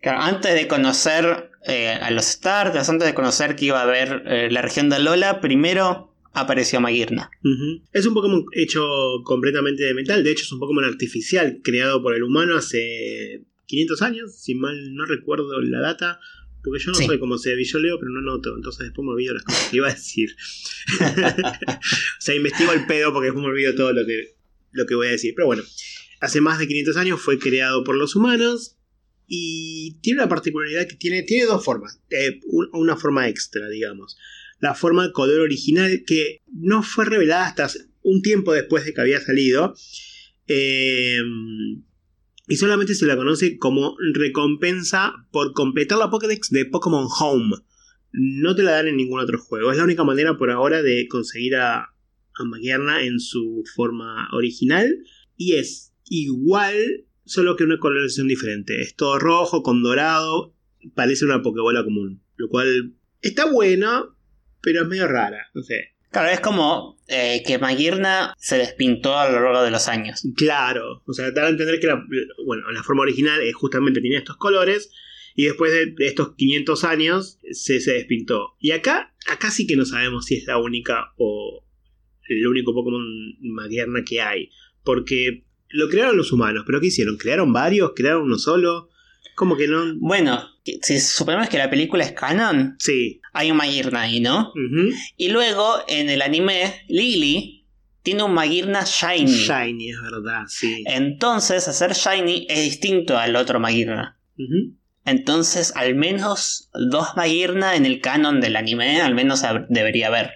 Claro, 0.00 0.20
antes 0.22 0.54
de 0.54 0.66
conocer 0.66 1.51
eh, 1.66 1.88
a 1.88 2.10
los 2.10 2.26
Stardust, 2.28 2.88
antes 2.90 3.06
de 3.06 3.14
conocer 3.14 3.56
que 3.56 3.66
iba 3.66 3.80
a 3.80 3.84
haber 3.84 4.22
eh, 4.26 4.48
la 4.50 4.62
región 4.62 4.88
de 4.88 4.96
Alola, 4.96 5.40
primero 5.40 6.14
apareció 6.32 6.80
Magirna. 6.80 7.30
Ujú. 7.44 7.82
Es 7.92 8.06
un 8.06 8.14
Pokémon 8.14 8.44
hecho 8.52 8.82
completamente 9.24 9.84
de 9.84 9.94
metal, 9.94 10.24
de 10.24 10.30
hecho 10.30 10.44
es 10.44 10.52
un 10.52 10.58
Pokémon 10.60 10.84
artificial 10.84 11.60
creado 11.62 12.02
por 12.02 12.14
el 12.14 12.22
humano 12.22 12.56
hace 12.56 13.44
500 13.66 14.02
años, 14.02 14.34
si 14.40 14.54
mal 14.54 14.94
no 14.94 15.04
recuerdo 15.04 15.60
la 15.60 15.80
data, 15.80 16.18
porque 16.64 16.82
yo 16.82 16.92
no 16.92 16.94
Sí. 16.98 17.06
soy 17.06 17.18
como 17.18 17.38
se 17.38 17.54
yo 17.64 17.78
leo, 17.80 17.98
pero 17.98 18.10
no 18.12 18.20
noto, 18.22 18.54
entonces 18.56 18.84
después 18.86 19.04
me 19.04 19.12
olvido 19.12 19.34
las 19.34 19.42
cosas 19.44 19.68
que 19.70 19.76
iba 19.76 19.88
a 19.88 19.92
decir. 19.94 20.30
o 21.00 22.20
sea, 22.20 22.34
investigo 22.34 22.72
el 22.72 22.86
pedo 22.86 23.12
porque 23.12 23.26
después 23.26 23.44
me 23.44 23.50
olvido 23.50 23.74
todo 23.74 23.92
lo 23.92 24.06
que, 24.06 24.36
lo 24.72 24.86
que 24.86 24.94
voy 24.94 25.08
a 25.08 25.10
decir. 25.10 25.34
Pero 25.36 25.46
bueno, 25.46 25.62
hace 26.20 26.40
más 26.40 26.58
de 26.58 26.66
500 26.68 26.96
años 26.96 27.20
fue 27.20 27.38
creado 27.38 27.84
por 27.84 27.96
los 27.96 28.14
humanos 28.16 28.76
y 29.26 29.98
tiene 30.02 30.20
una 30.20 30.28
particularidad 30.28 30.86
que 30.86 30.96
tiene, 30.96 31.22
tiene 31.22 31.46
dos 31.46 31.64
formas, 31.64 32.00
eh, 32.10 32.40
un- 32.46 32.68
una 32.72 32.96
forma 32.96 33.28
extra, 33.28 33.68
digamos. 33.68 34.16
La 34.60 34.74
forma 34.74 35.10
color 35.12 35.40
original 35.40 36.02
que 36.06 36.40
no 36.52 36.82
fue 36.82 37.04
revelada 37.04 37.46
hasta 37.46 37.68
un 38.02 38.22
tiempo 38.22 38.52
después 38.52 38.84
de 38.84 38.94
que 38.94 39.00
había 39.00 39.20
salido. 39.20 39.74
eh, 40.48 41.18
y 42.48 42.56
solamente 42.56 42.94
se 42.94 43.06
la 43.06 43.16
conoce 43.16 43.56
como 43.56 43.96
recompensa 44.12 45.14
por 45.30 45.52
completar 45.52 45.98
la 45.98 46.10
Pokédex 46.10 46.50
de 46.50 46.64
Pokémon 46.66 47.06
Home. 47.20 47.56
No 48.12 48.54
te 48.54 48.62
la 48.62 48.72
dan 48.72 48.88
en 48.88 48.96
ningún 48.96 49.20
otro 49.20 49.38
juego. 49.38 49.70
Es 49.70 49.78
la 49.78 49.84
única 49.84 50.04
manera 50.04 50.36
por 50.36 50.50
ahora 50.50 50.82
de 50.82 51.06
conseguir 51.08 51.54
a, 51.56 51.78
a 51.84 53.02
en 53.02 53.20
su 53.20 53.62
forma 53.74 54.28
original. 54.32 54.94
Y 55.36 55.54
es 55.54 55.94
igual, 56.10 56.76
solo 57.24 57.56
que 57.56 57.64
una 57.64 57.78
coloración 57.78 58.28
diferente. 58.28 58.80
Es 58.80 58.94
todo 58.94 59.18
rojo 59.18 59.62
con 59.62 59.82
dorado. 59.82 60.54
Parece 60.94 61.24
una 61.24 61.42
Pokébola 61.42 61.84
común. 61.84 62.22
Lo 62.36 62.48
cual 62.48 62.94
está 63.20 63.50
bueno, 63.50 64.16
pero 64.60 64.82
es 64.82 64.88
medio 64.88 65.06
rara. 65.08 65.48
No 65.54 65.62
sé. 65.62 65.92
Claro, 66.10 66.28
es 66.28 66.40
como 66.40 66.98
eh, 67.08 67.42
que 67.46 67.58
Magirna 67.58 68.34
se 68.36 68.58
despintó 68.58 69.16
a 69.16 69.30
lo 69.30 69.40
largo 69.40 69.62
de 69.62 69.70
los 69.70 69.88
años. 69.88 70.22
Claro, 70.36 71.02
o 71.06 71.12
sea, 71.14 71.30
dar 71.30 71.46
a 71.46 71.48
entender 71.48 71.80
que 71.80 71.86
la, 71.86 72.04
bueno, 72.44 72.70
la 72.70 72.82
forma 72.82 73.02
original 73.02 73.40
es 73.40 73.54
justamente 73.54 74.02
tenía 74.02 74.18
estos 74.18 74.36
colores 74.36 74.90
y 75.34 75.44
después 75.44 75.72
de, 75.72 75.94
estos 76.06 76.34
500 76.34 76.84
años 76.84 77.38
se, 77.50 77.80
se 77.80 77.94
despintó. 77.94 78.56
Y 78.60 78.72
acá, 78.72 79.14
acá 79.26 79.50
sí 79.50 79.66
que 79.66 79.76
no 79.76 79.86
sabemos 79.86 80.26
si 80.26 80.36
es 80.36 80.44
la 80.46 80.58
única 80.58 81.14
o 81.16 81.64
el 82.28 82.46
único 82.46 82.74
Pokémon 82.74 83.02
Maguerna 83.40 84.04
que 84.04 84.20
hay. 84.20 84.50
Porque 84.84 85.44
lo 85.72 85.88
crearon 85.88 86.16
los 86.16 86.32
humanos, 86.32 86.64
pero 86.66 86.80
¿qué 86.80 86.86
hicieron? 86.88 87.16
¿Crearon 87.16 87.52
varios? 87.52 87.92
¿Crearon 87.94 88.24
uno 88.24 88.38
solo? 88.38 88.88
Como 89.34 89.56
que 89.56 89.66
no... 89.66 89.94
Bueno, 89.98 90.42
si 90.82 91.00
suponemos 91.00 91.48
que 91.48 91.58
la 91.58 91.70
película 91.70 92.04
es 92.04 92.12
canon, 92.12 92.76
Sí. 92.78 93.20
hay 93.32 93.50
un 93.50 93.56
Magirna 93.56 94.02
ahí, 94.02 94.20
¿no? 94.20 94.52
Y 95.16 95.28
luego 95.28 95.76
en 95.88 96.10
el 96.10 96.20
anime, 96.22 96.82
Lily 96.88 97.66
tiene 98.02 98.22
un 98.24 98.34
Magirna 98.34 98.84
Shiny. 98.84 99.30
Shiny, 99.32 99.90
es 99.90 100.02
verdad, 100.02 100.42
sí. 100.48 100.84
Entonces, 100.86 101.66
hacer 101.68 101.92
Shiny 101.94 102.46
es 102.50 102.62
distinto 102.64 103.16
al 103.16 103.36
otro 103.36 103.58
Magirna. 103.60 104.18
Entonces, 105.04 105.72
al 105.76 105.94
menos 105.94 106.70
dos 106.74 107.08
Magirna 107.16 107.74
en 107.76 107.86
el 107.86 108.00
canon 108.00 108.40
del 108.40 108.56
anime, 108.56 109.00
al 109.00 109.14
menos 109.14 109.42
debería 109.68 110.08
haber. 110.08 110.30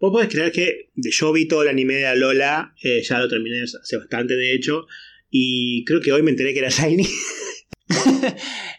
Vos 0.00 0.12
podés 0.12 0.28
creer 0.28 0.52
que 0.52 0.90
yo 0.94 1.32
vi 1.32 1.48
todo 1.48 1.62
el 1.62 1.68
anime 1.68 1.94
de 1.94 2.06
Alola, 2.06 2.74
eh, 2.82 3.02
ya 3.02 3.18
lo 3.18 3.28
terminé 3.28 3.62
hace 3.62 3.96
bastante 3.96 4.34
de 4.34 4.54
hecho, 4.54 4.86
y 5.30 5.84
creo 5.84 6.00
que 6.00 6.12
hoy 6.12 6.22
me 6.22 6.30
enteré 6.30 6.52
que 6.52 6.60
era 6.60 6.68
Shiny. 6.68 7.06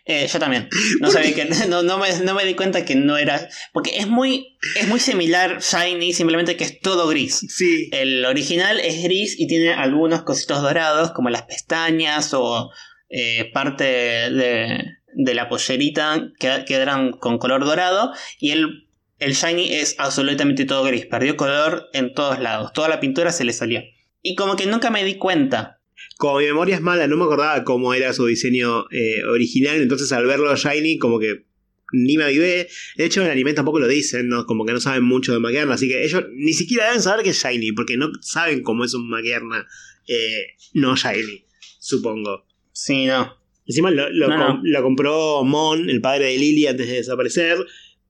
Eh, 0.05 0.27
yo 0.27 0.39
también. 0.39 0.67
No 0.99 1.07
¿Por 1.07 1.11
sabía 1.11 1.35
que. 1.35 1.45
No, 1.67 1.83
no 1.83 1.99
me, 1.99 2.11
no 2.23 2.33
me 2.33 2.43
di 2.43 2.55
cuenta 2.55 2.83
que 2.83 2.95
no 2.95 3.15
era. 3.15 3.47
Porque 3.73 3.97
es 3.97 4.07
muy. 4.07 4.57
Es 4.75 4.87
muy 4.87 4.99
similar 4.99 5.61
Shiny, 5.61 6.13
simplemente 6.13 6.57
que 6.57 6.63
es 6.63 6.79
todo 6.79 7.07
gris. 7.07 7.45
sí. 7.47 7.89
El 7.91 8.25
original 8.25 8.79
es 8.79 9.03
gris 9.03 9.39
y 9.39 9.45
tiene 9.45 9.71
algunos 9.71 10.23
cositos 10.23 10.63
dorados, 10.63 11.11
como 11.11 11.29
las 11.29 11.43
pestañas 11.43 12.33
o 12.33 12.71
eh, 13.09 13.51
parte 13.53 13.83
de, 13.83 14.83
de 15.13 15.33
la 15.35 15.47
pollerita 15.47 16.31
que 16.39 16.65
quedaron 16.65 17.11
con 17.11 17.37
color 17.37 17.63
dorado. 17.63 18.11
Y 18.39 18.49
el, 18.51 18.88
el 19.19 19.33
shiny 19.33 19.73
es 19.73 19.95
absolutamente 19.99 20.65
todo 20.65 20.83
gris. 20.83 21.05
Perdió 21.05 21.35
color 21.37 21.87
en 21.93 22.13
todos 22.13 22.39
lados. 22.39 22.71
Toda 22.73 22.89
la 22.89 22.99
pintura 22.99 23.31
se 23.31 23.43
le 23.45 23.53
salió. 23.53 23.81
Y 24.21 24.35
como 24.35 24.55
que 24.55 24.65
nunca 24.65 24.89
me 24.89 25.03
di 25.03 25.15
cuenta. 25.15 25.79
Como 26.17 26.39
mi 26.39 26.45
memoria 26.45 26.75
es 26.75 26.81
mala, 26.81 27.07
no 27.07 27.17
me 27.17 27.23
acordaba 27.23 27.63
cómo 27.63 27.93
era 27.93 28.13
su 28.13 28.25
diseño 28.25 28.85
eh, 28.91 29.23
original, 29.25 29.77
entonces 29.81 30.11
al 30.11 30.25
verlo 30.25 30.53
Shiny 30.55 30.97
como 30.97 31.19
que 31.19 31.45
ni 31.91 32.17
me 32.17 32.25
avivé. 32.25 32.67
De 32.97 33.05
hecho, 33.05 33.21
en 33.21 33.27
el 33.27 33.31
anime 33.33 33.53
tampoco 33.53 33.79
lo 33.79 33.87
dicen, 33.87 34.27
¿no? 34.29 34.45
como 34.45 34.65
que 34.65 34.73
no 34.73 34.79
saben 34.79 35.03
mucho 35.03 35.33
de 35.33 35.39
Maguerna, 35.39 35.73
así 35.75 35.87
que 35.87 36.03
ellos 36.03 36.23
ni 36.35 36.53
siquiera 36.53 36.85
deben 36.87 37.01
saber 37.01 37.23
que 37.23 37.31
es 37.31 37.43
Shiny, 37.43 37.71
porque 37.73 37.97
no 37.97 38.11
saben 38.21 38.61
cómo 38.63 38.85
es 38.85 38.93
un 38.93 39.09
Maguerna 39.09 39.65
eh, 40.07 40.55
no 40.73 40.95
Shiny, 40.95 41.45
supongo. 41.79 42.45
Sí, 42.71 43.05
no. 43.05 43.37
Encima 43.65 43.91
lo, 43.91 44.09
lo 44.09 44.27
No, 44.29 44.37
no. 44.37 44.47
com- 44.47 44.61
lo 44.63 44.81
compró 44.83 45.43
Mon, 45.43 45.89
el 45.89 46.01
padre 46.01 46.25
de 46.25 46.37
Lily, 46.37 46.67
antes 46.67 46.87
de 46.87 46.93
desaparecer, 46.95 47.57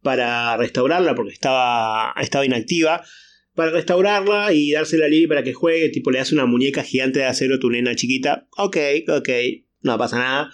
para 0.01 0.57
restaurarla 0.57 1.15
porque 1.15 1.33
estaba, 1.33 2.13
estaba 2.21 2.45
inactiva. 2.45 3.03
Para 3.55 3.71
restaurarla 3.71 4.53
y 4.53 4.71
dársela 4.71 5.05
a 5.05 5.09
Lily 5.09 5.27
para 5.27 5.43
que 5.43 5.53
juegue, 5.53 5.89
tipo 5.89 6.11
le 6.11 6.19
das 6.19 6.31
una 6.31 6.45
muñeca 6.45 6.83
gigante 6.83 7.19
de 7.19 7.25
acero 7.25 7.55
a 7.55 7.59
tu 7.59 7.69
nena 7.69 7.95
chiquita. 7.95 8.47
Ok, 8.57 8.77
ok, 9.09 9.29
no 9.81 9.97
pasa 9.97 10.17
nada. 10.17 10.51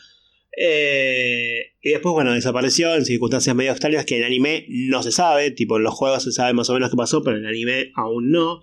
Eh, 0.58 1.74
y 1.82 1.92
después, 1.92 2.14
bueno, 2.14 2.34
desapareció 2.34 2.96
en 2.96 3.06
circunstancias 3.06 3.56
medio 3.56 3.72
extrañas 3.72 4.06
que 4.06 4.18
en 4.18 4.24
anime 4.24 4.66
no 4.70 5.04
se 5.04 5.12
sabe. 5.12 5.52
Tipo, 5.52 5.78
en 5.78 5.84
los 5.84 5.94
juegos 5.94 6.24
se 6.24 6.32
sabe 6.32 6.54
más 6.54 6.70
o 6.70 6.74
menos 6.74 6.90
qué 6.90 6.98
pasó, 6.98 7.24
pero 7.24 7.38
en 7.38 7.46
anime 7.46 7.92
aún 7.96 8.32
no. 8.32 8.62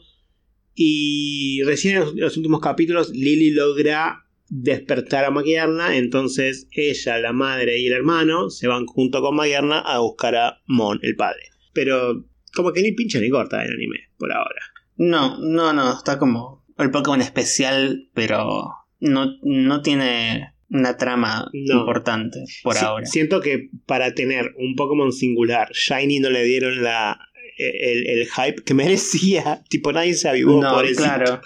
Y 0.75 1.63
recién 1.65 1.99
en 1.99 2.21
los 2.21 2.37
últimos 2.37 2.61
capítulos, 2.61 3.11
Lily 3.11 3.51
logra 3.51 4.27
despertar 4.55 5.25
a 5.25 5.31
Maguerna. 5.31 5.97
Entonces, 5.97 6.69
ella, 6.73 7.19
la 7.19 7.33
madre 7.33 7.79
y 7.79 7.87
el 7.87 7.95
hermano 7.95 8.51
se 8.51 8.69
van 8.69 8.85
junto 8.87 9.23
con 9.23 9.35
Maguerna 9.35 9.79
a 9.81 9.99
buscar 10.01 10.37
a 10.37 10.61
Mon, 10.67 10.99
el 11.03 11.17
padre. 11.17 11.41
Pero, 11.73 12.27
como 12.55 12.73
que 12.73 12.83
ni 12.83 12.93
pincha 12.93 13.19
ni 13.19 13.31
corta 13.31 13.65
el 13.65 13.73
anime, 13.73 14.11
por 14.19 14.31
ahora. 14.33 14.61
No, 14.97 15.39
no, 15.41 15.73
no. 15.73 15.93
Está 15.97 16.19
como 16.19 16.67
el 16.79 16.91
Pokémon 16.91 17.23
especial, 17.23 18.11
pero 18.13 18.69
no, 19.01 19.27
no 19.43 19.81
tiene 19.81 20.53
una 20.69 20.97
trama 20.99 21.49
No. 21.55 21.81
importante 21.81 22.41
por 22.63 22.77
ahora. 22.77 23.07
Siento 23.07 23.41
que 23.41 23.71
para 23.87 24.15
tener 24.15 24.53
un 24.59 24.75
Pokémon 24.77 25.13
singular, 25.13 25.71
Shiny 25.73 26.21
no 26.21 26.29
le 26.29 26.45
dieron 26.45 26.83
la, 26.83 27.19
el, 27.57 28.07
el 28.07 28.27
hype 28.29 28.63
que 28.65 28.75
merecía. 28.75 29.63
Tipo, 29.71 29.93
nadie 29.93 30.13
se 30.13 30.29
avivó 30.29 30.61
no, 30.63 30.75
por 30.75 30.85
eso. 30.85 31.03
claro. 31.03 31.41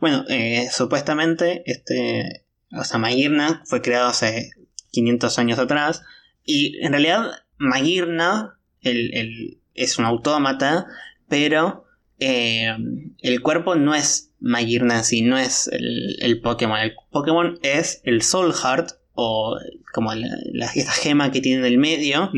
Bueno, 0.00 0.24
eh, 0.28 0.68
supuestamente, 0.70 1.62
este. 1.66 2.44
O 2.72 2.84
sea, 2.84 2.98
Magirna 2.98 3.62
fue 3.64 3.80
creado 3.80 4.08
hace 4.08 4.50
500 4.90 5.38
años 5.38 5.58
atrás. 5.58 6.02
Y 6.44 6.78
en 6.84 6.92
realidad 6.92 7.30
Magirna 7.58 8.58
el, 8.82 9.58
es 9.74 9.98
un 9.98 10.04
autómata, 10.04 10.86
pero 11.28 11.84
eh, 12.18 12.74
el 13.20 13.40
cuerpo 13.42 13.74
no 13.74 13.94
es 13.94 14.32
Magirna 14.40 14.98
en 14.98 15.04
sí, 15.04 15.22
no 15.22 15.38
es 15.38 15.68
el, 15.72 16.40
Pokémon. 16.42 16.78
El 16.78 16.94
Pokémon 17.10 17.58
es 17.62 18.00
el 18.04 18.22
Soul 18.22 18.52
Heart, 18.52 18.92
o 19.14 19.58
como 19.92 20.14
la, 20.14 20.66
esta 20.74 20.92
gema 20.92 21.30
que 21.30 21.40
tiene 21.40 21.60
en 21.60 21.72
el 21.72 21.78
medio, 21.78 22.30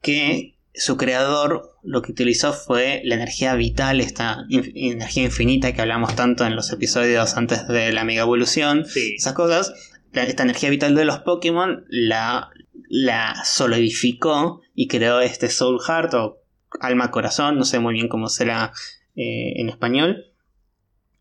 que 0.00 0.56
su 0.74 0.96
creador 0.96 1.76
lo 1.82 2.02
que 2.02 2.12
utilizó 2.12 2.52
fue 2.52 3.02
la 3.04 3.16
energía 3.16 3.54
vital, 3.54 4.00
esta 4.00 4.44
energía 4.48 5.24
infinita 5.24 5.72
que 5.72 5.80
hablamos 5.80 6.14
tanto 6.14 6.44
en 6.46 6.54
los 6.54 6.70
episodios 6.72 7.36
antes 7.36 7.66
de 7.66 7.92
la 7.92 8.04
mega 8.04 8.22
evolución, 8.22 8.84
esas 8.94 9.32
cosas. 9.32 9.72
esta 10.12 10.42
energía 10.42 10.70
vital 10.70 10.94
de 10.94 11.04
los 11.04 11.20
Pokémon 11.20 11.84
la, 11.88 12.50
la 12.88 13.42
solidificó 13.44 14.60
y 14.74 14.88
creó 14.88 15.20
este 15.20 15.48
Soul 15.48 15.80
Heart 15.80 16.14
o 16.14 16.40
alma 16.80 17.10
corazón, 17.10 17.58
no 17.58 17.64
sé 17.64 17.80
muy 17.80 17.94
bien 17.94 18.08
cómo 18.08 18.28
será 18.28 18.72
eh, 19.16 19.54
en 19.56 19.68
español. 19.68 20.26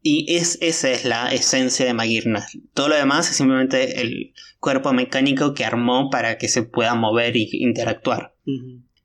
Y 0.02 0.34
es, 0.36 0.58
esa 0.62 0.92
es 0.92 1.04
la 1.04 1.34
esencia 1.34 1.86
de 1.86 1.94
Magirna. 1.94 2.48
Todo 2.74 2.88
lo 2.88 2.96
demás 2.96 3.30
es 3.30 3.36
simplemente 3.36 4.02
el 4.02 4.34
cuerpo 4.60 4.94
mecánico 4.94 5.54
que 5.54 5.66
armó 5.66 6.10
para 6.10 6.38
que 6.38 6.48
se 6.48 6.64
pueda 6.64 6.96
mover 6.96 7.36
e 7.36 7.50
interactuar. 7.52 8.34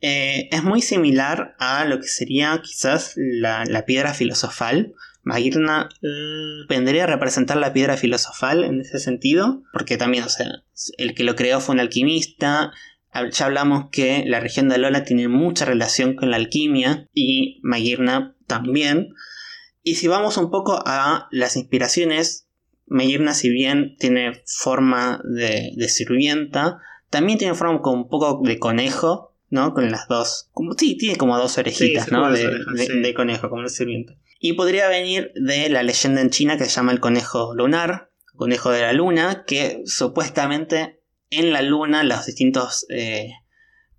Eh, 0.06 0.50
es 0.52 0.62
muy 0.62 0.82
similar 0.82 1.56
a 1.58 1.86
lo 1.86 1.98
que 1.98 2.08
sería 2.08 2.60
quizás 2.62 3.14
la, 3.16 3.64
piedra 3.86 4.12
filosofal. 4.12 4.92
Magirna 5.22 5.88
mm. 6.02 6.68
vendría 6.68 7.04
a 7.04 7.06
representar 7.06 7.56
la 7.56 7.72
piedra 7.72 7.96
filosofal 7.96 8.64
en 8.64 8.82
ese 8.82 8.98
sentido, 8.98 9.62
porque 9.72 9.96
también, 9.96 10.24
o 10.24 10.28
sea, 10.28 10.62
el 10.98 11.14
que 11.14 11.24
lo 11.24 11.36
creó 11.36 11.58
fue 11.58 11.76
un 11.76 11.80
alquimista. 11.80 12.70
Ya 13.32 13.46
hablamos 13.46 13.86
que 13.90 14.24
la 14.26 14.40
región 14.40 14.68
de 14.68 14.74
Alola 14.74 15.04
tiene 15.04 15.28
mucha 15.28 15.64
relación 15.64 16.16
con 16.16 16.30
la 16.30 16.36
alquimia 16.36 17.08
y 17.14 17.60
Magirna 17.62 18.36
también. 18.46 19.14
Y 19.82 19.94
si 19.94 20.06
vamos 20.06 20.36
un 20.36 20.50
poco 20.50 20.82
a 20.84 21.28
las 21.30 21.56
inspiraciones, 21.56 22.46
Magirna 22.84 23.32
si 23.32 23.48
bien 23.48 23.96
tiene 23.98 24.42
forma 24.44 25.22
de, 25.24 25.72
sirvienta, 25.88 26.82
también 27.08 27.38
tiene 27.38 27.54
forma 27.54 27.80
como 27.80 28.02
un 28.02 28.08
poco 28.10 28.42
de 28.44 28.58
conejo, 28.58 29.33
¿no? 29.54 29.72
Con 29.72 29.90
las 29.90 30.08
dos, 30.08 30.50
como, 30.52 30.74
sí, 30.74 30.96
tiene 30.98 31.16
como 31.16 31.38
dos 31.38 31.56
orejitas, 31.56 32.10
¿no? 32.10 32.30
De, 32.30 33.14
conejo, 33.14 33.48
como 33.48 33.62
el 33.62 33.70
sirviente. 33.70 34.18
Y 34.40 34.54
podría 34.54 34.88
venir 34.88 35.32
de 35.36 35.70
la 35.70 35.82
leyenda 35.82 36.20
en 36.20 36.30
China 36.30 36.58
que 36.58 36.64
se 36.64 36.70
llama 36.70 36.92
el 36.92 37.00
conejo 37.00 37.54
lunar, 37.54 38.10
conejo 38.36 38.70
de 38.70 38.82
la 38.82 38.92
luna, 38.92 39.44
que 39.46 39.82
supuestamente 39.86 41.00
en 41.30 41.52
la 41.52 41.62
luna 41.62 42.02
los 42.02 42.26
distintos 42.26 42.84
eh, 42.90 43.30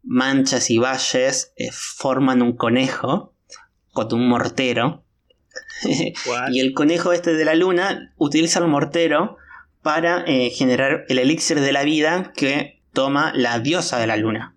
manchas 0.03 0.69
y 0.69 0.77
valles 0.77 1.53
eh, 1.55 1.69
forman 1.71 2.41
un 2.41 2.55
conejo 2.55 3.33
con 3.93 4.13
un 4.13 4.27
mortero 4.27 5.05
y 6.51 6.59
el 6.59 6.73
conejo 6.73 7.13
este 7.13 7.33
de 7.33 7.45
la 7.45 7.55
luna 7.55 8.13
utiliza 8.17 8.59
el 8.59 8.67
mortero 8.67 9.37
para 9.81 10.23
eh, 10.27 10.49
generar 10.49 11.05
el 11.07 11.19
elixir 11.19 11.61
de 11.61 11.71
la 11.71 11.83
vida 11.83 12.33
que 12.35 12.83
toma 12.91 13.31
la 13.35 13.59
diosa 13.59 13.99
de 13.99 14.07
la 14.07 14.17
luna. 14.17 14.55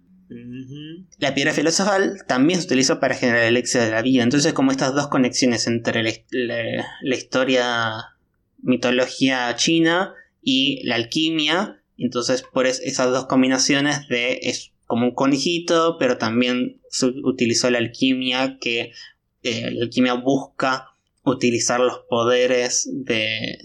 La 1.18 1.34
piedra 1.34 1.52
filosofal 1.52 2.24
también 2.26 2.60
se 2.60 2.66
utilizó 2.66 3.00
para 3.00 3.14
generar 3.14 3.42
el 3.42 3.56
elixir 3.56 3.80
de 3.80 3.90
la 3.90 4.02
vida. 4.02 4.22
Entonces, 4.22 4.52
como 4.52 4.70
estas 4.70 4.94
dos 4.94 5.08
conexiones 5.08 5.66
entre 5.66 6.02
la, 6.02 7.14
historia, 7.14 8.16
mitología 8.62 9.54
china 9.56 10.14
y 10.42 10.82
la 10.84 10.96
alquimia, 10.96 11.82
entonces 11.96 12.42
por 12.42 12.66
esas 12.66 13.10
dos 13.10 13.26
combinaciones 13.26 14.08
de 14.08 14.40
es 14.42 14.72
como 14.86 15.06
un 15.06 15.14
conejito, 15.14 15.96
pero 15.98 16.16
también 16.16 16.80
se 16.88 17.06
utilizó 17.06 17.70
la 17.70 17.78
alquimia 17.78 18.58
que 18.58 18.92
eh, 19.42 19.70
la 19.70 19.84
alquimia 19.84 20.14
busca 20.14 20.88
utilizar 21.24 21.80
los 21.80 22.00
poderes 22.08 22.88
de, 22.90 23.58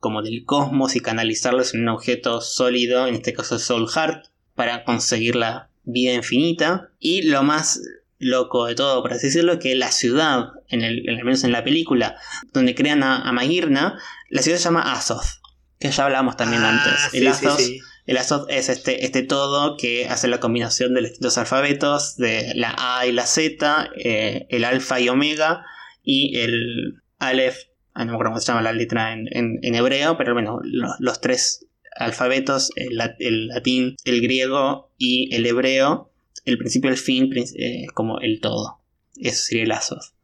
como 0.00 0.22
del 0.22 0.44
cosmos 0.44 0.96
y 0.96 1.00
canalizarlos 1.00 1.74
en 1.74 1.82
un 1.82 1.88
objeto 1.88 2.40
sólido, 2.40 3.06
en 3.06 3.14
este 3.14 3.32
caso 3.32 3.58
Soul 3.58 3.88
Heart, 3.88 4.26
para 4.54 4.84
conseguir 4.84 5.36
la 5.36 5.70
vida 5.86 6.12
infinita. 6.12 6.90
Y 6.98 7.22
lo 7.22 7.42
más 7.42 7.80
loco 8.18 8.66
de 8.66 8.74
todo, 8.74 9.02
por 9.02 9.12
así 9.12 9.26
decirlo, 9.26 9.58
que 9.58 9.74
la 9.74 9.90
ciudad, 9.90 10.50
en 10.68 10.82
el, 10.82 11.08
al 11.08 11.24
menos 11.24 11.44
en 11.44 11.52
la 11.52 11.64
película, 11.64 12.16
donde 12.52 12.74
crean 12.74 13.02
a, 13.02 13.30
Magirna, 13.32 13.98
la 14.30 14.42
ciudad 14.42 14.58
se 14.58 14.64
llama 14.64 14.92
Azoth, 14.92 15.40
que 15.78 15.90
ya 15.90 16.04
hablamos 16.04 16.36
también 16.36 16.62
ah, 16.62 16.70
antes. 16.70 17.14
el, 17.14 17.26
Azoth, 17.26 17.60
el 18.06 18.16
Azoth 18.16 18.50
es 18.50 18.68
este, 18.68 19.04
este 19.04 19.22
todo 19.22 19.76
que 19.76 20.06
hace 20.06 20.28
la 20.28 20.40
combinación 20.40 20.94
de 20.94 21.02
los 21.02 21.10
distintos 21.10 21.38
alfabetos, 21.38 22.16
de 22.16 22.52
la 22.54 22.74
A 22.78 23.06
y 23.06 23.12
la 23.12 23.26
Z, 23.26 23.90
eh, 23.96 24.46
el 24.48 24.64
alfa 24.64 25.00
y 25.00 25.08
omega, 25.08 25.64
y 26.02 26.38
el 26.38 27.02
Aleph, 27.18 27.56
ah, 27.94 28.04
no 28.04 28.12
me 28.12 28.16
acuerdo 28.16 28.30
cómo 28.32 28.40
se 28.40 28.46
llama 28.46 28.62
la 28.62 28.72
letra 28.72 29.12
en, 29.12 29.74
hebreo, 29.74 30.16
pero 30.16 30.32
bueno, 30.32 30.60
los, 30.62 31.20
tres 31.20 31.65
alfabetos, 31.98 32.70
el, 32.76 33.48
latín, 33.48 33.96
el 34.04 34.20
griego 34.20 34.92
y 34.98 35.34
el 35.34 35.46
hebreo, 35.46 36.12
el 36.44 36.58
principio 36.58 36.90
el 36.90 36.96
fin 36.96 37.30
eh, 37.34 37.86
como 37.94 38.20
el 38.20 38.40
todo. 38.40 38.80
Eso 39.16 39.42
sería 39.42 39.64
el 39.64 39.72
Azoth. 39.72 40.14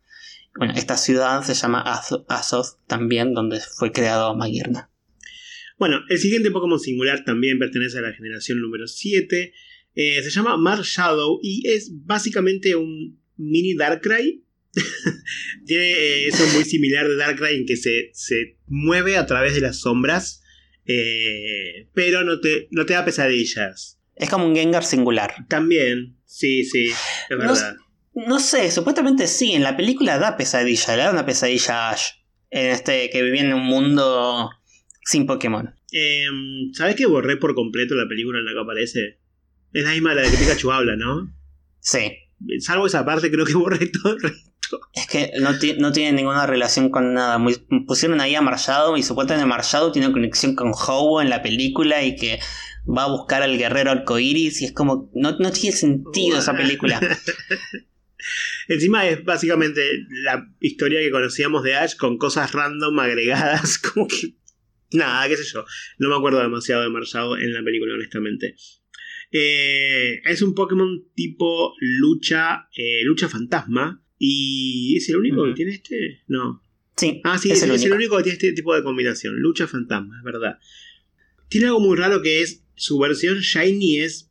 Bueno, 0.56 0.74
esta 0.76 0.96
ciudad 0.96 1.42
se 1.44 1.54
llama 1.54 1.82
Azoth 2.28 2.78
también, 2.86 3.32
donde 3.32 3.60
fue 3.60 3.90
creado 3.90 4.36
Magirna. 4.36 4.90
Bueno, 5.78 6.00
el 6.10 6.18
siguiente 6.18 6.50
Pokémon 6.50 6.78
singular 6.78 7.24
también 7.24 7.58
pertenece 7.58 7.98
a 7.98 8.02
la 8.02 8.12
generación 8.12 8.60
número 8.60 8.86
7. 8.86 9.52
Eh, 9.94 10.22
se 10.22 10.30
llama 10.30 10.56
Mar 10.56 10.82
Shadow 10.82 11.38
y 11.42 11.68
es 11.68 11.90
básicamente 12.04 12.76
un 12.76 13.20
mini 13.36 13.74
Darkrai 13.74 14.42
Tiene 15.66 15.92
eh, 15.92 16.26
eso 16.28 16.46
muy 16.54 16.64
similar 16.64 17.06
de 17.08 17.16
Darkrai 17.16 17.56
en 17.56 17.66
que 17.66 17.76
se, 17.76 18.10
se, 18.14 18.56
mueve 18.66 19.16
a 19.16 19.26
través 19.26 19.54
de 19.54 19.60
las 19.60 19.80
sombras, 19.80 20.41
eh, 20.86 21.88
pero 21.94 22.24
no 22.24 22.40
te, 22.40 22.68
no 22.70 22.86
te 22.86 22.94
da 22.94 23.04
pesadillas. 23.04 24.00
Es 24.14 24.30
como 24.30 24.46
un 24.46 24.54
Gengar 24.54 24.84
singular. 24.84 25.34
También, 25.48 26.18
sí, 26.24 26.64
sí, 26.64 26.86
es 26.86 27.38
verdad. 27.38 27.76
No, 28.14 28.38
sé, 28.40 28.70
supuestamente 28.70 29.26
sí, 29.26 29.52
en 29.52 29.62
la 29.62 29.76
película 29.76 30.18
da 30.18 30.36
pesadilla, 30.36 30.96
le 30.96 31.02
da 31.02 31.10
una 31.10 31.26
pesadilla 31.26 31.88
a 31.88 31.90
Ash. 31.92 32.10
En 32.50 32.70
este, 32.70 33.08
que 33.08 33.22
vivía 33.22 33.42
en 33.42 33.54
un 33.54 33.64
mundo 33.64 34.50
sin 35.04 35.26
Pokémon. 35.26 35.74
Em, 35.90 36.72
¿Sabes 36.74 36.96
que 36.96 37.06
borré 37.06 37.38
por 37.38 37.54
completo 37.54 37.94
la 37.94 38.06
película 38.06 38.38
en 38.38 38.44
la 38.44 38.52
que 38.52 38.60
aparece? 38.60 39.18
Es 39.72 39.84
la 39.84 39.92
misma 39.92 40.14
la 40.14 40.22
de 40.22 40.30
que 40.30 40.36
Pikachu 40.36 40.70
habla, 40.70 40.96
¿no? 40.96 41.34
Sí. 41.80 42.12
Salvo 42.58 42.86
esa 42.86 43.06
parte, 43.06 43.30
creo 43.30 43.46
que 43.46 43.54
borré 43.54 43.86
todo 43.86 44.16
es 44.94 45.06
que 45.06 45.32
no, 45.40 45.50
no 45.78 45.92
tiene 45.92 46.12
ninguna 46.12 46.46
relación 46.46 46.90
con 46.90 47.14
nada. 47.14 47.38
pusieron 47.86 48.20
ahí 48.20 48.34
a 48.34 48.42
Marshado 48.42 48.96
y 48.96 49.02
supuestamente 49.02 49.46
Marshado 49.46 49.92
tiene 49.92 50.12
conexión 50.12 50.54
con 50.54 50.72
Hobo 50.72 51.20
en 51.20 51.30
la 51.30 51.42
película 51.42 52.02
y 52.02 52.16
que 52.16 52.40
va 52.86 53.04
a 53.04 53.10
buscar 53.10 53.42
al 53.42 53.58
guerrero 53.58 53.90
arcoiris 53.90 54.62
y 54.62 54.66
es 54.66 54.72
como. 54.72 55.10
No, 55.14 55.32
no 55.38 55.52
tiene 55.52 55.76
sentido 55.76 56.38
esa 56.38 56.56
película. 56.56 57.00
Encima 58.68 59.06
es 59.06 59.24
básicamente 59.24 59.82
la 60.10 60.48
historia 60.60 61.00
que 61.00 61.10
conocíamos 61.10 61.62
de 61.64 61.74
Ash 61.74 61.96
con 61.96 62.18
cosas 62.18 62.52
random 62.52 62.98
agregadas, 63.00 63.78
como 63.94 64.06
que. 64.08 64.36
Nada, 64.92 65.26
qué 65.28 65.36
sé 65.36 65.44
yo. 65.52 65.64
No 65.98 66.10
me 66.10 66.16
acuerdo 66.16 66.40
demasiado 66.40 66.82
de 66.82 66.90
Marshado 66.90 67.38
en 67.38 67.52
la 67.52 67.62
película, 67.62 67.94
honestamente. 67.94 68.56
Eh, 69.30 70.20
es 70.24 70.42
un 70.42 70.54
Pokémon 70.54 71.08
tipo 71.14 71.74
lucha, 71.80 72.68
eh, 72.76 73.02
lucha 73.02 73.30
fantasma, 73.30 74.04
¿Y 74.24 74.98
es 74.98 75.08
el 75.08 75.16
único 75.16 75.44
que 75.44 75.52
tiene 75.52 75.72
este? 75.72 76.20
No. 76.28 76.62
Sí. 76.96 77.20
Ah, 77.24 77.38
sí, 77.38 77.50
es, 77.50 77.60
el, 77.64 77.72
único. 77.92 78.16
que 78.16 78.22
tiene 78.22 78.34
este 78.34 78.52
tipo 78.52 78.72
de 78.72 78.84
combinación. 78.84 79.34
Lucha 79.40 79.66
fantasma, 79.66 80.16
es 80.16 80.22
verdad. 80.22 80.60
Tiene 81.48 81.66
algo 81.66 81.80
muy 81.80 81.96
raro 81.96 82.22
que 82.22 82.40
es 82.40 82.62
su 82.76 83.00
versión 83.00 83.40
Shiny 83.40 83.98
es 83.98 84.30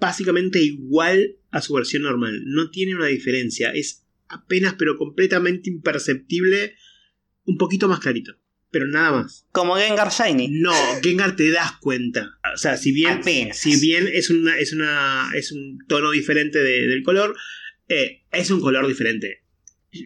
básicamente 0.00 0.62
igual 0.62 1.36
a 1.50 1.60
su 1.60 1.74
versión 1.74 2.04
normal. 2.04 2.40
No 2.46 2.70
tiene 2.70 2.94
una 2.94 3.08
diferencia. 3.08 3.70
Es 3.72 4.06
apenas 4.28 4.76
pero 4.78 4.96
completamente 4.96 5.68
imperceptible. 5.68 6.76
Un 7.44 7.58
poquito 7.58 7.88
más 7.88 8.00
clarito. 8.00 8.38
Pero 8.70 8.86
nada 8.86 9.12
más. 9.12 9.46
Como 9.52 9.76
Gengar 9.76 10.10
Shiny. 10.10 10.48
No, 10.52 10.72
Gengar 11.02 11.36
te 11.36 11.50
das 11.50 11.72
cuenta. 11.82 12.38
O 12.54 12.56
sea, 12.56 12.78
si 12.78 12.92
bien, 12.92 13.20
Si 13.52 13.78
bien 13.78 14.08
es, 14.10 14.30
una, 14.30 14.58
es, 14.58 14.72
una, 14.72 15.32
es 15.34 15.52
un 15.52 15.80
tono 15.86 16.12
diferente 16.12 16.60
del 16.60 17.02
color, 17.02 17.36
eh, 17.92 18.22
es 18.30 18.50
un 18.50 18.60
color 18.60 18.86
diferente. 18.86 19.42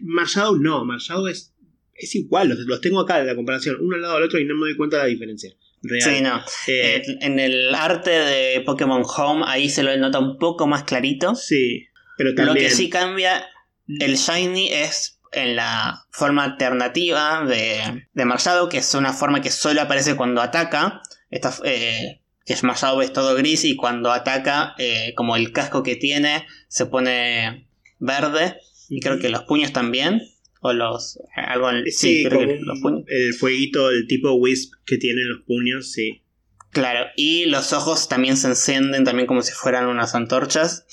Marshadow 0.03 0.57
no, 0.57 0.83
Marshadow 0.85 1.27
es, 1.27 1.55
es 1.93 2.15
igual, 2.15 2.49
los, 2.49 2.81
tengo 2.81 2.99
acá 2.99 3.19
en 3.19 3.27
la 3.27 3.35
comparación, 3.35 3.77
uno 3.79 3.95
al 3.95 4.01
lado 4.01 4.15
del 4.15 4.23
otro 4.23 4.39
y 4.39 4.45
no 4.45 4.55
me 4.55 4.67
doy 4.67 4.75
cuenta 4.75 4.97
de 4.97 5.03
la 5.03 5.09
diferencia. 5.09 5.51
Sí, 5.81 6.21
no. 6.21 6.41
Eh, 6.67 7.01
en 7.21 7.39
el 7.39 7.73
arte 7.73 8.09
de 8.09 8.61
Pokémon 8.61 9.03
Home 9.05 9.45
ahí 9.47 9.69
se 9.69 9.83
lo 9.83 9.95
nota 9.97 10.19
un 10.19 10.37
poco 10.37 10.67
más 10.67 10.83
clarito. 10.83 11.35
Sí, 11.35 11.87
pero 12.17 12.33
también... 12.33 12.55
Lo 12.55 12.61
que 12.61 12.69
sí 12.69 12.89
cambia, 12.89 13.47
el 13.87 14.15
Shiny 14.15 14.69
es 14.69 15.19
en 15.31 15.55
la 15.55 16.05
forma 16.09 16.43
alternativa 16.43 17.45
de, 17.45 18.07
de 18.13 18.69
que 18.69 18.77
es 18.77 18.93
una 18.95 19.13
forma 19.13 19.41
que 19.41 19.51
solo 19.51 19.81
aparece 19.81 20.15
cuando 20.15 20.41
ataca. 20.41 21.01
Esta, 21.29 21.53
eh, 21.63 22.21
que 22.45 22.53
es 22.53 23.13
todo 23.13 23.35
gris 23.35 23.65
y 23.65 23.75
cuando 23.75 24.11
ataca, 24.11 24.73
eh, 24.77 25.13
como 25.15 25.35
el 25.35 25.51
casco 25.51 25.83
que 25.83 25.97
tiene, 25.97 26.47
se 26.69 26.85
pone 26.85 27.66
verde. 27.99 28.57
Y 28.89 28.99
creo 28.99 29.19
que 29.19 29.29
los 29.29 29.43
puños 29.43 29.73
también. 29.73 30.21
O 30.61 30.73
los. 30.73 31.19
Algo 31.35 31.69
sí, 31.91 32.23
creo 32.25 32.39
que 32.39 32.59
los 32.61 32.79
puños. 32.79 33.03
El 33.07 33.33
fueguito, 33.33 33.89
el 33.89 34.07
tipo 34.07 34.33
Wisp 34.33 34.73
que 34.85 34.97
tienen 34.97 35.27
los 35.29 35.41
puños, 35.45 35.91
sí. 35.91 36.23
Claro, 36.71 37.07
y 37.15 37.45
los 37.45 37.73
ojos 37.73 38.07
también 38.07 38.37
se 38.37 38.47
encienden 38.47 39.03
también 39.03 39.25
como 39.25 39.41
si 39.41 39.51
fueran 39.51 39.87
unas 39.87 40.15
antorchas. 40.15 40.85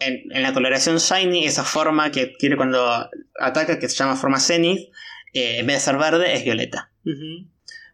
en, 0.00 0.42
la 0.42 0.52
coloración 0.52 0.98
Shiny, 0.98 1.46
esa 1.46 1.64
forma 1.64 2.10
que 2.10 2.26
tiene 2.26 2.56
cuando 2.56 3.08
ataca, 3.40 3.78
que 3.78 3.88
se 3.88 3.96
llama 3.96 4.16
forma 4.16 4.40
Zenith, 4.40 4.90
eh, 5.32 5.58
en 5.58 5.66
vez 5.66 5.76
de 5.76 5.80
ser 5.80 5.98
verde, 5.98 6.34
es 6.34 6.44
violeta. 6.44 6.92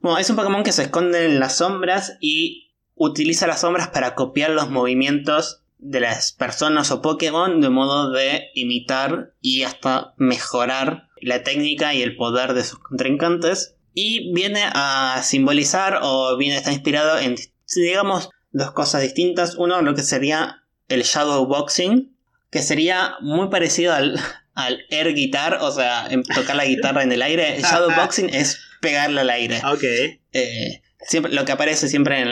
Bueno, 0.01 0.18
es 0.18 0.28
un 0.28 0.37
Pokémon 0.37 0.64
que 0.64 0.72
se 0.72 0.82
esconde 0.82 1.26
en 1.26 1.41
las 1.41 1.59
sombras 1.59 2.16
y 2.20 2.72
utiliza 2.95 3.47
las 3.47 3.61
sombras 3.61 3.89
para 3.89 4.14
copiar 4.14 4.51
los 4.51 4.70
movimientos 4.70 5.64
de 5.85 6.01
las 6.01 6.32
personas 6.32 6.91
o 6.91 7.03
Pokémon 7.03 7.61
de 7.61 7.68
modo 7.68 8.11
de 8.11 8.49
imitar 8.55 9.35
y 9.43 9.64
hasta 9.64 10.14
mejorar 10.16 11.09
la 11.20 11.43
técnica 11.43 11.93
y 11.93 12.03
el 12.03 12.16
poder 12.16 12.55
de 12.55 12.64
sus 12.64 12.78
contrincantes. 12.78 13.76
Y 13.93 14.32
viene 14.32 14.62
a 14.72 15.20
simbolizar 15.22 16.01
o 16.03 16.37
viene 16.37 16.57
a 16.57 16.59
estar 16.59 16.72
inspirado 16.72 17.18
en, 17.18 17.37
digamos, 17.76 18.30
dos 18.51 18.72
cosas 18.72 19.03
distintas. 19.03 19.57
Uno, 19.57 19.82
lo 19.82 19.95
que 19.95 20.03
sería 20.03 20.62
el 20.89 21.03
Shadow 21.03 21.47
Boxing, 21.47 22.16
que 22.51 22.62
sería 22.62 23.16
muy 23.20 23.51
parecido 23.51 23.93
al, 23.93 24.18
al 24.55 24.80
air 24.89 25.14
guitar, 25.14 25.59
o 25.61 25.70
sea, 25.70 26.09
tocar 26.35 26.57
la 26.57 26.64
guitarra 26.64 27.03
en 27.03 27.12
el 27.12 27.20
aire. 27.20 27.57
El 27.57 27.62
Shadow 27.62 27.91
Boxing 28.01 28.30
es 28.30 28.59
pegarle 28.80 29.20
al 29.20 29.30
aire. 29.30 29.61
Ok. 29.70 29.85
Eh, 30.32 30.80
siempre, 31.07 31.33
lo 31.33 31.45
que 31.45 31.53
aparece 31.53 31.89
siempre 31.89 32.21
en, 32.21 32.29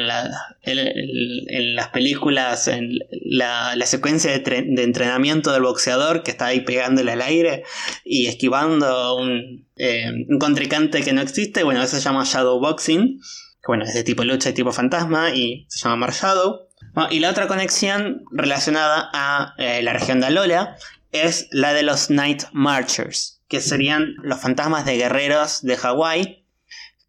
en, 0.62 1.77
las 1.77 1.89
películas, 1.89 2.68
en 2.68 2.99
la, 3.11 3.75
secuencia 3.87 4.37
de, 4.37 4.83
entrenamiento 4.83 5.53
del 5.53 5.62
boxeador 5.62 6.23
que 6.23 6.31
está 6.31 6.47
ahí 6.47 6.61
pegándole 6.61 7.12
al 7.12 7.23
aire 7.23 7.64
y 8.05 8.27
esquivando 8.27 9.16
un, 9.16 9.66
eh, 9.77 10.11
un 10.29 10.39
contrincante 10.39 11.03
que 11.03 11.12
no 11.12 11.20
existe, 11.20 11.62
bueno, 11.62 11.83
eso 11.83 11.97
se 11.97 12.03
llama 12.03 12.25
Shadow 12.25 12.61
Boxing, 12.61 13.18
que 13.18 13.66
bueno, 13.66 13.85
es 13.85 13.95
de 13.95 14.05
tipo 14.05 14.25
lucha 14.25 14.51
y 14.51 14.55
tipo 14.55 14.73
fantasma 14.73 15.31
y 15.35 15.66
se 15.68 15.85
llama 15.85 15.97
Mar 15.97 16.12
Shadow. 16.12 16.68
y 17.11 17.20
la 17.20 17.31
otra 17.31 17.47
conexión 17.47 18.25
relacionada 18.33 19.11
a 19.12 19.55
eh, 19.59 19.83
la 19.83 19.93
región 19.93 20.20
de 20.20 20.27
Alola 20.27 20.77
es 21.12 21.49
la 21.53 21.75
de 21.75 21.83
los 21.83 22.11
Night 22.11 22.45
Marchers, 22.53 23.41
que 23.49 23.61
serían 23.61 24.14
los 24.23 24.41
fantasmas 24.41 24.87
de 24.87 24.97
guerreros 24.97 25.62
de 25.62 25.77
Hawái 25.77 26.41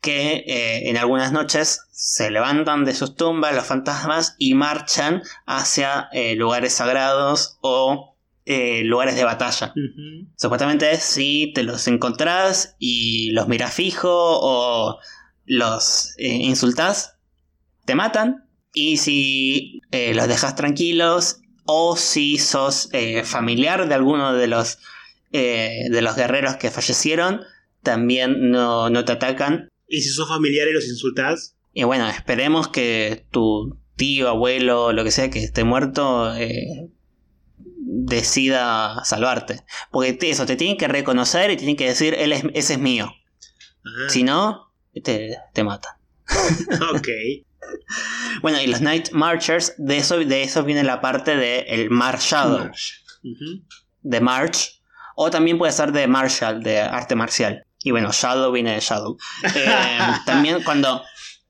que 0.04 0.44
eh, 0.46 0.90
en 0.90 0.98
algunas 0.98 1.32
noches 1.32 1.88
se 1.92 2.30
levantan 2.30 2.84
de 2.84 2.94
sus 2.94 3.16
tumbas 3.16 3.56
los 3.56 3.66
fantasmas 3.66 4.36
y 4.38 4.54
marchan 4.54 5.24
hacia 5.48 6.10
eh, 6.12 6.36
lugares 6.36 6.74
sagrados 6.74 7.58
o 7.62 8.16
eh, 8.46 8.84
lugares 8.84 9.16
de 9.16 9.24
batalla. 9.24 9.74
Supuestamente 10.38 10.98
si 10.98 11.54
te 11.56 11.64
los 11.64 11.88
encontrás 11.88 12.76
y 12.78 13.32
los 13.32 13.48
miras 13.48 13.74
fijo 13.74 14.12
o 14.12 15.00
los 15.46 16.14
insultás, 16.20 17.16
te 17.86 17.96
matan. 17.96 18.50
Y 18.76 18.98
si 18.98 19.82
los 19.92 20.28
dejas 20.28 20.56
tranquilos 20.56 21.42
o 21.66 21.96
si 21.96 22.38
sos 22.40 22.90
familiar 23.24 23.88
de 23.88 23.94
alguno 23.94 24.34
de 24.34 24.48
los, 24.48 24.80
de 25.32 26.02
los 26.02 26.16
guerreros 26.16 26.56
que 26.56 26.72
fallecieron, 26.72 27.42
también 27.84 28.50
no, 28.50 28.90
no 28.90 29.06
te 29.06 29.12
atacan 29.12 29.70
¿Y 29.88 30.02
si 30.02 30.10
sos 30.10 30.28
familiar 30.28 30.68
y 30.68 30.74
los 30.74 30.88
insultás? 30.88 31.56
Y 31.74 31.84
bueno, 31.84 32.08
esperemos 32.08 32.68
que 32.68 33.26
tu 33.32 33.78
tío, 33.96 34.30
abuelo, 34.30 34.92
lo 34.92 35.04
que 35.04 35.12
sea 35.12 35.30
que 35.30 35.44
esté 35.44 35.64
muerto, 35.64 36.36
eh, 36.36 36.90
decida 37.58 39.04
salvarte. 39.06 39.62
Porque 39.92 40.18
eso, 40.22 40.46
te 40.46 40.56
tienen 40.56 40.78
que 40.78 40.88
reconocer 40.88 41.52
y 41.52 41.58
tienen 41.58 41.76
que 41.76 41.88
decir, 41.88 42.14
Él 42.16 42.34
es, 42.34 42.44
ese 42.54 42.74
es 42.74 42.80
mío. 42.80 43.12
Si 44.08 44.24
no, 44.24 44.72
te, 45.04 45.38
te 45.54 45.64
matan. 45.64 45.94
ok. 46.96 47.08
Bueno, 48.42 48.62
y 48.62 48.68
los 48.68 48.82
Night 48.82 49.12
Marchers, 49.12 49.74
de 49.78 49.98
eso, 49.98 50.18
de 50.18 50.44
eso 50.44 50.64
viene 50.64 50.84
la 50.84 51.02
parte 51.02 51.36
de 51.36 51.60
el 51.62 51.90
Marshall. 51.90 52.72
De 54.02 54.22
March. 54.22 54.82
O 55.16 55.30
también 55.30 55.58
puede 55.58 55.72
ser 55.74 55.92
de 55.92 56.08
Marshall, 56.08 56.64
de 56.64 56.80
arte 56.80 57.16
marcial. 57.16 57.66
Y 57.84 57.92
bueno, 57.92 58.12
Shadow 58.12 58.52
viene 58.52 58.74
de 58.74 58.80
Shadow. 58.80 59.18
Eh, 59.44 59.68
también 60.26 60.64
cuando. 60.64 61.04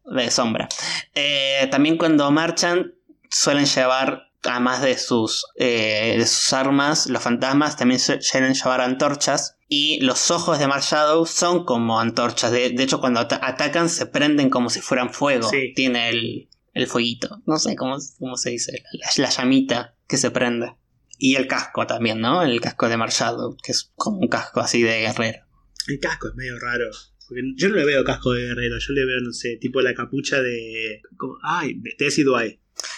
de 0.05 0.31
sombra. 0.31 0.67
Eh, 1.13 1.67
también 1.71 1.97
cuando 1.97 2.29
marchan, 2.31 2.93
suelen 3.29 3.65
llevar, 3.65 4.31
además 4.43 4.81
de 4.81 4.97
sus, 4.97 5.45
eh, 5.55 6.15
de 6.17 6.25
sus 6.25 6.51
armas, 6.53 7.07
los 7.07 7.21
fantasmas 7.21 7.77
también 7.77 7.99
suelen 7.99 8.53
llevar 8.53 8.81
antorchas. 8.81 9.57
Y 9.69 9.99
los 10.01 10.29
ojos 10.29 10.59
de 10.59 10.67
Mar 10.67 10.81
Shadow 10.81 11.25
son 11.25 11.65
como 11.65 11.99
antorchas. 11.99 12.51
De, 12.51 12.65
hecho, 12.77 12.99
cuando 12.99 13.21
atacan, 13.21 13.89
se 13.89 14.05
prenden 14.05 14.49
como 14.51 14.69
si 14.69 14.81
fueran 14.81 15.11
fuego. 15.11 15.49
Tiene 15.75 16.09
el, 16.09 16.49
el 16.73 16.87
fueguito. 16.87 17.41
No 17.45 17.57
sé 17.57 17.75
cómo, 17.75 17.97
cómo 18.19 18.35
se 18.37 18.51
dice. 18.51 18.83
La, 19.17 19.29
llamita 19.29 19.95
que 20.07 20.17
se 20.17 20.31
prende. 20.31 20.75
Y 21.17 21.35
el 21.35 21.47
casco 21.47 21.87
también, 21.87 22.19
¿no? 22.19 22.43
El 22.43 22.59
casco 22.59 22.89
de 22.89 22.97
Mar 22.97 23.11
Shadow, 23.11 23.55
que 23.63 23.71
es 23.71 23.91
como 23.95 24.19
un 24.19 24.27
casco 24.27 24.59
así 24.59 24.81
de 24.81 25.01
guerrero. 25.01 25.45
El 25.87 25.99
casco 25.99 26.29
es 26.29 26.35
medio 26.35 26.59
raro. 26.59 26.89
Porque 27.27 27.41
yo 27.55 27.69
no 27.69 27.75
le 27.75 27.85
veo 27.85 28.03
casco 28.03 28.33
de 28.33 28.43
guerrero, 28.43 28.77
yo 28.79 28.93
le 28.93 29.05
veo, 29.05 29.19
no 29.21 29.31
sé, 29.31 29.57
tipo 29.57 29.81
la 29.81 29.93
capucha 29.93 30.41
de. 30.41 31.01
Ay, 31.41 31.75
de 31.75 31.91
Tessie 31.97 32.25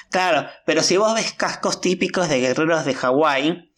Claro, 0.10 0.48
pero 0.66 0.82
si 0.82 0.98
vos 0.98 1.14
ves 1.14 1.34
cascos 1.34 1.82
típicos 1.82 2.30
de 2.30 2.40
guerreros 2.40 2.86
de 2.86 2.94
Hawái, 2.94 3.72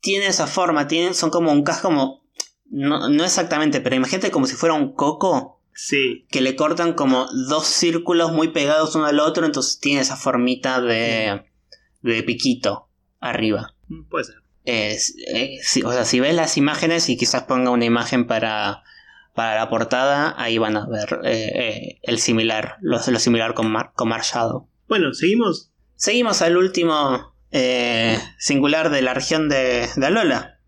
tiene 0.00 0.26
esa 0.26 0.46
forma, 0.46 0.88
tienen, 0.88 1.14
son 1.14 1.30
como 1.30 1.52
un 1.52 1.62
casco 1.62 1.88
como. 1.88 2.22
No, 2.66 3.08
no 3.08 3.24
exactamente, 3.24 3.80
pero 3.80 3.96
imagínate 3.96 4.30
como 4.30 4.46
si 4.46 4.56
fuera 4.56 4.74
un 4.74 4.94
coco. 4.94 5.60
Sí. 5.74 6.26
Que 6.30 6.40
le 6.40 6.54
cortan 6.54 6.92
como 6.94 7.26
dos 7.48 7.66
círculos 7.66 8.32
muy 8.32 8.48
pegados 8.48 8.94
uno 8.94 9.06
al 9.06 9.20
otro, 9.20 9.46
entonces 9.46 9.78
tiene 9.78 10.00
esa 10.00 10.16
formita 10.16 10.80
de. 10.80 11.42
de 12.02 12.22
piquito 12.22 12.88
arriba. 13.20 13.74
Mm, 13.88 14.04
puede 14.08 14.24
ser. 14.24 14.41
Eh, 14.64 14.96
si, 15.62 15.82
o 15.82 15.92
sea, 15.92 16.04
si 16.04 16.20
ves 16.20 16.34
las 16.34 16.56
imágenes 16.56 17.08
y 17.08 17.16
quizás 17.16 17.44
ponga 17.44 17.70
una 17.70 17.84
imagen 17.84 18.26
para, 18.26 18.82
para 19.34 19.56
la 19.56 19.68
portada, 19.68 20.34
ahí 20.38 20.58
van 20.58 20.76
a 20.76 20.86
ver 20.86 21.20
eh, 21.24 21.52
eh, 21.54 21.98
el 22.02 22.18
similar, 22.18 22.76
lo, 22.80 22.98
similar 22.98 23.54
con, 23.54 23.70
Mar, 23.70 23.92
con 23.94 24.10
Bueno, 24.88 25.14
¿seguimos? 25.14 25.72
Seguimos 25.96 26.42
al 26.42 26.56
último 26.56 27.32
singular 28.38 28.90
de 28.90 29.02
la 29.02 29.12
región 29.12 29.50
de, 29.50 29.86
de 29.94 30.06
Alola. 30.06 30.58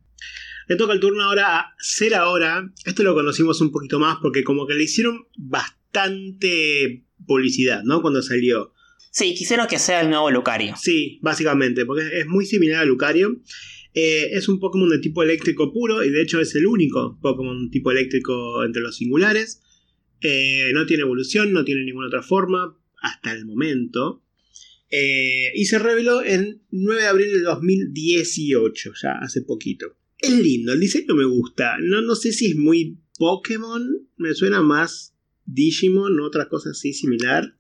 Le 0.69 0.77
toca 0.77 0.93
el 0.93 1.01
turno 1.01 1.25
ahora 1.25 1.59
a 1.59 1.75
Ser 1.79 2.15
Ahora. 2.15 2.71
Esto 2.85 3.03
lo 3.03 3.15
conocimos 3.15 3.61
un 3.61 3.71
poquito 3.71 3.99
más 3.99 4.19
porque 4.21 4.45
como 4.45 4.67
que 4.67 4.75
le 4.75 4.85
hicieron 4.85 5.27
bastante 5.37 7.05
publicidad, 7.27 7.83
¿no? 7.85 8.03
Cuando 8.03 8.23
salió. 8.23 8.73
Sí, 9.11 9.35
quisieron 9.35 9.67
que 9.67 9.79
sea 9.79 10.01
el 10.01 10.11
nuevo 10.11 10.31
Lucario. 10.31 10.75
Sí, 10.77 11.21
básicamente, 11.23 11.85
porque 11.87 12.21
es 12.21 12.27
muy 12.27 12.47
similar 12.47 12.81
a 12.81 12.85
Lucario. 12.85 13.37
Eh, 13.95 14.31
es 14.33 14.49
un 14.49 14.59
Pokémon 14.59 14.89
de 14.89 14.99
tipo 14.99 15.23
eléctrico 15.23 15.73
puro 15.73 16.03
y 16.03 16.11
de 16.11 16.21
hecho 16.21 16.41
es 16.41 16.55
el 16.57 16.67
único 16.67 17.17
Pokémon 17.23 17.71
tipo 17.71 17.93
eléctrico 17.93 18.65
entre 18.65 18.83
los 18.83 18.97
singulares. 18.97 19.63
Eh, 20.21 20.71
no 20.75 20.85
tiene 20.85 21.03
evolución, 21.03 21.53
no 21.53 21.65
tiene 21.65 21.85
ninguna 21.85 22.09
otra 22.09 22.23
forma 22.23 22.77
hasta 23.01 23.33
el 23.33 23.47
momento. 23.47 24.23
Eh, 24.91 25.53
y 25.55 25.65
se 25.67 25.79
reveló 25.79 26.25
en 26.25 26.63
9 26.71 27.03
de 27.03 27.09
abril 27.09 27.33
de 27.33 27.41
2018, 27.41 28.93
ya 29.01 29.13
hace 29.21 29.43
poquito. 29.43 29.97
Es 30.19 30.33
lindo, 30.33 30.73
el 30.73 30.81
diseño 30.81 31.15
me 31.15 31.25
gusta. 31.25 31.77
No, 31.81 32.01
no 32.01 32.15
sé 32.15 32.33
si 32.33 32.47
es 32.47 32.57
muy 32.57 32.99
Pokémon, 33.19 34.09
me 34.17 34.35
suena 34.35 34.61
más 34.63 35.15
Digimon, 35.47 36.21
otra 36.21 36.49
cosa 36.49 36.71
así 36.71 36.93
similar. 36.93 37.57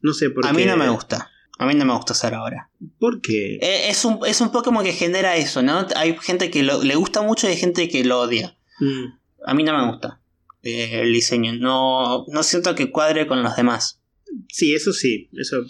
No 0.00 0.14
sé 0.14 0.30
por 0.30 0.44
qué. 0.44 0.48
A 0.48 0.52
mí 0.52 0.64
no 0.64 0.76
me 0.76 0.88
gusta. 0.88 1.30
A 1.58 1.66
mí 1.66 1.74
no 1.74 1.84
me 1.86 1.94
gusta 1.94 2.12
hacer 2.12 2.34
ahora. 2.34 2.70
¿Por 2.98 3.22
qué? 3.22 3.56
Eh, 3.56 3.88
es, 3.88 4.04
un, 4.04 4.20
es 4.26 4.40
un 4.40 4.52
Pokémon 4.52 4.84
que 4.84 4.92
genera 4.92 5.36
eso, 5.36 5.62
¿no? 5.62 5.86
Hay 5.96 6.16
gente 6.20 6.50
que 6.50 6.62
le 6.62 6.94
gusta 6.96 7.22
mucho 7.22 7.46
y 7.46 7.52
hay 7.52 7.56
gente 7.56 7.88
que 7.88 8.04
lo 8.04 8.20
odia. 8.20 8.58
Mm. 8.78 9.06
A 9.46 9.54
mí 9.54 9.62
no 9.62 9.76
me 9.76 9.90
gusta 9.90 10.20
eh, 10.62 11.00
el 11.00 11.12
diseño. 11.12 11.54
No, 11.54 12.26
no 12.28 12.42
siento 12.42 12.74
que 12.74 12.90
cuadre 12.90 13.26
con 13.26 13.42
los 13.42 13.56
demás. 13.56 14.02
Sí, 14.48 14.74
eso 14.74 14.92
sí. 14.92 15.30
Eso. 15.32 15.64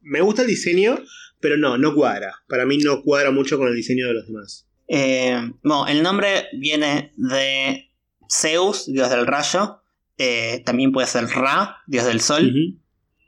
Me 0.00 0.22
gusta 0.22 0.42
el 0.42 0.48
diseño, 0.48 0.98
pero 1.40 1.58
no, 1.58 1.76
no 1.76 1.94
cuadra. 1.94 2.32
Para 2.48 2.64
mí 2.64 2.78
no 2.78 3.02
cuadra 3.02 3.30
mucho 3.30 3.58
con 3.58 3.68
el 3.68 3.74
diseño 3.74 4.06
de 4.06 4.14
los 4.14 4.26
demás. 4.26 4.66
Eh, 4.88 5.50
bueno, 5.62 5.86
el 5.86 6.02
nombre 6.02 6.46
viene 6.54 7.12
de 7.16 7.90
Zeus, 8.30 8.86
dios 8.86 9.10
del 9.10 9.26
rayo. 9.26 9.82
también 10.64 10.92
puede 10.92 11.08
ser 11.08 11.26
Ra, 11.26 11.82
dios 11.86 12.06
del 12.06 12.22
sol. 12.22 12.78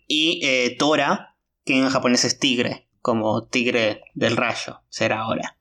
Y 0.07 0.77
Tora, 0.79 1.28
que 1.69 1.79
en 1.79 1.89
japonés 1.91 2.25
es 2.25 2.39
tigre, 2.39 2.89
como 3.03 3.45
tigre 3.47 4.03
del 4.15 4.37
rayo, 4.37 4.81
será 4.89 5.21
ahora. 5.21 5.57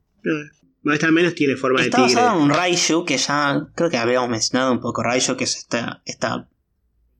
Este 0.92 1.06
al 1.06 1.12
menos 1.12 1.34
tiene 1.34 1.54
forma 1.56 1.82
de 1.82 1.90
tigre. 1.90 2.06
Está 2.06 2.20
basado 2.22 2.38
en 2.38 2.44
un 2.44 2.50
Raiju, 2.50 3.04
que 3.04 3.18
ya 3.18 3.68
creo 3.74 3.90
que 3.90 3.98
habíamos 3.98 4.30
mencionado 4.30 4.72
un 4.72 4.80
poco 4.80 5.02
Raiju, 5.02 5.36
que 5.36 5.44
es 5.44 5.56
esta, 5.56 6.02
esta, 6.06 6.48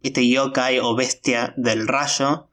este 0.02 0.26
yokai 0.28 0.78
o 0.78 0.94
bestia 0.96 1.52
del 1.56 1.86
rayo. 1.86 2.46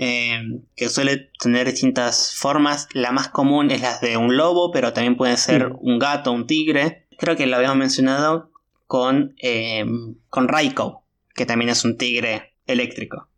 eh, 0.00 0.40
que 0.76 0.88
suele 0.88 1.30
tener 1.40 1.66
distintas 1.66 2.32
formas. 2.36 2.88
La 2.92 3.10
más 3.10 3.28
común 3.30 3.72
es 3.72 3.80
la 3.82 3.98
de 3.98 4.16
un 4.16 4.36
lobo, 4.36 4.70
pero 4.70 4.92
también 4.92 5.16
puede 5.16 5.36
ser 5.36 5.70
Mm. 5.70 5.78
un 5.80 5.98
gato, 5.98 6.30
un 6.30 6.46
tigre. 6.46 7.08
Creo 7.18 7.34
que 7.34 7.48
lo 7.48 7.56
habíamos 7.56 7.78
mencionado 7.78 8.52
con, 8.86 9.34
eh, 9.42 9.84
con 10.28 10.46
Raiko, 10.46 11.04
que 11.34 11.46
también 11.46 11.68
es 11.70 11.84
un 11.84 11.96
tigre 11.96 12.54
eléctrico, 12.66 13.28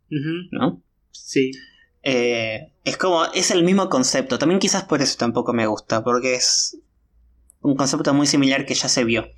¿no? 0.51 0.83
Sí. 1.09 1.49
Eh, 2.03 2.73
es 2.83 2.97
como, 2.97 3.25
es 3.25 3.51
el 3.51 3.63
mismo 3.63 3.89
concepto. 3.89 4.39
También 4.39 4.59
quizás 4.59 4.83
por 4.83 5.01
eso 5.01 5.17
tampoco 5.17 5.53
me 5.53 5.67
gusta, 5.67 6.03
porque 6.03 6.35
es 6.35 6.77
un 7.61 7.75
concepto 7.75 8.13
muy 8.13 8.27
similar 8.27 8.65
que 8.65 8.73
ya 8.73 8.87
se 8.89 9.03
vio. 9.03 9.29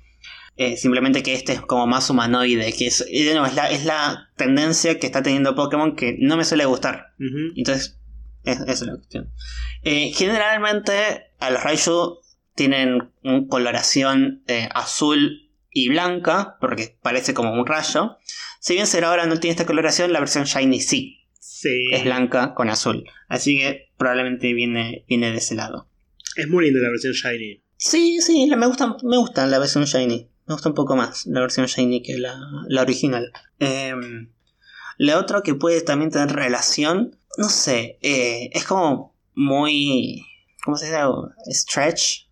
Eh, 0.56 0.76
simplemente 0.76 1.22
que 1.22 1.34
este 1.34 1.52
es 1.52 1.60
como 1.60 1.86
más 1.86 2.08
humanoide, 2.10 2.72
que 2.72 2.86
es, 2.86 3.04
es, 3.10 3.54
la, 3.54 3.70
es 3.70 3.84
la 3.84 4.30
tendencia 4.36 4.98
que 5.00 5.06
está 5.06 5.22
teniendo 5.22 5.54
Pokémon 5.56 5.96
que 5.96 6.16
no 6.20 6.36
me 6.36 6.44
suele 6.44 6.64
gustar. 6.64 7.08
Entonces, 7.56 7.98
es- 8.44 8.60
esa 8.60 8.72
es 8.72 8.82
la 8.82 8.94
cuestión. 8.94 9.32
Eh, 9.82 10.12
generalmente, 10.14 11.24
a 11.40 11.50
los 11.50 11.62
Raichu 11.62 12.18
tienen 12.54 13.10
una 13.24 13.48
coloración 13.48 14.44
eh, 14.46 14.68
azul 14.72 15.50
y 15.70 15.88
blanca, 15.88 16.56
porque 16.60 16.96
parece 17.02 17.34
como 17.34 17.52
un 17.52 17.66
rayo. 17.66 18.16
Si 18.60 18.74
bien 18.74 18.86
Zeraora 18.86 19.22
ahora 19.24 19.34
no 19.34 19.40
tiene 19.40 19.50
esta 19.52 19.66
coloración, 19.66 20.12
la 20.12 20.20
versión 20.20 20.44
Shiny 20.44 20.80
sí 20.80 21.23
Sí. 21.64 21.88
es 21.92 22.04
blanca 22.04 22.54
con 22.54 22.68
azul. 22.68 23.04
Así 23.28 23.56
que 23.58 23.88
probablemente 23.96 24.52
viene, 24.52 25.04
viene 25.08 25.30
de 25.32 25.38
ese 25.38 25.54
lado. 25.54 25.88
Es 26.36 26.46
muy 26.48 26.64
linda 26.66 26.80
la 26.82 26.90
versión 26.90 27.14
Shiny. 27.14 27.62
Sí, 27.76 28.18
sí, 28.20 28.46
la- 28.48 28.56
me 28.56 28.66
gusta, 28.66 28.96
me 29.02 29.16
gusta 29.16 29.46
la 29.46 29.58
versión 29.58 29.84
Shiny. 29.84 30.28
Me 30.46 30.54
gusta 30.54 30.68
un 30.68 30.74
poco 30.74 30.94
más 30.94 31.26
la 31.26 31.40
versión 31.40 31.66
Shiny 31.66 32.02
que 32.02 32.18
la, 32.18 32.38
la 32.68 32.82
original. 32.82 33.32
Em, 33.60 34.30
lo 34.98 35.18
otro 35.18 35.42
que 35.42 35.54
puede 35.54 35.80
también 35.80 36.10
tener 36.10 36.30
relación, 36.34 37.18
no 37.38 37.48
sé, 37.48 37.98
eh, 38.02 38.50
es 38.52 38.64
como 38.64 39.16
muy... 39.34 40.22
¿Cómo 40.64 40.76
se 40.76 40.86
dice? 40.86 40.98
Stretch. 41.50 42.28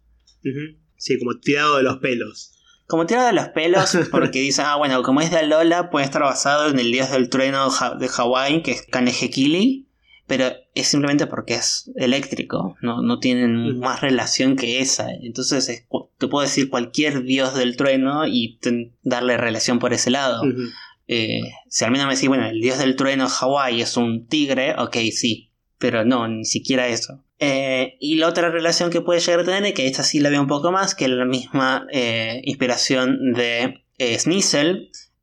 Sí, 0.96 1.18
como 1.18 1.38
tirado 1.40 1.76
de 1.78 1.82
los 1.82 1.98
pelos. 1.98 2.51
Como 2.92 3.06
tirado 3.06 3.28
de 3.28 3.32
los 3.32 3.48
pelos, 3.48 3.96
porque 4.10 4.40
dicen, 4.40 4.66
ah, 4.68 4.76
bueno, 4.76 5.02
como 5.02 5.22
es 5.22 5.30
de 5.30 5.38
Alola, 5.38 5.88
puede 5.88 6.04
estar 6.04 6.20
basado 6.20 6.68
en 6.68 6.78
el 6.78 6.92
dios 6.92 7.10
del 7.10 7.30
trueno 7.30 7.70
de 7.98 8.06
Hawái, 8.08 8.62
que 8.62 8.72
es 8.72 8.82
Kanehekili, 8.82 9.88
pero 10.26 10.52
es 10.74 10.88
simplemente 10.88 11.26
porque 11.26 11.54
es 11.54 11.90
eléctrico, 11.96 12.76
no, 12.82 13.00
no 13.00 13.18
tienen 13.18 13.70
Ujú. 13.70 13.80
más 13.80 14.02
relación 14.02 14.56
que 14.56 14.80
esa. 14.80 15.06
Entonces 15.22 15.68
es 15.70 15.86
te 16.18 16.28
puedo 16.28 16.42
decir 16.46 16.68
cualquier 16.68 17.22
dios 17.22 17.54
del 17.54 17.76
trueno 17.76 18.26
y 18.26 18.58
ten- 18.60 18.94
darle 19.02 19.38
relación 19.38 19.78
por 19.78 19.94
ese 19.94 20.10
lado. 20.10 20.42
Ujú. 20.42 20.68
Eh, 21.08 21.40
si 21.70 21.84
al 21.86 21.92
menos 21.92 22.06
me 22.06 22.14
decís, 22.14 22.28
bueno, 22.28 22.46
el 22.46 22.60
dios 22.60 22.78
del 22.78 22.94
trueno 22.96 23.26
Hawái 23.26 23.80
es 23.80 23.96
un 23.96 24.26
tigre, 24.26 24.74
ok, 24.78 24.96
sí, 25.12 25.50
pero 25.82 26.04
no, 26.04 26.28
ni 26.28 26.44
siquiera 26.44 26.86
eso. 26.86 27.24
Eh, 27.40 27.96
y 27.98 28.14
la 28.14 28.28
otra 28.28 28.50
relación 28.50 28.88
que 28.88 29.00
puede 29.00 29.18
llegar 29.18 29.40
a 29.40 29.44
tener, 29.44 29.74
que 29.74 29.88
esta 29.88 30.04
sí 30.04 30.20
la 30.20 30.30
veo 30.30 30.40
un 30.40 30.46
poco 30.46 30.70
más, 30.70 30.94
que 30.94 31.08
la 31.08 31.24
misma 31.24 31.88
eh, 31.90 32.40
inspiración 32.44 33.32
de 33.32 33.82
eh, 33.98 34.18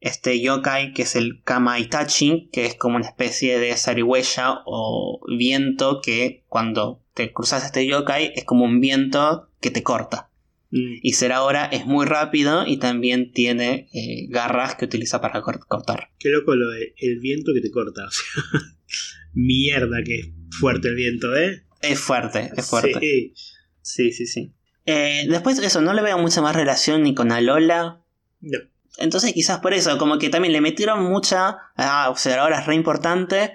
este 0.01 0.41
yokai 0.41 0.93
que 0.93 1.03
es 1.03 1.15
el 1.15 1.41
Kama 1.45 1.79
Itachi, 1.79 2.49
que 2.51 2.65
es 2.65 2.75
como 2.75 2.97
una 2.97 3.07
especie 3.07 3.57
de 3.57 3.73
zarigüeya 3.77 4.63
o 4.65 5.21
viento 5.37 6.01
que 6.01 6.43
cuando 6.49 7.05
te 7.13 7.31
cruzas 7.31 7.63
este 7.63 7.87
yokai 7.87 8.33
es 8.35 8.43
como 8.43 8.65
un 8.65 8.81
viento 8.81 9.47
que 9.61 9.71
te 9.71 9.81
corta. 9.81 10.28
Mm. 10.71 10.99
Y 11.01 11.13
Zeraora 11.13 11.65
es 11.65 11.85
muy 11.85 12.05
rápido 12.05 12.65
y 12.67 12.77
también 12.77 13.31
tiene 13.31 13.89
eh, 13.93 14.27
garras 14.29 14.75
que 14.75 14.85
utiliza 14.85 15.19
para 15.21 15.41
cor- 15.41 15.65
cortar. 15.67 16.09
Qué 16.19 16.29
loco 16.29 16.55
lo 16.55 16.69
de 16.69 16.93
el 16.97 17.19
viento 17.19 17.51
que 17.53 17.61
te 17.61 17.71
corta. 17.71 18.05
O 18.07 18.11
sea, 18.11 18.43
mierda 19.33 19.97
que 20.03 20.15
es 20.15 20.29
fuerte 20.59 20.87
el 20.89 20.95
viento, 20.95 21.35
¿eh? 21.35 21.63
Es 21.81 21.99
fuerte, 21.99 22.51
es 22.57 22.65
fuerte. 22.67 22.99
Sí. 22.99 23.33
Sí, 23.81 24.11
sí, 24.11 24.25
sí. 24.25 24.53
Eh, 24.85 25.25
después 25.29 25.59
eso, 25.59 25.81
no 25.81 25.93
le 25.93 26.01
veo 26.01 26.17
mucha 26.17 26.41
más 26.41 26.55
relación 26.55 27.03
ni 27.03 27.13
con 27.13 27.31
Alola. 27.31 28.01
No. 28.41 28.57
Entonces 28.97 29.33
quizás 29.33 29.59
por 29.59 29.73
eso, 29.73 29.97
como 29.97 30.17
que 30.17 30.29
también 30.29 30.51
le 30.53 30.61
metieron 30.61 31.03
mucha... 31.03 31.57
Ah, 31.77 32.11
Zeraora 32.17 32.59
es 32.59 32.65
re 32.65 32.75
importante, 32.75 33.53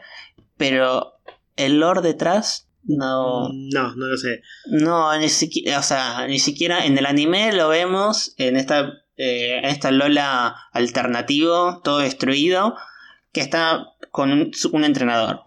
pero 0.56 1.14
el 1.56 1.80
lore 1.80 2.00
detrás 2.00 2.63
no... 2.84 3.48
No, 3.50 3.94
no 3.94 4.06
lo 4.06 4.16
sé. 4.16 4.42
No, 4.66 5.16
ni 5.18 5.28
siquiera, 5.28 5.78
o 5.78 5.82
sea, 5.82 6.26
ni 6.26 6.38
siquiera 6.38 6.84
en 6.84 6.96
el 6.98 7.06
anime 7.06 7.52
lo 7.52 7.68
vemos 7.68 8.34
en 8.38 8.56
esta, 8.56 8.92
eh, 9.16 9.58
en 9.58 9.64
esta 9.66 9.90
Lola 9.90 10.56
alternativo, 10.72 11.80
todo 11.82 11.98
destruido, 11.98 12.76
que 13.32 13.40
está 13.40 13.88
con 14.10 14.32
un, 14.32 14.52
un 14.72 14.84
entrenador. 14.84 15.42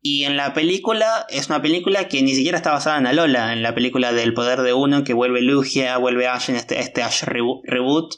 Y 0.00 0.24
en 0.24 0.36
la 0.36 0.54
película, 0.54 1.26
es 1.28 1.48
una 1.48 1.60
película 1.60 2.06
que 2.06 2.22
ni 2.22 2.34
siquiera 2.34 2.56
está 2.56 2.70
basada 2.70 2.98
en 2.98 3.04
la 3.04 3.12
Lola, 3.12 3.52
en 3.52 3.62
la 3.62 3.74
película 3.74 4.12
del 4.12 4.32
poder 4.32 4.62
de 4.62 4.72
uno, 4.72 5.02
que 5.02 5.12
vuelve 5.12 5.42
Lugia, 5.42 5.96
vuelve 5.98 6.28
Ash 6.28 6.50
en 6.50 6.56
este, 6.56 6.78
este 6.78 7.02
Ash 7.02 7.24
rebo- 7.24 7.62
reboot, 7.64 8.14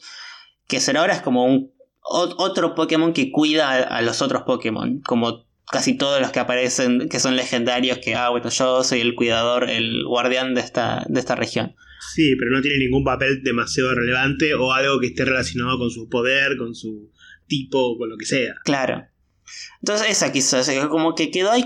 que 0.68 0.78
será 0.80 1.00
ahora 1.00 1.14
es 1.14 1.22
como 1.22 1.44
un 1.44 1.72
otro 2.02 2.74
Pokémon 2.74 3.12
que 3.12 3.30
cuida 3.32 3.70
a, 3.70 3.76
a 3.82 4.02
los 4.02 4.20
otros 4.20 4.42
Pokémon, 4.42 5.00
como 5.00 5.46
casi 5.70 5.96
todos 5.96 6.20
los 6.20 6.30
que 6.30 6.40
aparecen, 6.40 7.08
que 7.08 7.20
son 7.20 7.36
legendarios, 7.36 7.98
que, 7.98 8.14
ah, 8.14 8.30
bueno, 8.30 8.50
yo 8.50 8.84
soy 8.84 9.00
el 9.00 9.14
cuidador, 9.14 9.70
el 9.70 10.04
guardián 10.04 10.54
de 10.54 10.60
esta, 10.60 11.04
de 11.08 11.20
esta 11.20 11.34
región. 11.34 11.74
Sí, 12.14 12.34
pero 12.38 12.50
no 12.50 12.62
tiene 12.62 12.78
ningún 12.78 13.04
papel 13.04 13.42
demasiado 13.42 13.94
relevante 13.94 14.54
o 14.54 14.72
algo 14.72 14.98
que 15.00 15.08
esté 15.08 15.24
relacionado 15.24 15.78
con 15.78 15.90
su 15.90 16.08
poder, 16.08 16.56
con 16.56 16.74
su 16.74 17.10
tipo, 17.46 17.96
con 17.98 18.08
lo 18.08 18.16
que 18.16 18.24
sea. 18.24 18.54
Claro. 18.64 19.06
Entonces 19.80 20.08
esa 20.10 20.32
quizás, 20.32 20.70
como 20.88 21.14
que 21.14 21.30
quedó 21.30 21.50
ahí, 21.50 21.64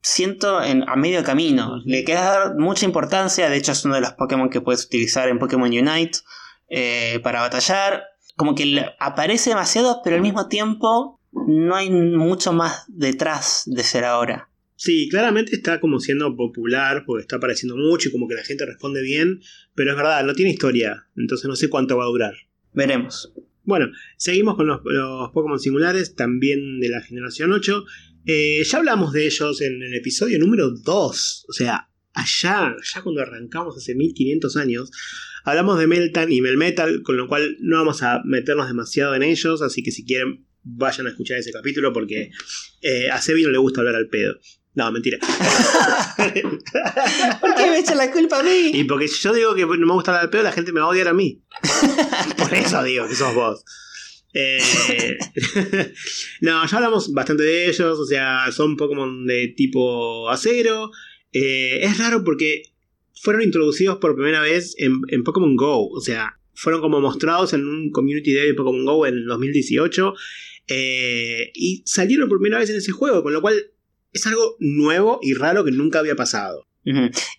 siento, 0.00 0.62
en, 0.62 0.88
a 0.88 0.96
medio 0.96 1.22
camino. 1.22 1.80
Le 1.84 2.04
queda 2.04 2.22
dar 2.24 2.56
mucha 2.56 2.86
importancia, 2.86 3.48
de 3.48 3.56
hecho 3.56 3.72
es 3.72 3.84
uno 3.84 3.94
de 3.94 4.00
los 4.00 4.12
Pokémon 4.12 4.50
que 4.50 4.60
puedes 4.60 4.84
utilizar 4.84 5.28
en 5.28 5.38
Pokémon 5.38 5.68
Unite 5.68 6.18
eh, 6.68 7.20
para 7.22 7.40
batallar. 7.40 8.04
Como 8.36 8.54
que 8.54 8.84
aparece 8.98 9.50
demasiado, 9.50 10.00
pero 10.02 10.16
al 10.16 10.22
mismo 10.22 10.48
tiempo 10.48 11.20
no 11.46 11.74
hay 11.74 11.90
mucho 11.90 12.52
más 12.52 12.84
detrás 12.88 13.62
de 13.66 13.82
ser 13.82 14.04
ahora. 14.04 14.48
Sí, 14.76 15.08
claramente 15.08 15.54
está 15.54 15.80
como 15.80 16.00
siendo 16.00 16.34
popular 16.36 17.04
porque 17.06 17.22
está 17.22 17.36
apareciendo 17.36 17.76
mucho 17.76 18.08
y 18.08 18.12
como 18.12 18.28
que 18.28 18.34
la 18.34 18.44
gente 18.44 18.66
responde 18.66 19.02
bien, 19.02 19.40
pero 19.74 19.92
es 19.92 19.96
verdad, 19.96 20.24
no 20.24 20.34
tiene 20.34 20.50
historia, 20.50 21.06
entonces 21.16 21.46
no 21.46 21.56
sé 21.56 21.68
cuánto 21.68 21.96
va 21.96 22.04
a 22.04 22.08
durar. 22.08 22.34
Veremos. 22.72 23.32
Bueno, 23.62 23.86
seguimos 24.16 24.56
con 24.56 24.66
los, 24.66 24.80
los 24.84 25.30
Pokémon 25.30 25.58
singulares, 25.58 26.14
también 26.14 26.80
de 26.80 26.88
la 26.88 27.00
generación 27.00 27.52
8. 27.52 27.84
Eh, 28.26 28.62
ya 28.64 28.78
hablamos 28.78 29.12
de 29.12 29.26
ellos 29.26 29.60
en 29.60 29.82
el 29.82 29.94
episodio 29.94 30.38
número 30.38 30.70
2, 30.70 31.46
o 31.48 31.52
sea, 31.52 31.88
allá, 32.12 32.68
allá 32.68 33.02
cuando 33.02 33.22
arrancamos 33.22 33.76
hace 33.76 33.94
1500 33.94 34.56
años, 34.56 34.90
hablamos 35.44 35.78
de 35.78 35.86
Meltan 35.86 36.32
y 36.32 36.40
Melmetal, 36.40 37.02
con 37.02 37.16
lo 37.16 37.28
cual 37.28 37.56
no 37.60 37.76
vamos 37.76 38.02
a 38.02 38.22
meternos 38.24 38.66
demasiado 38.66 39.14
en 39.14 39.22
ellos, 39.22 39.62
así 39.62 39.82
que 39.82 39.92
si 39.92 40.04
quieren 40.04 40.46
vayan 40.64 41.06
a 41.06 41.10
escuchar 41.10 41.38
ese 41.38 41.52
capítulo 41.52 41.92
porque 41.92 42.30
eh, 42.80 43.10
a 43.10 43.20
Sebi 43.20 43.42
no 43.42 43.50
le 43.50 43.58
gusta 43.58 43.80
hablar 43.80 43.94
al 43.94 44.08
pedo. 44.08 44.34
No, 44.74 44.90
mentira. 44.90 45.18
¿Por 47.40 47.54
qué 47.54 47.66
me 47.70 47.78
echa 47.78 47.94
la 47.94 48.10
culpa 48.10 48.40
a 48.40 48.42
mí? 48.42 48.72
y 48.74 48.82
porque 48.84 49.06
si 49.06 49.22
yo 49.22 49.32
digo 49.32 49.54
que 49.54 49.64
no 49.64 49.86
me 49.86 49.92
gusta 49.92 50.10
hablar 50.10 50.24
al 50.24 50.30
pedo, 50.30 50.42
la 50.42 50.52
gente 50.52 50.72
me 50.72 50.80
va 50.80 50.86
a 50.86 50.88
odiar 50.88 51.06
a 51.08 51.14
mí. 51.14 51.44
Por 52.36 52.52
eso 52.52 52.82
digo 52.82 53.06
que 53.06 53.14
sos 53.14 53.34
vos. 53.34 53.64
Eh, 54.32 55.16
no, 56.40 56.66
ya 56.66 56.76
hablamos 56.76 57.12
bastante 57.12 57.44
de 57.44 57.68
ellos, 57.68 58.00
o 58.00 58.04
sea, 58.04 58.50
son 58.50 58.76
Pokémon 58.76 59.24
de 59.26 59.54
tipo 59.56 60.28
acero. 60.28 60.90
Eh, 61.32 61.78
es 61.82 61.96
raro 61.98 62.24
porque 62.24 62.62
fueron 63.22 63.42
introducidos 63.42 63.98
por 63.98 64.16
primera 64.16 64.40
vez 64.40 64.74
en, 64.78 65.02
en 65.08 65.22
Pokémon 65.22 65.54
Go, 65.54 65.88
o 65.88 66.00
sea, 66.00 66.40
fueron 66.54 66.80
como 66.80 67.00
mostrados 67.00 67.52
en 67.52 67.64
un 67.64 67.90
Community 67.92 68.34
Day 68.34 68.48
de 68.48 68.54
Pokémon 68.54 68.84
Go 68.84 69.06
en 69.06 69.24
2018 69.24 70.14
eh, 70.68 71.50
y 71.54 71.82
salieron 71.86 72.28
por 72.28 72.38
primera 72.40 72.60
vez 72.60 72.70
en 72.70 72.76
ese 72.76 72.92
juego, 72.92 73.22
con 73.22 73.32
lo 73.32 73.40
cual 73.40 73.54
es 74.12 74.26
algo 74.26 74.56
nuevo 74.60 75.18
y 75.22 75.34
raro 75.34 75.64
que 75.64 75.72
nunca 75.72 75.98
había 75.98 76.16
pasado. 76.16 76.66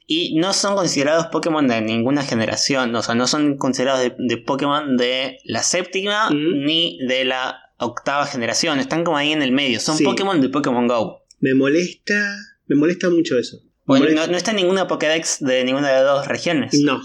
Y 0.07 0.35
no 0.39 0.53
son 0.53 0.75
considerados 0.75 1.27
Pokémon 1.27 1.67
de 1.67 1.79
ninguna 1.79 2.23
generación, 2.23 2.95
o 2.95 3.03
sea, 3.03 3.13
no 3.13 3.27
son 3.27 3.57
considerados 3.57 4.01
de, 4.01 4.15
de 4.17 4.37
Pokémon 4.37 4.97
de 4.97 5.37
la 5.43 5.61
séptima 5.61 6.31
ni 6.31 6.97
de 7.07 7.25
la 7.25 7.59
octava 7.77 8.25
generación, 8.25 8.79
están 8.79 9.03
como 9.03 9.17
ahí 9.17 9.33
en 9.33 9.43
el 9.43 9.51
medio, 9.51 9.79
son 9.79 9.97
Sí. 9.97 10.03
Pokémon 10.03 10.41
de 10.41 10.49
Pokémon 10.49 10.87
Go. 10.87 11.21
Me 11.41 11.53
molesta, 11.53 12.35
me 12.65 12.75
molesta 12.75 13.09
mucho 13.11 13.37
eso. 13.37 13.59
Bueno, 13.85 14.07
no 14.27 14.35
está 14.35 14.49
en 14.49 14.57
ninguna 14.57 14.87
Pokédex 14.87 15.39
de 15.41 15.63
ninguna 15.63 15.89
de 15.89 15.93
las 15.93 16.05
dos 16.05 16.27
regiones. 16.27 16.73
No, 16.81 16.99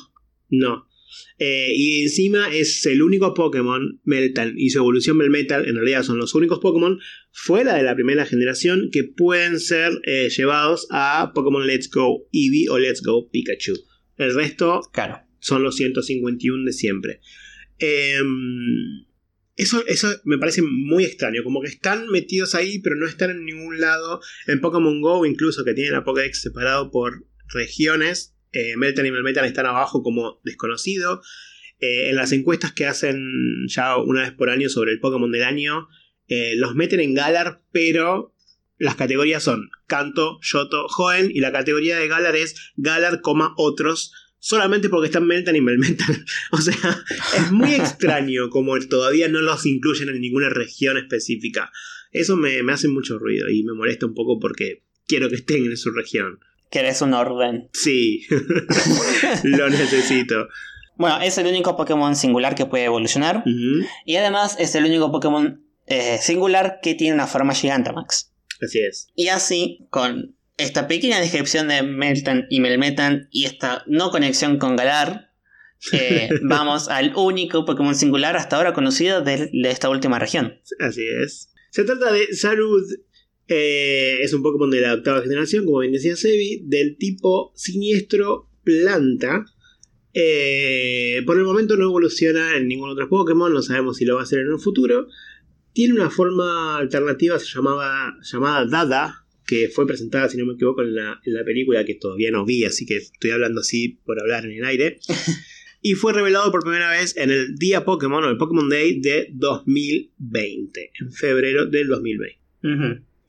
no. 0.49 0.87
Eh, 1.39 1.73
y 1.75 2.03
encima 2.03 2.55
es 2.55 2.85
el 2.87 3.03
único 3.03 3.35
Pokémon, 3.35 4.01
Meltan 4.05 4.55
y 4.57 4.71
su 4.71 4.79
evolución 4.79 5.17
Melmetal, 5.17 5.67
en 5.69 5.77
realidad 5.77 6.03
son 6.03 6.19
los 6.19 6.35
únicos 6.35 6.59
Pokémon 6.61 6.99
fuera 7.33 7.75
de 7.75 7.83
la 7.83 7.95
primera 7.95 8.27
generación 8.27 8.91
que 8.93 9.05
pueden 9.05 9.59
ser 9.61 9.93
eh, 10.05 10.29
llevados 10.29 10.87
a 10.91 11.33
Pokémon 11.35 11.67
Let's 11.67 11.91
Go 11.91 12.27
Eevee 12.33 12.69
o 12.69 12.79
Let's 12.79 13.03
Go 13.03 13.31
Pikachu. 13.31 13.75
El 14.17 14.35
resto 14.35 14.81
Claro. 14.93 15.19
son 15.39 15.63
los 15.63 15.77
151 15.77 16.65
de 16.65 16.73
siempre. 16.73 17.21
Em, 17.79 19.07
Eso, 19.57 19.85
eso 19.87 20.09
me 20.25 20.39
parece 20.39 20.63
muy 20.63 21.05
extraño, 21.05 21.43
como 21.45 21.61
que 21.61 21.69
están 21.69 22.09
metidos 22.09 22.55
ahí, 22.55 22.79
pero 22.79 22.97
no 22.97 23.07
están 23.07 23.31
en 23.31 23.45
ningún 23.45 23.79
lado. 23.79 24.21
En 24.47 24.61
Pokémon 24.61 25.03
Go, 25.03 25.27
incluso 25.27 25.65
que 25.65 25.75
tienen 25.75 25.95
a 25.95 26.03
Pokédex 26.05 26.41
separado 26.41 26.91
por 26.91 27.27
regiones, 27.53 28.35
eh, 28.53 28.77
Meltan 28.77 29.07
y 29.07 29.11
Melmetan 29.11 29.45
están 29.45 29.67
abajo 29.67 30.03
como 30.03 30.41
desconocido. 30.45 31.23
Eh, 31.81 32.11
en 32.11 32.17
las 32.17 32.33
encuestas 32.33 32.73
que 32.73 32.87
hacen 32.87 33.67
ya 33.69 33.97
una 33.97 34.23
vez 34.23 34.33
por 34.33 34.51
año 34.51 34.69
sobre 34.69 34.93
el 34.93 35.01
Pokémon 35.01 35.33
del 35.33 35.45
año, 35.45 35.89
eh, 36.29 36.55
los 36.57 36.75
meten 36.75 37.01
en 37.01 37.15
Galar, 37.15 37.63
pero 37.73 38.35
las 38.77 38.97
categorías 38.97 39.43
son 39.43 39.71
Canto, 39.87 40.39
Yoto, 40.43 40.89
Joen, 40.89 41.31
y 41.33 41.41
la 41.41 41.53
categoría 41.53 41.97
de 41.97 42.09
Galar 42.09 42.37
es 42.37 42.73
Galar, 42.77 43.21
otros, 43.57 44.13
solamente 44.39 44.89
porque 44.89 45.07
están 45.07 45.27
Meltan 45.27 45.57
y 45.57 45.61
Melmetan. 45.61 46.25
o 46.53 46.59
sea, 46.59 47.05
es 47.37 47.51
muy 47.51 47.75
extraño 47.75 48.51
como 48.51 48.79
todavía 48.81 49.29
no 49.29 49.41
los 49.41 49.65
incluyen 49.65 50.11
en 50.11 50.21
ninguna 50.21 50.51
región 50.51 50.99
específica. 50.99 51.73
Eso 52.13 52.37
me, 52.37 52.63
me 52.63 52.73
hace 52.73 52.89
mucho 52.89 53.19
ruido 53.19 53.49
y 53.49 53.63
me 53.63 53.73
molesta 53.73 54.05
un 54.05 54.15
poco 54.15 54.39
porque 54.39 54.83
quiero 55.07 55.29
que 55.29 55.37
estén 55.37 55.65
en 55.65 55.77
su 55.77 55.93
región. 55.93 56.41
¿Querés 56.71 57.03
un 57.03 57.15
orden? 57.15 57.69
Sí, 57.73 58.27
lo 59.45 59.69
necesito. 59.69 60.47
Bueno, 60.97 61.21
es 61.21 61.37
el 61.39 61.47
único 61.47 61.77
Pokémon 61.77 62.15
singular 62.15 62.55
que 62.55 62.67
puede 62.67 62.85
evolucionar. 62.85 63.43
Y 64.05 64.17
además 64.17 64.57
es 64.59 64.75
el 64.75 64.85
único 64.85 65.11
Pokémon 65.11 65.65
eh, 65.87 66.19
singular 66.21 66.79
que 66.83 66.95
tiene 66.95 67.15
una 67.15 67.27
forma 67.27 67.55
Gigantamax. 67.55 68.33
Así 68.63 68.79
es. 68.81 69.09
Y 69.15 69.29
así, 69.29 69.87
con 69.91 70.37
esta 70.59 70.87
pequeña 70.87 71.19
descripción 71.19 71.69
de 71.69 71.83
Meltan 71.83 72.47
y 72.51 72.61
Melmetan 72.61 73.29
y 73.31 73.47
esta 73.47 73.83
no 73.87 74.11
conexión 74.11 74.59
con 74.59 74.77
Galar, 74.77 75.33
eh, 75.93 76.29
vamos 76.43 76.89
al 76.89 77.15
único 77.17 77.65
Pokémon 77.65 77.95
singular 77.95 78.37
hasta 78.37 78.57
ahora 78.57 78.75
conocido 78.75 79.23
de, 79.23 79.51
esta 79.65 79.89
última 79.89 80.19
región. 80.19 80.61
Así 80.79 81.03
es. 81.25 81.51
Se 81.71 81.85
trata 81.85 82.13
de 82.13 82.35
Sarud. 82.35 82.85
Eh, 83.53 84.23
es 84.23 84.33
un 84.33 84.45
Pokémon 84.45 84.71
de 84.71 84.81
la 84.81 84.95
octava 84.95 85.23
generación, 85.23 85.65
como 85.65 85.81
bien 85.81 85.93
decía 85.93 86.15
Sebi, 86.15 86.63
del 86.67 86.97
tipo 86.97 87.53
siniestro 87.57 88.49
planta. 88.63 89.45
Eh, 90.15 91.23
por 91.27 91.37
el 91.37 91.43
momento 91.43 91.77
no 91.77 91.87
evoluciona 91.87 92.57
en 92.57 92.69
ningún 92.69 92.91
otro 92.91 93.09
Pokémon, 93.09 93.53
no 93.53 93.61
sabemos 93.61 93.97
si 93.97 94.05
lo 94.05 94.15
va 94.15 94.21
a 94.21 94.23
hacer 94.23 94.39
en 94.39 94.53
un 94.53 94.61
futuro. 94.61 95.09
Tiene 95.73 95.95
una 95.95 96.11
forma 96.11 96.79
alternativa 96.79 97.41
se 97.41 97.47
llamaba, 97.47 98.17
llamada 98.23 98.67
Dada, 98.67 99.27
que 99.45 99.69
fue 99.69 99.85
presentada, 99.85 100.29
si 100.29 100.39
no 100.39 100.47
me 100.47 100.55
equivoco, 100.55 100.83
en 100.83 100.95
la, 100.95 101.21
película 101.45 101.85
que 101.85 101.97
todavía 101.97 102.31
no 102.31 102.45
vi, 102.45 102.65
así 102.65 102.87
que 102.87 102.99
estoy 102.99 103.33
hablando 103.33 103.63
así 103.63 103.99
por 104.05 104.21
hablar 104.21 104.45
en 104.45 104.53
el 104.53 104.65
aire. 104.65 105.01
y 105.83 105.95
fue 105.95 106.13
revelado 106.13 106.53
por 106.53 106.63
primera 106.63 106.89
vez 106.89 107.17
en 107.17 107.31
el 107.31 107.57
Día 107.57 107.85
Pokémon, 107.85 108.23
o 108.23 108.31
el 108.31 108.37
Pokémon 108.37 108.69
Day 108.69 109.01
de 109.01 109.27
2020, 109.33 110.93
en 111.01 111.13
febrero 111.13 111.67
del 111.67 111.89
2020. 111.89 112.41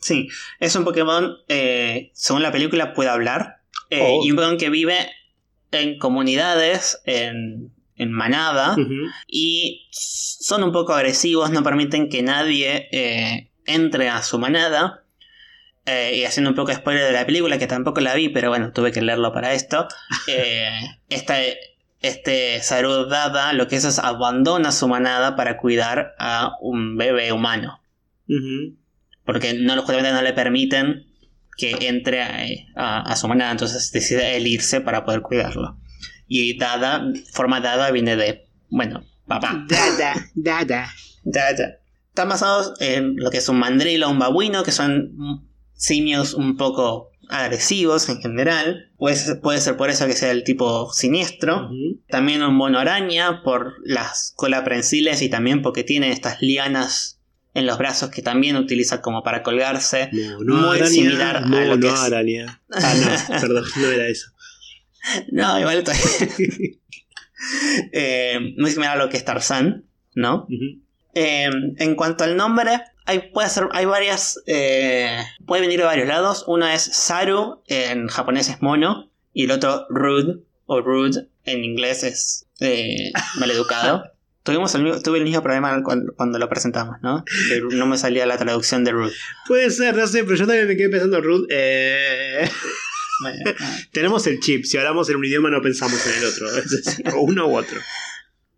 Sí, 0.01 0.29
es 0.59 0.75
un 0.75 0.83
Pokémon, 0.83 1.37
eh, 1.47 2.11
según 2.13 2.41
la 2.41 2.51
película, 2.51 2.93
puede 2.93 3.09
hablar. 3.09 3.61
Eh, 3.89 4.01
oh. 4.01 4.25
Y 4.25 4.31
un 4.31 4.35
Pokémon 4.35 4.57
que 4.57 4.69
vive 4.69 4.97
en 5.71 5.99
comunidades, 5.99 7.01
en, 7.05 7.71
manada, 8.09 8.75
y 9.27 9.87
son 9.91 10.63
un 10.63 10.71
poco 10.71 10.93
agresivos, 10.93 11.51
no 11.51 11.61
permiten 11.61 12.09
que 12.09 12.23
nadie 12.23 12.89
eh, 12.91 13.51
entre 13.67 14.09
a 14.09 14.23
su 14.23 14.39
manada. 14.39 15.05
Y 15.85 16.23
haciendo 16.23 16.49
un 16.49 16.55
poco 16.55 16.69
de 16.69 16.77
spoiler 16.77 17.05
de 17.05 17.11
la 17.11 17.25
película, 17.25 17.59
que 17.59 17.67
tampoco 17.67 17.99
la 18.01 18.15
vi, 18.15 18.29
pero 18.29 18.49
bueno, 18.49 18.71
tuve 18.71 18.91
que 18.91 19.01
leerlo 19.01 19.31
para 19.33 19.53
esto. 19.53 19.87
Eh, 20.27 20.71
este 22.01 22.61
Saru 22.61 23.05
Dada 23.05 23.53
lo 23.53 23.67
que 23.67 23.75
es 23.75 23.85
es 23.85 23.99
abandona 23.99 24.71
su 24.71 24.87
manada 24.87 25.35
para 25.35 25.57
cuidar 25.57 26.15
a 26.17 26.55
un 26.61 26.97
bebé 26.97 27.31
humano. 27.31 27.81
Porque 29.31 29.53
no, 29.53 29.73
justamente 29.77 30.11
no 30.11 30.21
le 30.21 30.33
permiten 30.33 31.05
que 31.55 31.87
entre 31.87 32.67
a, 32.75 33.15
su 33.15 33.29
manada, 33.29 33.51
entonces 33.51 33.89
decide 33.93 34.35
él 34.35 34.45
irse 34.45 34.81
para 34.81 35.05
poder 35.05 35.21
cuidarlo. 35.21 35.77
Y 36.27 36.57
Dada, 36.57 37.05
forma 37.31 37.61
Dada 37.61 37.91
viene 37.91 38.17
de, 38.17 38.49
bueno, 38.69 39.05
papá. 39.27 39.65
Dada, 39.69 40.15
Dada. 40.35 40.89
Dada. 41.23 41.77
Están 42.09 42.27
basados 42.27 42.73
en 42.81 43.15
lo 43.15 43.31
que 43.31 43.37
es 43.37 43.47
un 43.47 43.57
mandrilo, 43.59 44.09
un 44.09 44.19
babuino, 44.19 44.63
que 44.63 44.73
son 44.73 45.47
simios 45.71 46.33
un 46.33 46.57
poco 46.57 47.11
agresivos 47.29 48.09
en 48.09 48.21
general. 48.21 48.91
Puede, 48.97 49.35
puede 49.35 49.61
ser 49.61 49.77
por 49.77 49.89
eso 49.89 50.07
que 50.07 50.13
sea 50.13 50.31
el 50.31 50.43
tipo 50.43 50.91
siniestro. 50.91 51.69
También 52.09 52.43
un 52.43 52.55
mono 52.55 52.79
araña 52.79 53.43
por 53.43 53.75
las 53.85 54.33
cola 54.35 54.65
prensiles 54.65 55.21
y 55.21 55.29
también 55.29 55.61
porque 55.61 55.85
tiene 55.85 56.11
estas 56.11 56.41
lianas 56.41 57.20
en 57.53 57.65
los 57.65 57.77
brazos 57.77 58.09
que 58.09 58.21
también 58.21 58.55
utiliza 58.55 59.01
como 59.01 59.23
para 59.23 59.43
colgarse. 59.43 60.09
muy 60.11 60.87
similar 60.87 61.37
a 61.37 61.41
lo 61.41 61.79
que 61.79 61.87
es... 61.87 61.99
araña. 61.99 62.61
Ah, 62.73 62.93
no, 62.95 63.41
perdón, 63.41 63.65
no 63.75 63.87
era 63.87 64.07
eso. 64.07 64.31
No, 65.31 65.59
igual 65.59 65.83
eh, 67.91 68.39
muy 68.57 68.69
similar 68.69 68.97
a 68.97 69.03
lo 69.03 69.09
que 69.09 69.17
es 69.17 69.25
Tarzan, 69.25 69.85
¿no? 70.13 70.47
Eh, 71.15 71.49
en 71.77 71.95
cuanto 71.95 72.23
al 72.23 72.37
nombre, 72.37 72.81
hay, 73.05 73.31
puede 73.31 73.49
ser, 73.49 73.67
hay 73.71 73.85
varias. 73.85 74.41
Eh, 74.45 75.17
puede 75.45 75.61
venir 75.61 75.79
de 75.79 75.85
varios 75.85 76.07
lados. 76.07 76.45
Una 76.47 76.75
es 76.75 76.83
Saru, 76.83 77.61
en 77.67 78.07
japonés 78.07 78.49
es 78.49 78.61
mono. 78.61 79.09
Y 79.33 79.45
el 79.45 79.51
otro 79.51 79.85
Rude, 79.89 80.39
o 80.65 80.81
Rude, 80.81 81.27
en 81.45 81.63
inglés 81.63 82.03
es 82.03 82.47
eh, 82.59 83.11
maleducado. 83.39 84.10
Tuvimos 84.43 84.73
el, 84.75 85.03
tuve 85.03 85.19
el 85.19 85.23
mismo 85.23 85.43
problema 85.43 85.83
cuando, 85.83 86.39
lo 86.39 86.49
presentamos, 86.49 86.97
¿no? 87.01 87.23
no 87.71 87.85
me 87.85 87.97
salía 87.97 88.25
la 88.25 88.37
traducción 88.37 88.83
de 88.83 88.91
Rude. 88.91 89.13
Puede 89.47 89.69
ser, 89.69 89.95
no 89.95 90.07
sé, 90.07 90.23
pero 90.23 90.35
yo 90.35 90.47
también 90.47 90.67
me 90.67 90.75
quedé 90.75 90.89
pensando 90.89 91.21
Rude. 91.21 91.47
Eh... 91.49 92.49
Tenemos 93.91 94.25
el 94.27 94.39
chip, 94.39 94.65
si 94.65 94.77
hablamos 94.77 95.09
en 95.09 95.17
un 95.17 95.25
idioma 95.25 95.49
no 95.49 95.61
pensamos 95.61 96.05
en 96.05 96.13
el 96.13 96.25
otro, 96.25 96.47
o 97.17 97.21
uno 97.21 97.47
u 97.47 97.57
otro. 97.57 97.79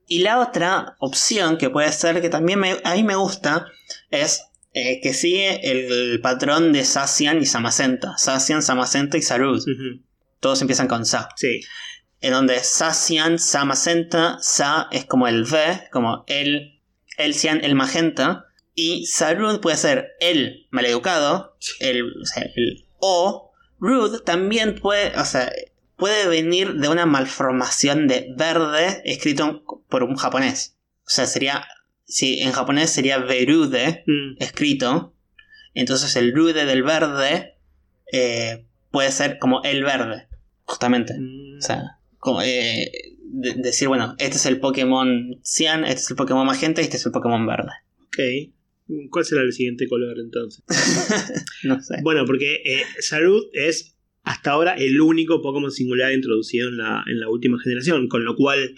Y 0.07 0.19
la 0.19 0.39
otra 0.39 0.95
opción 0.99 1.57
que 1.57 1.69
puede 1.69 1.91
ser 1.91 2.21
que 2.21 2.29
también 2.29 2.59
me, 2.59 2.79
a 2.83 2.95
mí 2.95 3.03
me 3.03 3.15
gusta 3.15 3.67
es 4.11 4.43
eh, 4.73 4.99
que 5.01 5.13
sigue 5.13 5.71
el, 5.71 6.19
patrón 6.21 6.73
de 6.73 6.83
Sacian 6.83 7.41
y 7.41 7.45
Samacenta. 7.45 8.17
Sacian, 8.17 8.61
Samacenta 8.61 9.17
y 9.17 9.21
Sarud. 9.21 9.63
Todos 10.39 10.61
empiezan 10.61 10.87
con 10.87 11.05
Sa. 11.05 11.29
Sí. 11.35 11.61
En 12.23 12.31
donde 12.31 12.63
Sacian, 12.63 13.37
Samacenta, 13.37 14.37
Sa 14.39 14.87
es 14.91 15.03
como 15.03 15.27
el 15.27 15.43
V, 15.43 15.89
como 15.91 16.23
el, 16.27 16.79
el 17.17 17.33
Cian, 17.33 17.61
el 17.65 17.75
magenta. 17.75 18.45
Y 18.73 19.05
Sarud 19.07 19.59
puede 19.59 19.75
ser 19.75 20.13
el 20.21 20.65
maleducado, 20.71 21.57
el, 21.81 22.03
o, 22.21 22.25
sea, 22.25 22.43
el 22.55 22.85
o 22.97 23.51
Rude 23.77 24.21
también 24.21 24.79
puede, 24.79 25.13
o 25.19 25.25
sea, 25.25 25.51
puede 25.97 26.25
venir 26.29 26.75
de 26.75 26.87
una 26.87 27.05
malformación 27.05 28.07
de 28.07 28.33
verde 28.37 29.01
escrito 29.03 29.65
por 29.89 30.03
un 30.03 30.15
japonés. 30.15 30.77
O 31.05 31.09
sea, 31.09 31.25
sería. 31.25 31.67
Si 32.05 32.39
en 32.39 32.53
japonés 32.53 32.89
sería 32.89 33.17
verude 33.17 34.05
mm. 34.07 34.41
escrito. 34.41 35.13
Entonces 35.73 36.15
el 36.15 36.33
rude 36.33 36.63
del 36.63 36.83
verde 36.83 37.57
eh, 38.13 38.65
puede 38.91 39.11
ser 39.11 39.39
como 39.39 39.61
el 39.63 39.83
verde, 39.83 40.29
justamente. 40.63 41.15
Mm. 41.19 41.57
O 41.57 41.61
sea, 41.61 41.99
como, 42.23 42.41
eh, 42.41 42.89
decir, 43.19 43.89
bueno, 43.89 44.15
este 44.17 44.37
es 44.37 44.45
el 44.45 44.61
Pokémon 44.61 45.41
cian, 45.43 45.83
este 45.83 46.01
es 46.01 46.09
el 46.09 46.15
Pokémon 46.15 46.47
magenta 46.47 46.79
y 46.79 46.85
este 46.85 46.95
es 46.95 47.05
el 47.05 47.11
Pokémon 47.11 47.45
verde. 47.45 47.71
Ok. 47.99 49.09
¿Cuál 49.09 49.25
será 49.25 49.41
el 49.41 49.51
siguiente 49.51 49.89
color 49.89 50.17
entonces? 50.17 50.63
no 51.63 51.81
sé. 51.81 51.97
Bueno, 52.01 52.25
porque 52.25 52.61
eh, 52.63 52.83
Salud 52.99 53.43
es 53.51 53.97
hasta 54.23 54.51
ahora 54.51 54.75
el 54.75 55.01
único 55.01 55.41
Pokémon 55.41 55.69
singular 55.69 56.13
introducido 56.13 56.69
en 56.69 56.77
la, 56.77 57.03
en 57.07 57.19
la 57.19 57.27
última 57.27 57.59
generación, 57.59 58.07
con 58.07 58.23
lo 58.23 58.37
cual 58.37 58.73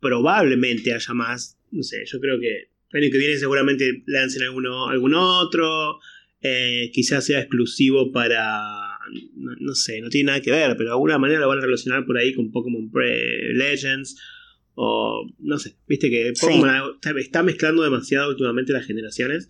probablemente 0.00 0.92
haya 0.92 1.14
más, 1.14 1.58
no 1.70 1.82
sé, 1.82 2.04
yo 2.04 2.20
creo 2.20 2.38
que 2.38 2.68
el 2.90 3.02
año 3.02 3.10
que 3.10 3.18
viene 3.18 3.38
seguramente 3.38 4.02
lancen 4.06 4.42
alguno, 4.42 4.88
algún 4.90 5.14
otro, 5.14 6.00
eh, 6.42 6.90
quizás 6.92 7.24
sea 7.24 7.40
exclusivo 7.40 8.12
para, 8.12 8.83
no, 9.34 9.74
sé, 9.74 10.00
no 10.00 10.08
tiene 10.08 10.28
nada 10.28 10.40
que 10.40 10.50
ver, 10.50 10.76
pero 10.76 10.90
de 10.90 10.94
alguna 10.94 11.18
manera 11.18 11.40
lo 11.40 11.48
van 11.48 11.58
a 11.58 11.62
relacionar 11.62 12.04
por 12.04 12.18
ahí 12.18 12.34
con 12.34 12.50
Pokémon 12.50 12.90
Legends. 13.54 14.16
O 14.76 15.26
no 15.38 15.58
sé, 15.58 15.76
viste 15.86 16.10
que 16.10 16.32
Pokémon 16.40 16.98
está 17.18 17.42
mezclando 17.42 17.82
demasiado 17.82 18.30
últimamente 18.30 18.72
las 18.72 18.86
generaciones. 18.86 19.48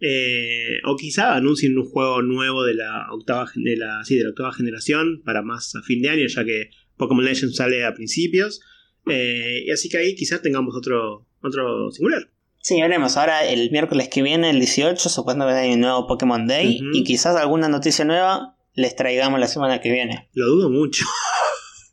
Eh, 0.00 0.80
o 0.84 0.96
quizá 0.96 1.34
anuncien 1.34 1.78
un 1.78 1.86
juego 1.86 2.20
nuevo 2.20 2.64
de 2.64 2.74
la 2.74 3.06
octava 3.10 3.50
de 3.54 3.76
la, 3.76 4.02
de 4.06 4.22
la 4.22 4.28
octava 4.30 4.52
generación 4.52 5.22
para 5.24 5.40
más 5.40 5.74
a 5.76 5.82
fin 5.82 6.02
de 6.02 6.10
año, 6.10 6.26
ya 6.26 6.44
que 6.44 6.70
Pokémon 6.96 7.24
Legends 7.24 7.56
sale 7.56 7.84
a 7.84 7.94
principios. 7.94 8.60
Eh, 9.06 9.64
y 9.66 9.70
así 9.70 9.88
que 9.88 9.98
ahí 9.98 10.14
quizás 10.14 10.42
tengamos 10.42 10.74
otro, 10.76 11.26
otro 11.40 11.90
singular. 11.90 12.28
Sí, 12.64 12.80
veremos. 12.80 13.16
Ahora 13.18 13.46
el 13.46 13.70
miércoles 13.70 14.08
que 14.08 14.22
viene, 14.22 14.48
el 14.48 14.58
18, 14.58 15.10
supuestamente 15.10 15.60
hay 15.60 15.74
un 15.74 15.80
nuevo 15.80 16.06
Pokémon 16.06 16.46
Day. 16.46 16.80
Y 16.94 17.04
quizás 17.04 17.36
alguna 17.36 17.68
noticia 17.68 18.06
nueva 18.06 18.56
les 18.74 18.96
traigamos 18.96 19.40
la 19.40 19.48
semana 19.48 19.80
que 19.80 19.90
viene. 19.90 20.28
Lo 20.34 20.46
dudo 20.46 20.70
mucho. 20.70 21.04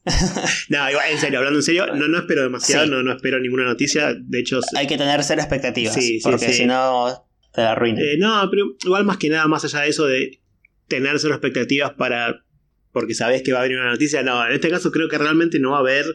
no, 0.70 0.90
igual, 0.90 1.06
en 1.12 1.18
serio, 1.20 1.40
hablando 1.40 1.60
en 1.60 1.64
serio, 1.64 1.88
no, 1.94 2.08
no 2.08 2.18
espero 2.20 2.44
demasiado, 2.44 2.86
Sí. 2.86 2.92
no, 2.92 3.04
no 3.04 3.14
espero 3.14 3.40
ninguna 3.40 3.66
noticia. 3.66 4.14
De 4.16 4.40
hecho, 4.40 4.60
Hay 4.76 4.88
que 4.88 4.98
tener 4.98 5.24
cero 5.24 5.42
expectativas. 5.42 5.94
Sí, 5.94 6.20
sí, 6.20 6.20
porque 6.24 6.54
si 6.54 6.66
no, 6.66 7.28
te 7.54 7.62
la 7.62 7.74
eh, 7.74 8.18
no, 8.18 8.48
pero 8.50 8.66
igual 8.84 9.06
más 9.06 9.18
que 9.18 9.30
nada, 9.30 9.48
más 9.48 9.64
allá 9.66 9.82
de 9.82 9.90
eso 9.90 10.06
de 10.06 10.42
tener 10.88 11.20
cero 11.20 11.34
expectativas 11.36 11.92
para. 11.94 12.44
porque 12.92 13.14
sabes 13.14 13.44
que 13.44 13.54
va 13.54 13.60
a 13.60 13.64
venir 13.64 13.78
una 13.78 13.92
noticia. 13.92 14.24
No, 14.24 14.46
en 14.46 14.54
este 14.54 14.70
caso 14.70 14.92
creo 14.92 15.08
que 15.08 15.18
realmente 15.18 15.60
no 15.60 15.72
va 15.72 15.78
a 15.78 15.82
haber. 15.82 16.06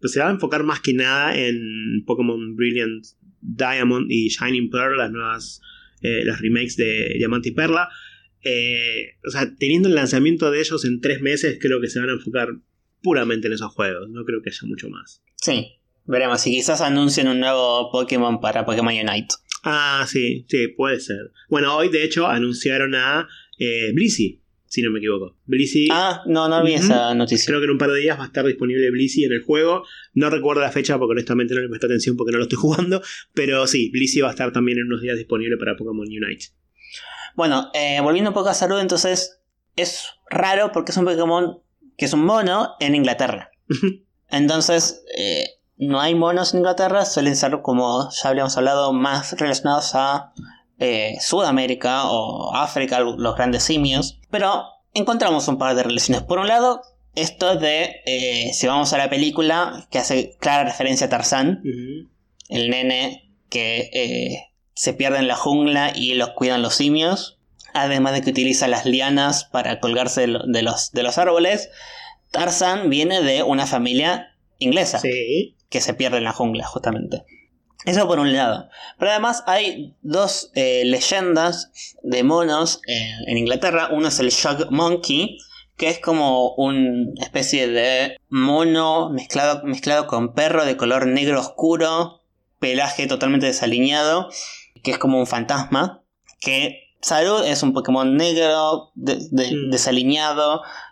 Pues 0.00 0.12
se 0.12 0.20
va 0.20 0.28
a 0.28 0.30
enfocar 0.30 0.62
más 0.62 0.80
que 0.80 0.92
nada 0.92 1.36
en 1.36 2.02
Pokémon 2.04 2.54
Brilliant 2.54 3.04
Diamond 3.40 4.10
y 4.10 4.28
Shining 4.28 4.70
Pearl, 4.70 4.98
las 4.98 5.10
nuevas. 5.10 5.60
eh, 6.02 6.22
las 6.24 6.40
remakes 6.40 6.76
de 6.76 7.14
Diamante 7.16 7.48
y 7.50 7.52
Perla. 7.52 7.88
Eh, 8.48 9.16
o 9.26 9.30
sea, 9.30 9.52
teniendo 9.58 9.88
el 9.88 9.96
lanzamiento 9.96 10.50
de 10.52 10.60
ellos 10.60 10.84
en 10.84 11.00
tres 11.00 11.20
meses, 11.20 11.58
creo 11.60 11.80
que 11.80 11.88
se 11.88 11.98
van 11.98 12.10
a 12.10 12.12
enfocar 12.12 12.48
puramente 13.02 13.48
en 13.48 13.54
esos 13.54 13.72
juegos. 13.72 14.08
No 14.08 14.24
creo 14.24 14.40
que 14.42 14.50
haya 14.50 14.66
mucho 14.68 14.88
más. 14.88 15.20
Sí, 15.34 15.66
veremos. 16.04 16.46
Y 16.46 16.50
quizás 16.52 16.80
anuncien 16.80 17.26
un 17.28 17.40
nuevo 17.40 17.90
Pokémon 17.90 18.40
para 18.40 18.64
Pokémon 18.64 18.94
Unite. 18.94 19.34
Ah, 19.64 20.06
sí, 20.08 20.46
sí, 20.48 20.68
puede 20.76 21.00
ser. 21.00 21.32
Bueno, 21.48 21.76
hoy 21.76 21.88
de 21.88 22.04
hecho 22.04 22.28
anunciaron 22.28 22.94
a 22.94 23.26
eh, 23.58 23.90
Blissey, 23.92 24.40
si 24.66 24.80
no 24.82 24.92
me 24.92 24.98
equivoco. 25.00 25.36
Blissey, 25.46 25.88
Ah, 25.90 26.22
no, 26.26 26.48
no 26.48 26.62
vi 26.62 26.74
esa 26.74 27.14
noticia. 27.16 27.46
creo 27.46 27.58
que 27.58 27.64
en 27.64 27.72
un 27.72 27.78
par 27.78 27.90
de 27.90 27.98
días 27.98 28.16
va 28.16 28.22
a 28.24 28.26
estar 28.28 28.46
disponible 28.46 28.88
Blissey 28.92 29.24
en 29.24 29.32
el 29.32 29.42
juego. 29.42 29.84
No 30.14 30.30
recuerdo 30.30 30.60
la 30.60 30.70
fecha 30.70 30.96
porque 30.98 31.12
honestamente 31.12 31.54
no 31.54 31.62
le 31.62 31.68
presté 31.68 31.86
atención 31.86 32.16
porque 32.16 32.30
no 32.30 32.38
lo 32.38 32.44
estoy 32.44 32.58
jugando. 32.60 33.02
Pero 33.34 33.66
sí, 33.66 33.90
Blissey 33.90 34.22
va 34.22 34.28
a 34.28 34.32
estar 34.32 34.52
también 34.52 34.78
en 34.78 34.86
unos 34.86 35.00
días 35.02 35.16
disponible 35.18 35.56
para 35.56 35.74
Pokémon 35.76 36.06
Unite. 36.06 36.46
Bueno, 37.36 37.70
eh, 37.74 38.00
volviendo 38.00 38.30
un 38.30 38.34
poco 38.34 38.48
a 38.48 38.54
salud, 38.54 38.80
entonces 38.80 39.38
es 39.76 40.06
raro 40.28 40.72
porque 40.72 40.90
es 40.90 40.96
un 40.96 41.04
Pokémon 41.04 41.60
que 41.96 42.06
es 42.06 42.12
un 42.12 42.24
mono 42.24 42.74
en 42.80 42.94
Inglaterra. 42.94 43.50
Entonces, 44.28 45.04
eh, 45.16 45.60
no 45.76 46.00
hay 46.00 46.14
monos 46.14 46.52
en 46.52 46.58
Inglaterra, 46.58 47.04
suelen 47.04 47.36
ser, 47.36 47.60
como 47.62 48.10
ya 48.10 48.30
habíamos 48.30 48.56
hablado, 48.56 48.92
más 48.92 49.32
relacionados 49.38 49.94
a 49.94 50.32
eh, 50.78 51.16
Sudamérica 51.20 52.10
o 52.10 52.54
África, 52.54 53.00
los 53.00 53.36
grandes 53.36 53.62
simios. 53.62 54.18
Pero 54.30 54.64
encontramos 54.94 55.48
un 55.48 55.58
par 55.58 55.74
de 55.74 55.82
relaciones. 55.82 56.22
Por 56.24 56.38
un 56.38 56.48
lado, 56.48 56.82
esto 57.14 57.56
de, 57.56 58.02
eh, 58.06 58.52
si 58.52 58.66
vamos 58.66 58.92
a 58.92 58.98
la 58.98 59.08
película, 59.08 59.86
que 59.90 59.98
hace 59.98 60.36
clara 60.38 60.64
referencia 60.64 61.06
a 61.06 61.10
Tarzán, 61.10 61.62
el 62.48 62.70
nene 62.70 63.32
que 63.48 63.90
eh, 63.92 64.45
se 64.76 64.92
pierde 64.92 65.18
en 65.18 65.26
la 65.26 65.34
jungla 65.34 65.90
y 65.94 66.14
los 66.14 66.30
cuidan 66.30 66.62
los 66.62 66.74
simios. 66.76 67.38
Además 67.74 68.12
de 68.12 68.22
que 68.22 68.30
utiliza 68.30 68.68
las 68.68 68.86
lianas 68.86 69.44
para 69.44 69.80
colgarse 69.80 70.20
de, 70.22 70.26
lo- 70.28 70.46
de 70.46 70.62
los, 70.62 70.92
de 70.92 71.02
los 71.02 71.18
árboles. 71.18 71.68
Tarzan 72.30 72.88
viene 72.90 73.22
de 73.22 73.42
una 73.42 73.66
familia 73.66 74.36
inglesa 74.58 74.98
Sí. 74.98 75.56
que 75.68 75.80
se 75.80 75.94
pierde 75.94 76.18
en 76.18 76.24
la 76.24 76.32
jungla, 76.32 76.64
justamente. 76.66 77.24
Eso 77.84 78.06
por 78.06 78.18
un 78.18 78.32
lado. 78.32 78.68
Pero 78.98 79.10
además 79.12 79.44
hay 79.46 79.94
dos 80.02 80.50
eh, 80.54 80.82
leyendas 80.86 81.70
de 82.02 82.22
monos 82.22 82.80
eh, 82.88 83.10
en 83.26 83.38
Inglaterra. 83.38 83.90
Uno 83.92 84.08
es 84.08 84.18
el 84.18 84.30
Shag 84.30 84.70
Monkey, 84.70 85.38
que 85.76 85.88
es 85.88 85.98
como 86.00 86.54
una 86.54 87.12
especie 87.22 87.68
de 87.68 88.16
mono 88.28 89.10
mezclado, 89.10 89.62
mezclado 89.64 90.06
con 90.06 90.32
perro 90.34 90.64
de 90.64 90.76
color 90.76 91.06
negro 91.06 91.38
oscuro, 91.40 92.22
pelaje 92.58 93.06
totalmente 93.06 93.46
desaliñado, 93.46 94.30
que 94.86 94.92
es 94.92 94.98
como 94.98 95.18
un 95.18 95.26
fantasma. 95.26 96.04
Que 96.40 96.84
Salud 97.02 97.44
es 97.44 97.62
un 97.62 97.72
Pokémon 97.72 98.16
negro, 98.16 98.90
de- 98.94 99.16
Mm. 99.52 99.70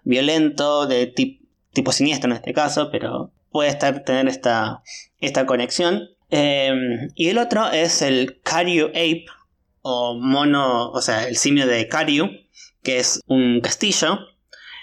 violento, 0.04 0.86
de 0.86 1.06
tip- 1.14 1.40
tipo 1.72 1.92
siniestro 1.92 2.28
en 2.30 2.36
este 2.36 2.52
caso, 2.52 2.90
pero 2.90 3.32
puede 3.50 3.70
estar, 3.70 4.04
tener 4.04 4.26
esta, 4.28 4.82
esta 5.20 5.46
conexión. 5.46 6.08
Eh, 6.30 6.72
y 7.14 7.28
el 7.28 7.38
otro 7.38 7.68
es 7.70 8.02
el 8.02 8.40
Karyu 8.42 8.86
Ape, 8.88 9.26
o 9.82 10.14
mono, 10.20 10.90
o 10.90 11.00
sea, 11.00 11.26
el 11.28 11.36
simio 11.36 11.66
de 11.66 11.88
Karyu, 11.88 12.28
que 12.82 12.98
es 12.98 13.20
un 13.26 13.60
castillo, 13.60 14.18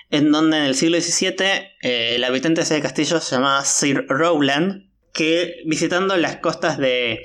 en 0.09 0.31
donde 0.31 0.57
en 0.57 0.63
el 0.63 0.75
siglo 0.75 0.99
XVII 0.99 1.45
eh, 1.81 2.15
el 2.15 2.23
habitante 2.23 2.61
de 2.61 2.63
ese 2.65 2.81
castillo 2.81 3.19
se 3.19 3.35
llamaba 3.35 3.63
Sir 3.63 4.05
Rowland, 4.07 4.89
que 5.13 5.55
visitando 5.65 6.15
las 6.17 6.37
costas 6.37 6.77
de 6.77 7.21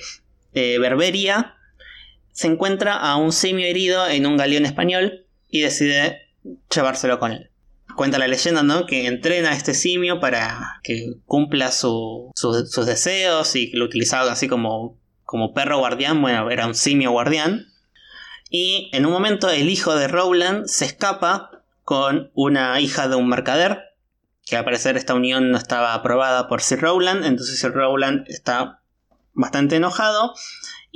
eh, 0.54 0.78
Berberia, 0.78 1.55
se 2.36 2.48
encuentra 2.48 2.94
a 2.96 3.16
un 3.16 3.32
simio 3.32 3.66
herido 3.66 4.06
en 4.06 4.26
un 4.26 4.36
galeón 4.36 4.66
español 4.66 5.24
y 5.48 5.60
decide 5.62 6.18
llevárselo 6.74 7.18
con 7.18 7.32
él. 7.32 7.50
Cuenta 7.96 8.18
la 8.18 8.28
leyenda, 8.28 8.62
¿no? 8.62 8.84
Que 8.84 9.06
entrena 9.06 9.52
a 9.52 9.56
este 9.56 9.72
simio 9.72 10.20
para 10.20 10.80
que 10.82 11.14
cumpla 11.24 11.72
su- 11.72 12.30
su- 12.34 12.66
sus 12.66 12.84
deseos 12.84 13.56
y 13.56 13.70
lo 13.72 13.86
utilizaba 13.86 14.30
así 14.30 14.48
como, 14.48 14.98
como 15.24 15.54
perro 15.54 15.78
guardián. 15.78 16.20
Bueno, 16.20 16.50
era 16.50 16.66
un 16.66 16.74
simio 16.74 17.10
guardián. 17.10 17.68
Y 18.50 18.90
en 18.92 19.06
un 19.06 19.12
momento 19.12 19.48
el 19.48 19.70
hijo 19.70 19.94
de 19.96 20.08
Rowland 20.08 20.66
se 20.66 20.84
escapa 20.84 21.62
con 21.84 22.30
una 22.34 22.78
hija 22.80 23.08
de 23.08 23.16
un 23.16 23.28
mercader. 23.30 23.80
Que 24.44 24.56
al 24.58 24.64
parecer 24.64 24.98
esta 24.98 25.14
unión 25.14 25.50
no 25.50 25.56
estaba 25.56 25.94
aprobada 25.94 26.48
por 26.48 26.60
Sir 26.60 26.80
Rowland. 26.82 27.24
Entonces 27.24 27.58
Sir 27.58 27.72
Rowland 27.72 28.26
está 28.28 28.82
bastante 29.32 29.76
enojado. 29.76 30.34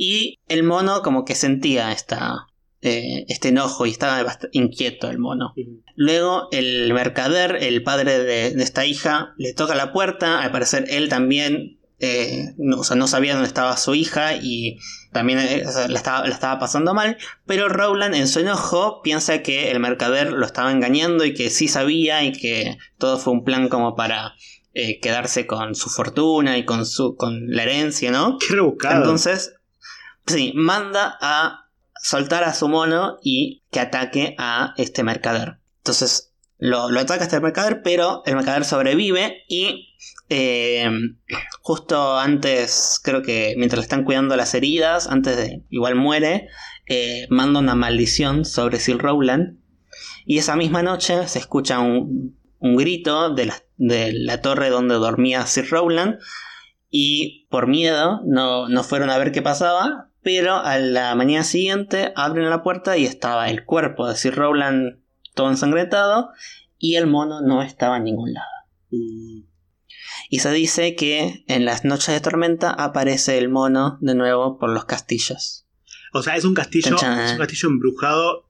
Y 0.03 0.38
el 0.48 0.62
mono 0.62 1.03
como 1.03 1.26
que 1.26 1.34
sentía 1.34 1.92
esta, 1.92 2.46
eh, 2.80 3.26
este 3.28 3.48
enojo 3.48 3.84
y 3.84 3.90
estaba 3.90 4.24
inquieto 4.53 5.11
el 5.11 5.18
mono. 5.18 5.53
Luego 5.94 6.48
el 6.53 6.90
mercader, 6.94 7.59
el 7.61 7.82
padre 7.82 8.18
de, 8.18 8.51
de 8.53 8.62
esta 8.62 8.86
hija, 8.86 9.34
le 9.36 9.53
toca 9.53 9.74
la 9.74 9.92
puerta. 9.92 10.40
Al 10.40 10.53
parecer 10.53 10.86
él 10.88 11.11
también 11.11 11.80
eh, 11.98 12.55
no, 12.57 12.78
o 12.78 12.84
sea, 12.84 12.96
no 12.96 13.07
sabía 13.07 13.34
dónde 13.34 13.48
estaba 13.48 13.76
su 13.76 13.94
hija 13.94 14.34
y 14.36 14.78
también 15.12 15.38
eh, 15.38 15.64
o 15.66 15.70
sea, 15.70 15.86
la, 15.86 15.98
estaba, 15.98 16.26
la 16.26 16.32
estaba 16.32 16.59
pasando 16.59 16.94
mal. 16.94 17.18
Pero 17.44 17.68
Rowland 17.68 18.14
en 18.14 18.26
su 18.26 18.40
enojo 18.40 19.03
piensa 19.03 19.42
que 19.42 19.70
el 19.70 19.80
mercader 19.80 20.32
lo 20.32 20.46
estaba 20.46 20.72
engañando 20.72 21.26
y 21.26 21.34
que 21.34 21.51
sí 21.51 21.68
sabía 21.68 22.24
y 22.24 22.32
que 22.32 22.78
todo 22.96 23.18
fue 23.18 23.34
un 23.34 23.44
plan 23.44 23.68
como 23.68 23.96
para 23.96 24.32
eh, 24.72 24.98
quedarse 25.01 25.46
con 25.46 25.74
su 25.74 25.90
fortuna 25.90 26.57
y 26.57 26.64
con, 26.64 26.86
su, 26.86 27.16
con 27.16 27.51
la 27.51 27.64
herencia, 27.64 28.11
¿no? 28.11 28.38
Qué 28.38 28.55
rebuscado. 28.55 29.03
Entonces, 29.03 29.53
sí, 30.31 30.53
manda 30.55 31.18
a 31.20 31.70
soltar 32.03 32.45
a 32.45 32.55
su 32.55 32.68
mono 32.68 33.18
y 33.22 33.62
que 33.70 33.81
ataque 33.81 34.35
a 34.39 34.74
este 34.76 35.03
mercader. 35.03 35.59
Entonces, 35.78 36.33
lo, 36.59 36.87
ataca 36.99 37.24
este 37.24 37.41
mercader, 37.41 37.83
pero 37.83 38.22
el 38.26 38.37
mercader 38.37 38.64
sobrevive 38.64 39.45
y 39.49 39.97
eh, 40.28 40.91
justo 41.62 42.18
antes, 42.18 43.01
creo 43.03 43.22
que 43.22 43.55
mientras 43.57 43.78
le 43.78 43.85
están 43.85 44.05
cuidando 44.05 44.37
las 44.37 44.55
heridas, 44.55 45.09
antes 45.09 45.37
de, 45.37 45.62
igual 45.70 45.95
muere, 45.95 46.49
eh, 46.87 47.26
manda 47.31 47.61
una 47.61 47.74
maldición 47.74 48.45
sobre 48.45 48.78
Sir 48.78 48.99
Rowland. 48.99 49.59
Y 50.26 50.39
esa 50.39 50.57
misma 50.57 50.83
noche 50.83 51.26
se 51.28 51.39
escucha 51.39 51.81
un, 51.81 52.39
un 52.59 52.76
grito 52.76 53.35
de 53.35 53.47
la, 53.47 53.62
de 53.78 54.12
la 54.12 54.41
torre 54.41 54.68
donde 54.68 54.95
dormía 54.95 55.47
Sir 55.47 55.70
Rowland 55.70 56.18
y 56.91 57.47
por 57.51 57.66
miedo 57.66 58.20
no, 58.26 58.68
no 58.68 58.83
fueron 58.85 59.11
a 59.11 59.18
ver 59.18 59.33
qué 59.33 59.43
pasaba, 59.43 60.09
pero 60.23 60.57
a 60.57 60.79
la 60.79 61.14
mañana 61.14 61.45
siguiente 61.45 62.12
abren 62.16 62.51
la 62.51 62.62
puerta 62.62 62.97
y 62.97 63.07
estaba 63.07 63.49
el 63.51 63.64
cuerpo 63.64 64.09
de 64.09 64.16
Sir 64.16 64.35
Rowland 64.35 65.01
todo 65.35 65.49
ensangrentado 65.49 66.31
y 66.79 66.97
el 66.97 67.07
mono 67.07 67.41
no 67.41 67.62
estaba 67.62 67.99
en 67.99 68.05
ningún 68.05 68.33
lado. 68.33 68.47
Mm. 68.91 69.43
Y 70.29 70.39
se 70.39 70.51
dice 70.53 70.95
que 70.95 71.45
en 71.49 71.64
las 71.64 71.85
noches 71.85 72.14
de 72.14 72.21
tormenta 72.21 72.71
aparece 72.71 73.39
el 73.39 73.49
mono 73.49 73.99
de 74.01 74.14
nuevo 74.14 74.59
por 74.59 74.71
los 74.71 74.85
castillos. 74.85 75.66
O 76.12 76.23
sea, 76.23 76.37
es 76.37 76.45
un 76.45 76.55
castillo, 76.55 76.97
es 76.97 77.33
un 77.33 77.39
castillo 77.39 77.68
embrujado 77.68 78.49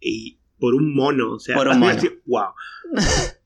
y 0.00 0.38
por 0.58 0.74
un 0.74 0.94
mono. 0.94 1.34
O 1.34 1.38
sea, 1.38 1.56
Por 1.56 1.68
un 1.68 1.80
mono. 1.80 2.00
wow. 2.26 2.48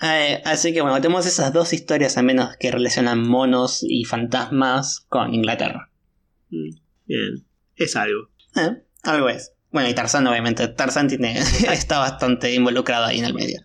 Eh, 0.00 0.42
así 0.44 0.72
que 0.72 0.80
bueno, 0.80 1.00
tenemos 1.00 1.26
esas 1.26 1.52
dos 1.52 1.72
historias 1.72 2.16
al 2.18 2.24
menos 2.24 2.56
que 2.56 2.70
relacionan 2.70 3.26
monos 3.26 3.82
y 3.82 4.04
fantasmas 4.04 5.06
con 5.08 5.34
Inglaterra. 5.34 5.90
Mm, 6.50 6.70
Bien. 7.06 7.44
Es 7.76 7.96
algo. 7.96 8.30
Eh, 8.56 8.82
algo 9.04 9.28
es. 9.28 9.52
Bueno, 9.70 9.88
y 9.88 9.94
Tarzán 9.94 10.26
obviamente. 10.26 10.66
Tarzán 10.68 11.08
tiene, 11.08 11.38
está 11.72 11.98
bastante 11.98 12.52
involucrado 12.54 13.04
ahí 13.06 13.18
en 13.18 13.24
el 13.24 13.34
medio. 13.34 13.60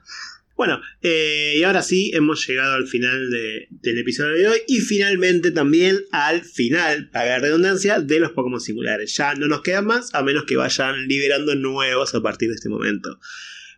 Bueno, 0.55 0.79
eh, 1.01 1.55
y 1.57 1.63
ahora 1.63 1.81
sí 1.81 2.11
hemos 2.13 2.47
llegado 2.47 2.75
al 2.75 2.87
final 2.87 3.31
de- 3.31 3.67
del 3.71 3.97
episodio 3.97 4.35
de 4.37 4.47
hoy 4.49 4.59
y 4.67 4.81
finalmente 4.81 5.49
también 5.49 5.97
al 6.11 6.43
final, 6.43 7.09
para 7.09 7.25
la 7.25 7.39
redundancia, 7.39 7.99
de 7.99 8.19
los 8.19 8.31
Pokémon 8.33 8.61
singulares. 8.61 9.15
Ya 9.17 9.33
no 9.33 9.47
nos 9.47 9.61
queda 9.61 9.81
más 9.81 10.13
a 10.13 10.21
menos 10.21 10.43
que 10.45 10.55
vayan 10.55 11.07
liberando 11.07 11.55
nuevos 11.55 12.13
a 12.13 12.21
partir 12.21 12.49
de 12.49 12.55
este 12.55 12.69
momento. 12.69 13.19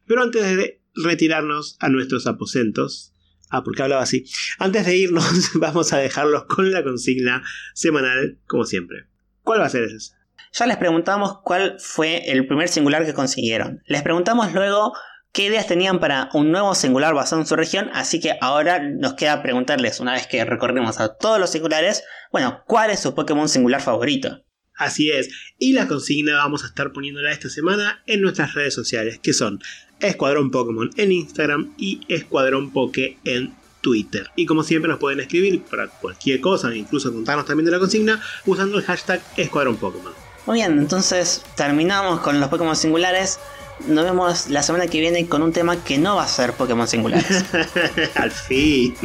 Pero 0.06 0.22
antes 0.22 0.43
de 0.43 0.82
retirarnos 0.95 1.78
a 1.80 1.88
nuestros 1.89 2.28
aposentos, 2.28 3.14
ah, 3.58 3.64
porque 3.64 3.84
hablaba 3.84 4.01
así, 4.01 4.26
antes 4.60 4.86
de 4.86 4.97
irnos 4.97 5.51
vamos 5.56 5.93
a 5.93 5.97
dejarlos 5.97 6.45
con 6.45 6.72
la 6.72 6.84
consigna 6.84 7.43
semanal 7.74 8.39
como 8.47 8.66
siempre. 8.66 9.08
¿Cuál 9.41 9.62
va 9.62 9.66
a 9.66 9.70
ser 9.70 9.84
esa? 9.84 10.18
Ya 10.53 10.66
les 10.66 10.78
preguntamos 10.78 11.39
cuál 11.43 11.76
fue 11.80 12.32
el 12.32 12.47
primer 12.47 12.70
singular 12.70 13.06
que 13.06 13.14
consiguieron. 13.14 13.82
Les 13.88 14.01
preguntamos 14.03 14.53
luego 14.53 14.93
qué 15.36 15.43
ideas 15.43 15.68
tenían 15.68 15.99
para 15.99 16.30
un 16.34 16.49
nuevo 16.49 16.74
singular 16.76 17.14
basado 17.14 17.41
en 17.41 17.47
su 17.47 17.58
región, 17.58 17.89
así 17.93 18.22
que 18.22 18.38
ahora 18.39 18.80
nos 18.80 19.16
queda 19.16 19.43
preguntarles, 19.43 19.99
una 19.99 20.14
vez 20.14 20.28
que 20.28 20.45
recorrimos 20.45 21.01
a 21.01 21.18
todos 21.18 21.41
los 21.41 21.51
singulares, 21.51 22.06
bueno, 22.32 22.64
¿cuál 22.68 22.89
es 22.89 23.01
su 23.01 23.14
Pokémon 23.14 23.49
singular 23.49 23.82
favorito? 23.82 24.45
Así 24.78 25.12
es, 25.12 25.30
y 25.58 25.74
la 25.74 25.88
consigna 25.88 26.38
vamos 26.38 26.64
a 26.64 26.68
estar 26.68 26.93
poniéndola 26.93 27.34
esta 27.34 27.49
semana 27.49 28.01
en 28.08 28.22
nuestras 28.22 28.53
redes 28.53 28.74
sociales, 28.74 29.20
que 29.20 29.34
son 29.34 29.60
Escuadrón 30.08 30.51
Pokémon 30.51 30.89
en 30.97 31.12
Instagram 31.12 31.74
y 31.78 32.01
Escuadrón 32.08 32.72
Poké 32.72 33.18
en 33.24 33.53
Twitter. 33.82 34.30
Y 34.36 34.45
como 34.45 34.64
siempre 34.64 34.89
nos 34.89 34.99
pueden 34.99 35.20
escribir 35.20 35.62
para 35.64 35.88
cualquier 35.88 36.41
cosa, 36.41 36.74
incluso 36.76 37.14
contarnos 37.14 37.45
también 37.45 37.66
de 37.66 37.72
la 37.72 37.80
consigna, 37.80 38.22
usando 38.45 38.80
el 38.80 38.84
hashtag 38.84 39.22
Escuadrón 39.38 39.78
Pokémon. 39.78 40.14
Muy 40.45 40.60
bien, 40.60 40.78
entonces 40.78 41.43
terminamos 41.56 42.20
con 42.20 42.39
los 42.39 42.49
Pokémon 42.49 42.76
singulares. 42.76 43.39
Nos 43.88 44.06
vemos 44.06 44.49
la 44.49 44.64
semana 44.64 44.88
que 44.88 44.99
viene 44.99 45.28
con 45.28 45.41
un 45.41 45.51
tema 45.51 45.84
que 45.84 45.97
no 45.97 46.16
va 46.16 46.24
a 46.24 46.28
ser 46.28 46.53
Pokémon 46.53 46.88
singulares. 46.88 47.45
Al 48.16 48.32
fin. 48.32 48.95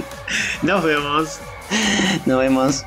Nos 0.63 0.85
vemos. 0.85 1.39
Nos 2.27 2.39
vemos. 2.39 2.85